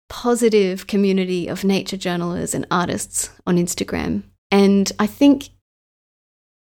[0.09, 4.23] positive community of nature journalists and artists on Instagram.
[4.51, 5.51] And I think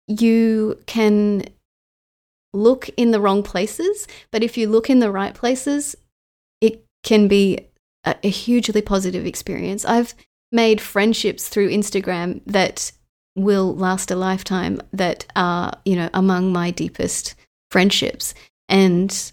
[0.07, 1.45] you can
[2.53, 5.95] look in the wrong places, but if you look in the right places,
[6.61, 7.67] it can be
[8.03, 9.85] a, a hugely positive experience.
[9.85, 10.13] I've
[10.51, 12.91] made friendships through Instagram that
[13.35, 17.35] will last a lifetime that are, you know, among my deepest
[17.71, 18.33] friendships.
[18.69, 19.31] And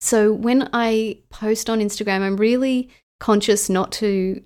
[0.00, 4.42] so when I post on Instagram, I'm really conscious not to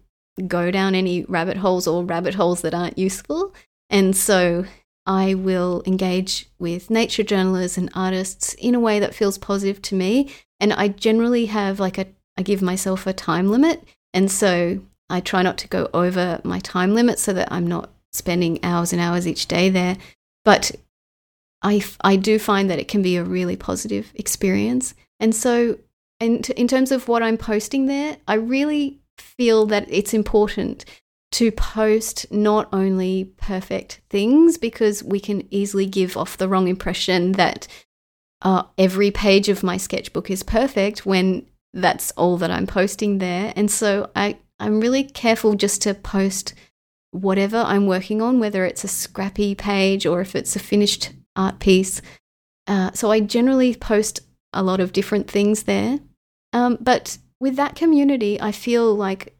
[0.47, 3.55] go down any rabbit holes or rabbit holes that aren't useful.
[3.89, 4.67] And so
[5.07, 9.95] I will engage with nature journalists and artists in a way that feels positive to
[9.95, 10.31] me.
[10.59, 12.07] And I generally have like a,
[12.37, 13.83] I give myself a time limit.
[14.13, 17.91] And so I try not to go over my time limit so that I'm not
[18.13, 19.97] spending hours and hours each day there.
[20.45, 20.73] But
[21.63, 24.95] I, I do find that it can be a really positive experience.
[25.19, 25.79] And so,
[26.21, 30.85] in, in terms of what I'm posting there, I really feel that it's important
[31.33, 37.33] to post not only perfect things because we can easily give off the wrong impression
[37.33, 37.67] that
[38.43, 43.53] uh, every page of my sketchbook is perfect when that's all that I'm posting there.
[43.57, 46.55] And so I, I'm really careful just to post
[47.11, 51.59] whatever I'm working on, whether it's a scrappy page or if it's a finished art
[51.59, 52.03] piece.
[52.67, 54.21] Uh, so I generally post
[54.53, 56.01] a lot of different things there.
[56.53, 59.37] Um, but with that community, I feel like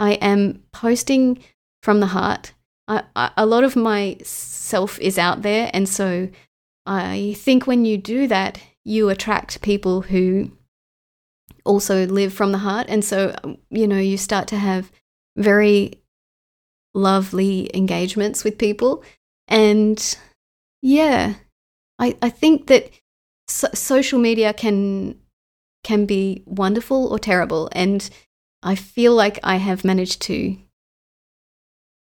[0.00, 1.38] I am posting
[1.82, 2.52] from the heart.
[2.88, 5.70] I, I, a lot of my self is out there.
[5.72, 6.28] And so
[6.86, 10.52] I think when you do that, you attract people who
[11.66, 12.86] also live from the heart.
[12.88, 14.90] And so, um, you know, you start to have
[15.36, 16.00] very
[16.94, 19.04] lovely engagements with people.
[19.48, 20.16] And
[20.82, 21.34] yeah,
[21.98, 22.90] I, I think that
[23.48, 25.20] so- social media can
[25.84, 27.68] can be wonderful or terrible.
[27.72, 28.08] And
[28.62, 30.56] I feel like I have managed to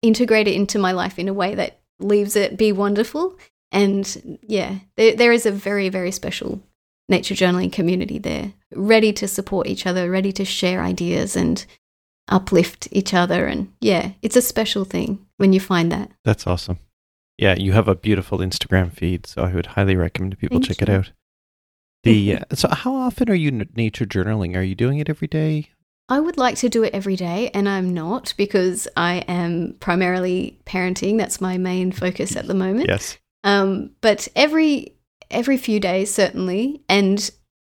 [0.01, 3.38] integrate it into my life in a way that leaves it be wonderful.
[3.71, 6.61] And yeah, there, there is a very, very special
[7.09, 11.65] nature journaling community there, ready to support each other, ready to share ideas and
[12.27, 13.45] uplift each other.
[13.45, 16.11] And yeah, it's a special thing when you find that.
[16.23, 16.79] That's awesome.
[17.38, 20.81] Yeah, you have a beautiful Instagram feed, so I would highly recommend people Thank check
[20.81, 20.93] you.
[20.93, 21.11] it out.
[22.03, 24.55] The uh, so how often are you nature journaling?
[24.55, 25.69] Are you doing it every day?
[26.09, 30.57] I would like to do it every day, and I'm not because I am primarily
[30.65, 31.17] parenting.
[31.17, 32.88] That's my main focus at the moment.
[32.88, 33.17] Yes.
[33.43, 34.97] Um, but every
[35.31, 37.31] every few days, certainly, and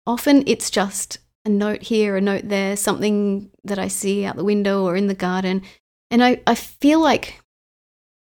[0.06, 4.44] often it's just a note here, a note there, something that I see out the
[4.44, 5.62] window or in the garden,
[6.10, 7.40] and I I feel like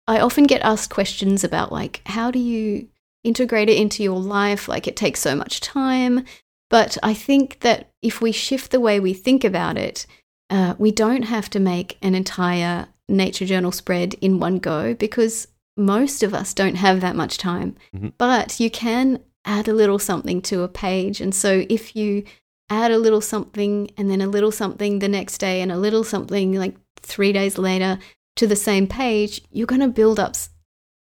[0.06, 2.88] I often get asked questions about like how do you
[3.22, 4.68] integrate it into your life?
[4.68, 6.24] Like it takes so much time,
[6.70, 10.06] but I think that if we shift the way we think about it,
[10.50, 15.48] uh, we don't have to make an entire nature journal spread in one go because
[15.76, 17.76] most of us don't have that much time.
[17.94, 18.12] Mhm.
[18.18, 21.20] But you can add a little something to a page.
[21.20, 22.24] And so if you
[22.70, 26.04] add a little something and then a little something the next day and a little
[26.04, 27.98] something like three days later
[28.36, 30.34] to the same page, you're going to build up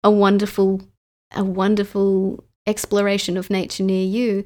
[0.03, 0.81] a wonderful,
[1.33, 4.43] a wonderful exploration of nature near you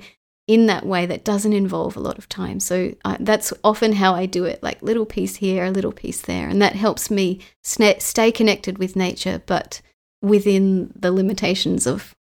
[0.47, 2.59] in that way that doesn't involve a lot of time.
[2.59, 6.21] So uh, that's often how I do it, like little piece here, a little piece
[6.21, 9.81] there, and that helps me sna- stay connected with nature, but
[10.21, 12.15] within the limitations of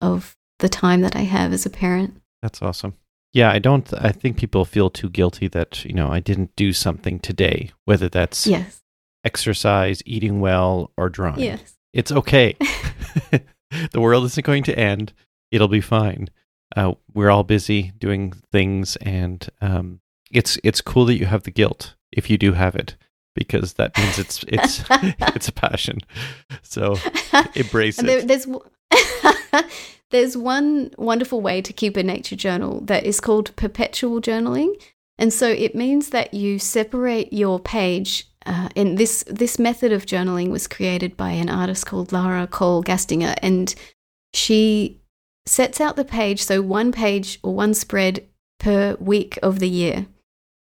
[0.00, 2.20] of the time that I have as a parent.
[2.42, 2.94] That's awesome.
[3.32, 3.92] Yeah, I don't.
[3.94, 8.08] I think people feel too guilty that you know I didn't do something today, whether
[8.08, 8.82] that's Yes.
[9.24, 11.40] exercise, eating well, or drawing.
[11.40, 11.76] Yes.
[11.92, 12.56] It's okay.
[13.92, 15.12] the world isn't going to end.
[15.50, 16.28] It'll be fine.
[16.74, 20.00] Uh, we're all busy doing things, and um,
[20.30, 22.96] it's it's cool that you have the guilt if you do have it,
[23.34, 25.98] because that means it's it's it's a passion.
[26.62, 26.96] So
[27.54, 28.28] embrace And there, it.
[28.28, 28.46] there's
[30.10, 34.74] there's one wonderful way to keep a nature journal that is called perpetual journaling,
[35.18, 38.28] and so it means that you separate your page.
[38.44, 42.82] Uh, and this this method of journaling was created by an artist called Lara Call
[42.82, 43.74] Gastinger, and
[44.34, 45.00] she
[45.46, 48.26] sets out the page so one page or one spread
[48.58, 50.06] per week of the year,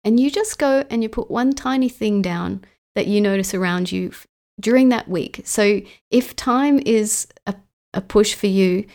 [0.05, 2.65] and you just go and you put one tiny thing down
[2.95, 4.13] that you notice around you
[4.61, 5.43] during that week.
[5.45, 5.81] So
[6.11, 7.55] if time is a,
[7.95, 8.87] a push for you,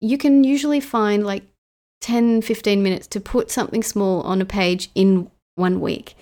[0.00, 1.44] you can usually find like
[2.00, 6.14] 10, 15 minutes to put something small on a page in one week.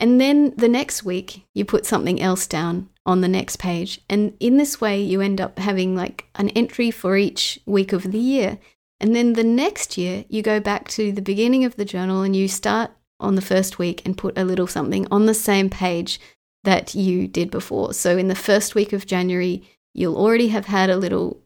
[0.00, 4.00] And then the next week, you put something else down on the next page.
[4.08, 8.10] And in this way, you end up having like an entry for each week of
[8.10, 8.58] the year.
[8.98, 12.34] And then the next year, you go back to the beginning of the journal and
[12.34, 12.90] you start
[13.20, 16.20] on the first week and put a little something on the same page
[16.64, 17.94] that you did before.
[17.94, 19.62] So in the first week of January,
[19.94, 21.40] you'll already have had a little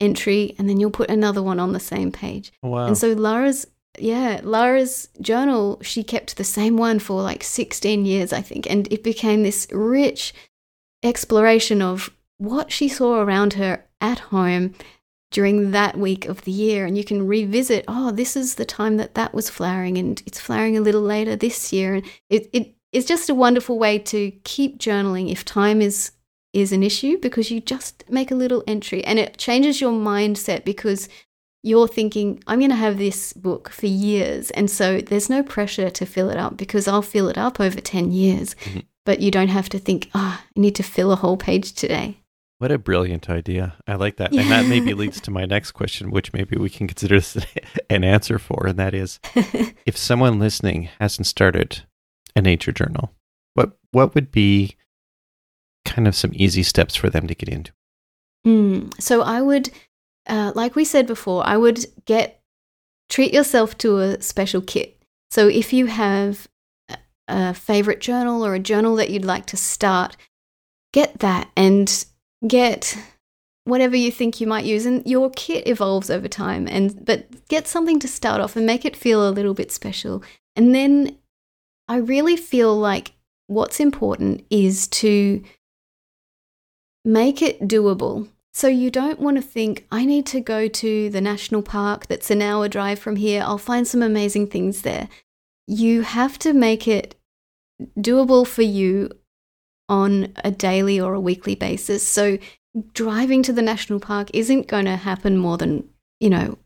[0.00, 2.52] entry and then you'll put another one on the same page.
[2.62, 2.86] Oh, wow.
[2.86, 3.66] And so Lara's
[4.00, 8.70] yeah, Lara's journal, she kept the same one for like 16 years, I think.
[8.70, 10.32] And it became this rich
[11.02, 14.74] exploration of what she saw around her at home
[15.30, 16.86] during that week of the year.
[16.86, 20.40] And you can revisit, oh, this is the time that that was flowering, and it's
[20.40, 21.94] flowering a little later this year.
[21.94, 26.12] And it, it is just a wonderful way to keep journaling if time is
[26.54, 30.64] is an issue because you just make a little entry and it changes your mindset
[30.64, 31.06] because
[31.62, 34.50] you're thinking, I'm going to have this book for years.
[34.52, 37.80] And so there's no pressure to fill it up because I'll fill it up over
[37.80, 38.54] 10 years.
[38.54, 38.80] Mm-hmm.
[39.04, 42.18] But you don't have to think, oh, I need to fill a whole page today.
[42.58, 43.76] What a brilliant idea.
[43.86, 44.32] I like that.
[44.32, 47.20] And that maybe leads to my next question, which maybe we can consider
[47.90, 48.66] an answer for.
[48.66, 49.20] And that is
[49.86, 51.82] if someone listening hasn't started
[52.34, 53.14] a nature journal,
[53.54, 54.76] what, what would be
[55.84, 57.72] kind of some easy steps for them to get into?
[58.46, 59.70] Mm, so I would
[60.28, 62.40] uh, like we said before, I would get
[63.08, 65.02] treat yourself to a special kit.
[65.30, 66.46] So if you have
[67.26, 70.16] a favorite journal or a journal that you'd like to start,
[70.92, 72.04] get that and
[72.46, 72.96] get
[73.64, 77.66] whatever you think you might use and your kit evolves over time and but get
[77.66, 80.22] something to start off and make it feel a little bit special.
[80.56, 81.18] And then
[81.86, 83.12] I really feel like
[83.46, 85.42] what's important is to
[87.04, 88.28] make it doable.
[88.52, 92.30] So you don't want to think, I need to go to the national park that's
[92.30, 93.42] an hour drive from here.
[93.42, 95.08] I'll find some amazing things there.
[95.66, 97.14] You have to make it
[97.98, 99.10] doable for you
[99.88, 102.06] on a daily or a weekly basis.
[102.06, 102.38] So
[102.92, 105.88] driving to the national park isn't going to happen more than,
[106.20, 106.58] you know,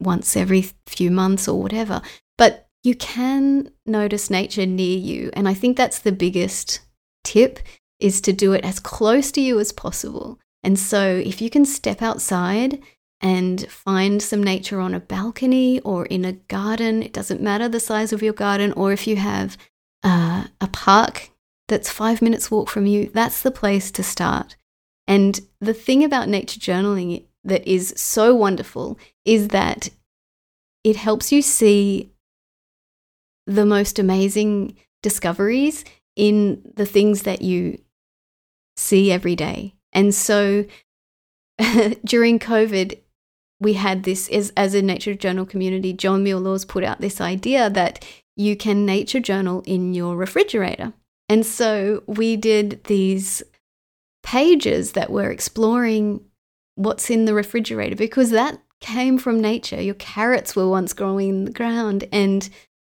[0.00, 2.02] once every few months or whatever.
[2.38, 5.30] But you can notice nature near you.
[5.34, 6.80] And I think that's the biggest
[7.24, 7.58] tip
[7.98, 10.38] is to do it as close to you as possible.
[10.62, 12.82] And so, if you can step outside
[13.20, 17.80] and find some nature on a balcony or in a garden, it doesn't matter the
[17.80, 19.56] size of your garden, or if you have
[20.02, 21.30] uh, a park
[21.70, 24.56] that's five minutes walk from you, that's the place to start.
[25.08, 29.88] And the thing about nature journaling that is so wonderful is that
[30.84, 32.10] it helps you see
[33.46, 35.84] the most amazing discoveries
[36.16, 37.80] in the things that you
[38.76, 39.74] see every day.
[39.92, 40.66] And so
[42.04, 42.98] during COVID,
[43.58, 45.92] we had this as, as a nature journal community.
[45.92, 48.04] John Muir Laws put out this idea that
[48.36, 50.94] you can nature journal in your refrigerator.
[51.30, 53.40] And so we did these
[54.24, 56.24] pages that were exploring
[56.74, 59.80] what's in the refrigerator because that came from nature.
[59.80, 62.50] Your carrots were once growing in the ground, and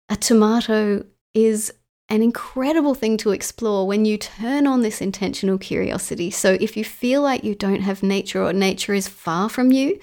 [0.08, 1.72] a tomato is
[2.08, 6.28] an incredible thing to explore when you turn on this intentional curiosity.
[6.32, 10.00] So, if you feel like you don't have nature or nature is far from you,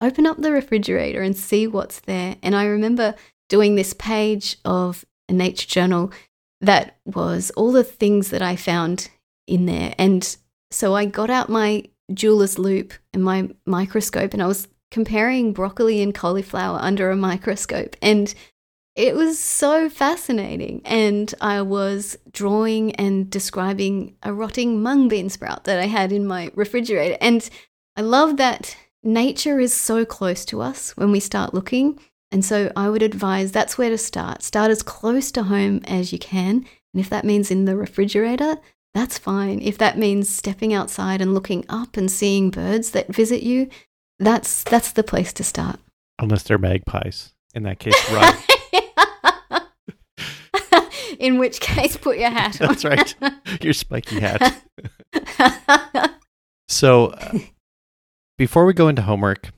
[0.00, 2.36] open up the refrigerator and see what's there.
[2.44, 3.16] And I remember
[3.48, 6.12] doing this page of a nature journal
[6.62, 9.10] that was all the things that I found
[9.46, 9.94] in there.
[9.98, 10.36] And
[10.70, 16.02] so I got out my jeweler's loupe and my microscope and I was comparing broccoli
[16.02, 17.96] and cauliflower under a microscope.
[18.00, 18.32] And
[18.94, 20.82] it was so fascinating.
[20.84, 26.26] And I was drawing and describing a rotting mung bean sprout that I had in
[26.26, 27.16] my refrigerator.
[27.20, 27.48] And
[27.96, 31.98] I love that nature is so close to us when we start looking.
[32.32, 34.42] And so I would advise that's where to start.
[34.42, 36.66] Start as close to home as you can.
[36.94, 38.56] And if that means in the refrigerator,
[38.94, 39.60] that's fine.
[39.60, 43.68] If that means stepping outside and looking up and seeing birds that visit you,
[44.18, 45.78] that's that's the place to start.
[46.18, 47.34] Unless they're magpies.
[47.54, 48.34] In that case, run.
[51.18, 52.68] In which case, put your hat on.
[52.68, 53.14] That's right.
[53.60, 54.62] Your spiky hat.
[56.68, 57.38] so, uh,
[58.38, 59.50] before we go into homework,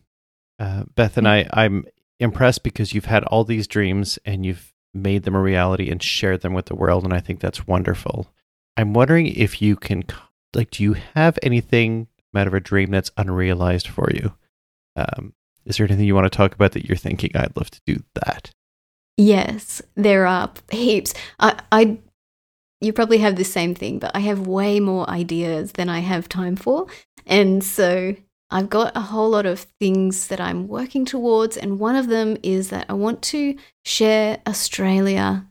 [0.58, 1.86] uh, Bethan I, I'm
[2.24, 6.40] impressed because you've had all these dreams and you've made them a reality and shared
[6.40, 7.04] them with the world.
[7.04, 8.32] And I think that's wonderful.
[8.76, 10.04] I'm wondering if you can,
[10.54, 14.34] like, do you have anything out of a dream that's unrealized for you?
[14.96, 15.34] Um,
[15.64, 18.02] is there anything you want to talk about that you're thinking I'd love to do
[18.14, 18.50] that?
[19.16, 21.14] Yes, there are heaps.
[21.38, 21.98] I, I,
[22.80, 26.28] you probably have the same thing, but I have way more ideas than I have
[26.28, 26.86] time for.
[27.26, 28.16] And so
[28.54, 31.56] I've got a whole lot of things that I'm working towards.
[31.56, 35.44] And one of them is that I want to share Australia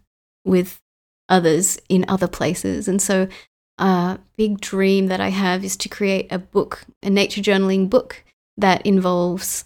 [0.45, 0.81] with
[1.27, 2.87] others in other places.
[2.87, 3.27] And so
[3.77, 8.23] a big dream that I have is to create a book, a nature journaling book
[8.55, 9.65] that involves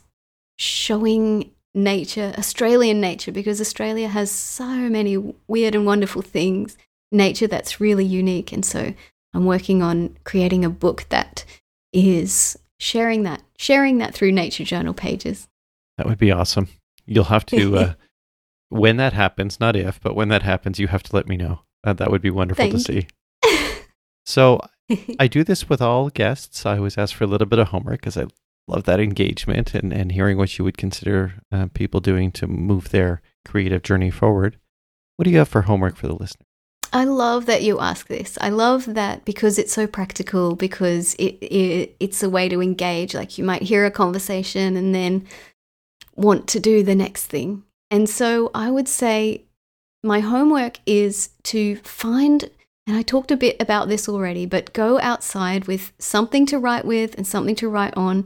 [0.58, 6.76] showing nature, Australian nature, because Australia has so many weird and wonderful things,
[7.12, 8.52] nature that's really unique.
[8.52, 8.96] And so
[9.36, 11.46] I'm working on creating a book that
[11.94, 15.48] is sharing that, sharing that through nature journal pages.
[15.98, 16.68] That would be awesome.
[17.06, 17.94] You'll have to uh,
[18.70, 21.62] when that happens, not if, but when that happens, you have to let me know.
[21.84, 23.08] Uh, that would be wonderful to Thank see.
[24.28, 24.60] So
[25.20, 26.66] I do this with all guests.
[26.66, 28.26] I always ask for a little bit of homework because I
[28.68, 32.90] love that engagement and, and hearing what you would consider uh, people doing to move
[32.90, 34.60] their creative journey forward.
[35.16, 36.46] What do you have for homework for the listener?
[36.94, 38.38] I love that you ask this.
[38.40, 43.14] I love that because it's so practical, because it, it it's a way to engage.
[43.14, 45.28] Like you might hear a conversation and then
[46.16, 47.64] want to do the next thing.
[47.92, 49.44] And so I would say
[50.04, 52.50] my homework is to find,
[52.86, 56.86] and I talked a bit about this already, but go outside with something to write
[56.86, 58.26] with and something to write on,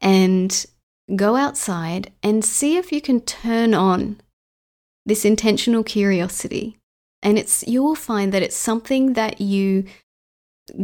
[0.00, 0.66] and
[1.14, 4.20] go outside and see if you can turn on
[5.06, 6.78] this intentional curiosity.
[7.22, 9.84] And it's you will find that it's something that you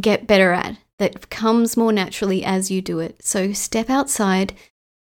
[0.00, 3.24] get better at, that comes more naturally as you do it.
[3.24, 4.52] So step outside,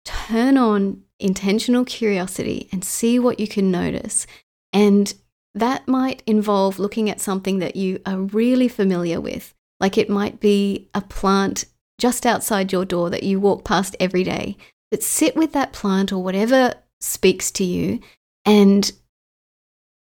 [0.06, 4.26] turn on intentional curiosity and see what you can notice.
[4.74, 5.14] And
[5.54, 9.54] that might involve looking at something that you are really familiar with.
[9.80, 11.66] Like it might be a plant
[12.00, 14.58] just outside your door that you walk past every day.
[14.90, 18.00] But sit with that plant or whatever speaks to you
[18.46, 18.92] and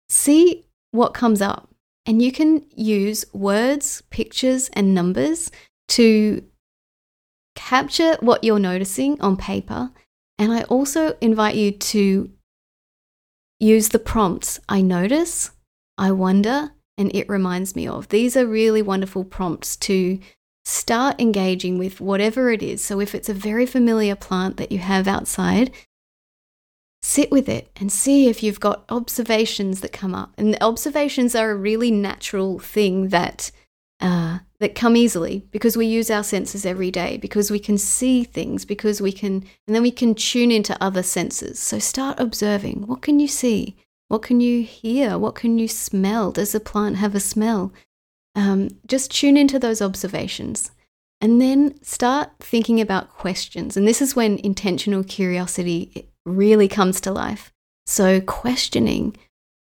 [0.10, 1.70] see what comes up.
[2.06, 5.52] And you can use words, pictures, and numbers
[5.90, 6.44] to
[7.56, 9.92] capture what you're noticing on paper.
[10.38, 12.32] And I also invite you to
[13.60, 15.52] use the prompts I notice,
[15.98, 18.10] I wonder, and it reminds me of.
[18.10, 20.20] These are really wonderful prompts to
[20.66, 22.84] start engaging with whatever it is.
[22.84, 25.72] So if it's a very familiar plant that you have outside,
[27.04, 30.34] sit with it and see if you've got observations that come up.
[30.38, 33.52] And the observations are a really natural thing that
[34.00, 38.24] uh, that come easily because we use our senses every day, because we can see
[38.24, 41.60] things, because we can, and then we can tune into other senses.
[41.60, 42.88] So start observing.
[42.88, 43.78] What can you see?
[44.08, 45.18] What can you hear?
[45.18, 46.32] What can you smell?
[46.32, 47.72] Does a plant have a smell?
[48.36, 50.72] Um, just tune into those observations.
[51.22, 53.78] And then start thinking about questions.
[53.78, 57.52] And this is when intentional curiosity really comes to life.
[57.86, 59.16] So, questioning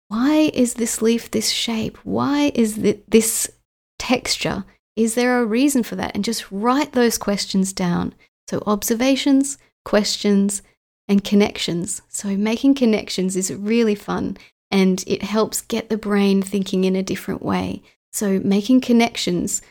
[0.08, 1.96] why is this leaf this shape?
[2.04, 2.76] Why is
[3.08, 3.50] this
[3.98, 4.64] texture?
[4.94, 6.14] Is there a reason for that?
[6.14, 8.14] And just write those questions down.
[8.50, 9.56] So, observations,
[9.86, 10.60] questions,
[11.08, 12.02] and connections.
[12.08, 14.36] So, making connections is really fun
[14.70, 17.82] and it helps get the brain thinking in a different way.
[18.12, 19.62] So, making connections.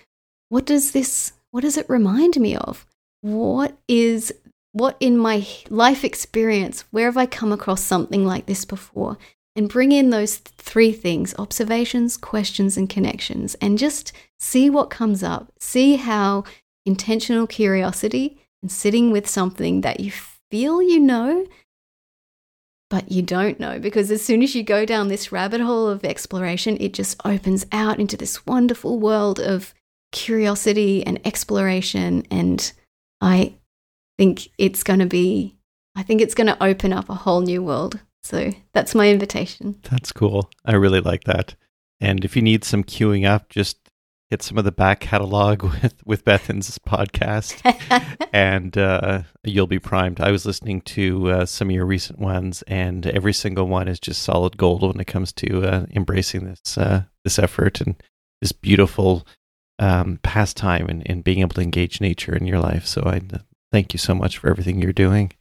[0.49, 2.85] What does this what does it remind me of?
[3.21, 4.33] What is
[4.73, 9.17] what in my life experience, where have I come across something like this before?
[9.55, 15.23] And bring in those three things observations, questions, and connections, and just see what comes
[15.23, 15.51] up.
[15.59, 16.45] See how
[16.85, 20.11] intentional curiosity and sitting with something that you
[20.49, 21.45] feel you know,
[22.89, 23.77] but you don't know.
[23.77, 27.65] Because as soon as you go down this rabbit hole of exploration, it just opens
[27.73, 29.73] out into this wonderful world of
[30.13, 32.23] curiosity and exploration.
[32.31, 32.71] And
[33.19, 33.55] I
[34.17, 35.57] think it's going to be,
[35.95, 37.99] I think it's going to open up a whole new world.
[38.23, 39.79] So that's my invitation.
[39.89, 40.49] That's cool.
[40.65, 41.55] I really like that.
[41.99, 43.77] And if you need some queuing up, just
[44.31, 47.61] hit some of the back catalog with with Bethan's podcast,
[48.33, 50.19] and uh, you'll be primed.
[50.19, 53.99] I was listening to uh, some of your recent ones, and every single one is
[53.99, 58.01] just solid gold when it comes to uh, embracing this uh, this effort and
[58.41, 59.27] this beautiful
[59.77, 62.87] um, pastime and, and being able to engage nature in your life.
[62.87, 63.21] So I
[63.71, 65.31] thank you so much for everything you're doing.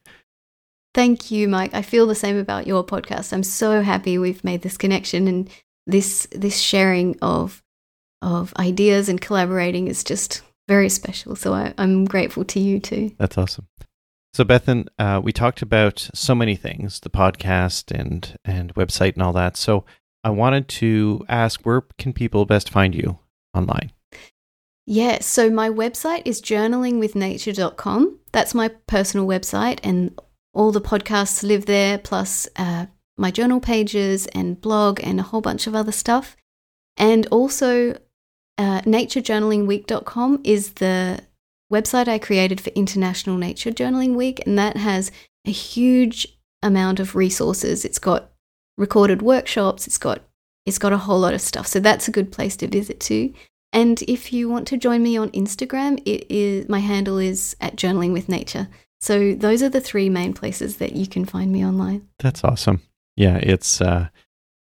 [0.92, 1.72] Thank you, Mike.
[1.72, 3.32] I feel the same about your podcast.
[3.32, 5.48] I'm so happy we've made this connection and
[5.86, 7.62] this this sharing of
[8.22, 11.36] of ideas and collaborating is just very special.
[11.36, 13.12] So I, am grateful to you too.
[13.18, 13.66] That's awesome.
[14.32, 19.22] So Bethan, uh, we talked about so many things, the podcast and and website and
[19.22, 19.56] all that.
[19.56, 19.84] So
[20.22, 23.18] I wanted to ask, where can people best find you
[23.54, 23.92] online?
[24.86, 28.18] Yeah, so my website is journalingwithnature.com.
[28.32, 30.18] That's my personal website, and
[30.52, 32.86] all the podcasts live there, plus uh,
[33.16, 36.36] my journal pages and blog and a whole bunch of other stuff.
[36.96, 37.92] And also,
[38.58, 41.20] uh, naturejournalingweek.com is the
[41.72, 45.12] website I created for International Nature Journaling Week, and that has
[45.46, 46.26] a huge
[46.62, 47.84] amount of resources.
[47.84, 48.30] It's got
[48.76, 50.22] recorded workshops, it's got
[50.66, 51.66] it's got a whole lot of stuff.
[51.66, 53.32] So that's a good place to visit too.
[53.72, 57.76] And if you want to join me on Instagram, it is my handle is at
[57.76, 58.68] journaling with nature.
[59.00, 62.08] So those are the three main places that you can find me online.
[62.18, 62.82] That's awesome.
[63.16, 63.80] Yeah, it's.
[63.80, 64.08] Uh,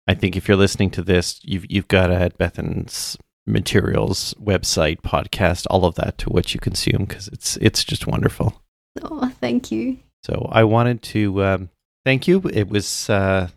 [0.07, 3.17] I think if you're listening to this, you've you've got to add Bethan's
[3.47, 8.61] materials, website, podcast, all of that to what you consume because it's it's just wonderful.
[9.01, 9.99] Oh, thank you.
[10.23, 11.69] So I wanted to um,
[12.03, 12.41] thank you.
[12.51, 13.49] It was uh,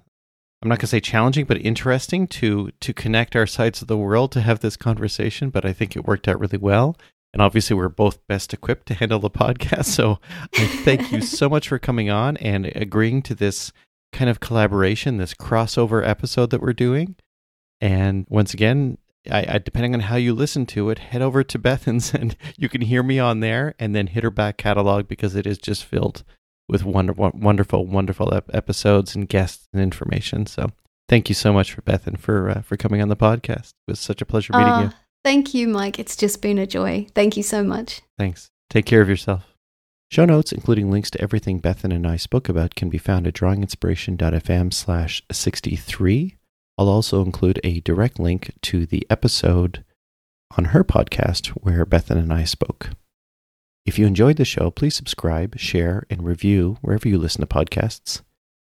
[0.60, 3.96] I'm not going to say challenging, but interesting to to connect our sides of the
[3.96, 5.50] world to have this conversation.
[5.50, 6.96] But I think it worked out really well.
[7.32, 9.86] And obviously, we're both best equipped to handle the podcast.
[9.86, 10.18] So
[10.56, 13.72] I thank you so much for coming on and agreeing to this
[14.12, 17.16] kind of collaboration, this crossover episode that we're doing.
[17.80, 18.98] And once again,
[19.30, 22.68] I, I, depending on how you listen to it, head over to Bethan's and you
[22.68, 25.84] can hear me on there and then hit her back catalog because it is just
[25.84, 26.24] filled
[26.68, 30.46] with wonderful, wonderful, wonderful ep- episodes and guests and information.
[30.46, 30.70] So
[31.08, 33.70] thank you so much for Bethan for uh, for coming on the podcast.
[33.86, 34.90] It was such a pleasure meeting uh, you.
[35.24, 35.98] Thank you, Mike.
[35.98, 37.06] It's just been a joy.
[37.14, 38.02] Thank you so much.
[38.16, 38.50] Thanks.
[38.70, 39.54] Take care of yourself.
[40.10, 43.34] Show notes, including links to everything Bethan and I spoke about, can be found at
[43.34, 46.36] drawinginspiration.fm slash 63.
[46.78, 49.84] I'll also include a direct link to the episode
[50.56, 52.90] on her podcast where Bethan and I spoke.
[53.88, 58.20] If you enjoyed the show, please subscribe, share, and review wherever you listen to podcasts.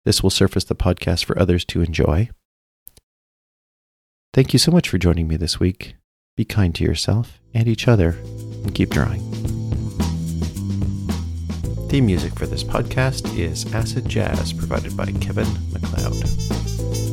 [0.05, 2.29] This will surface the podcast for others to enjoy.
[4.35, 5.95] Thank you so much for joining me this week.
[6.35, 8.09] Be kind to yourself and each other,
[8.61, 9.21] and keep drawing.
[11.89, 17.06] Theme music for this podcast is Acid Jazz, provided by Kevin MacLeod.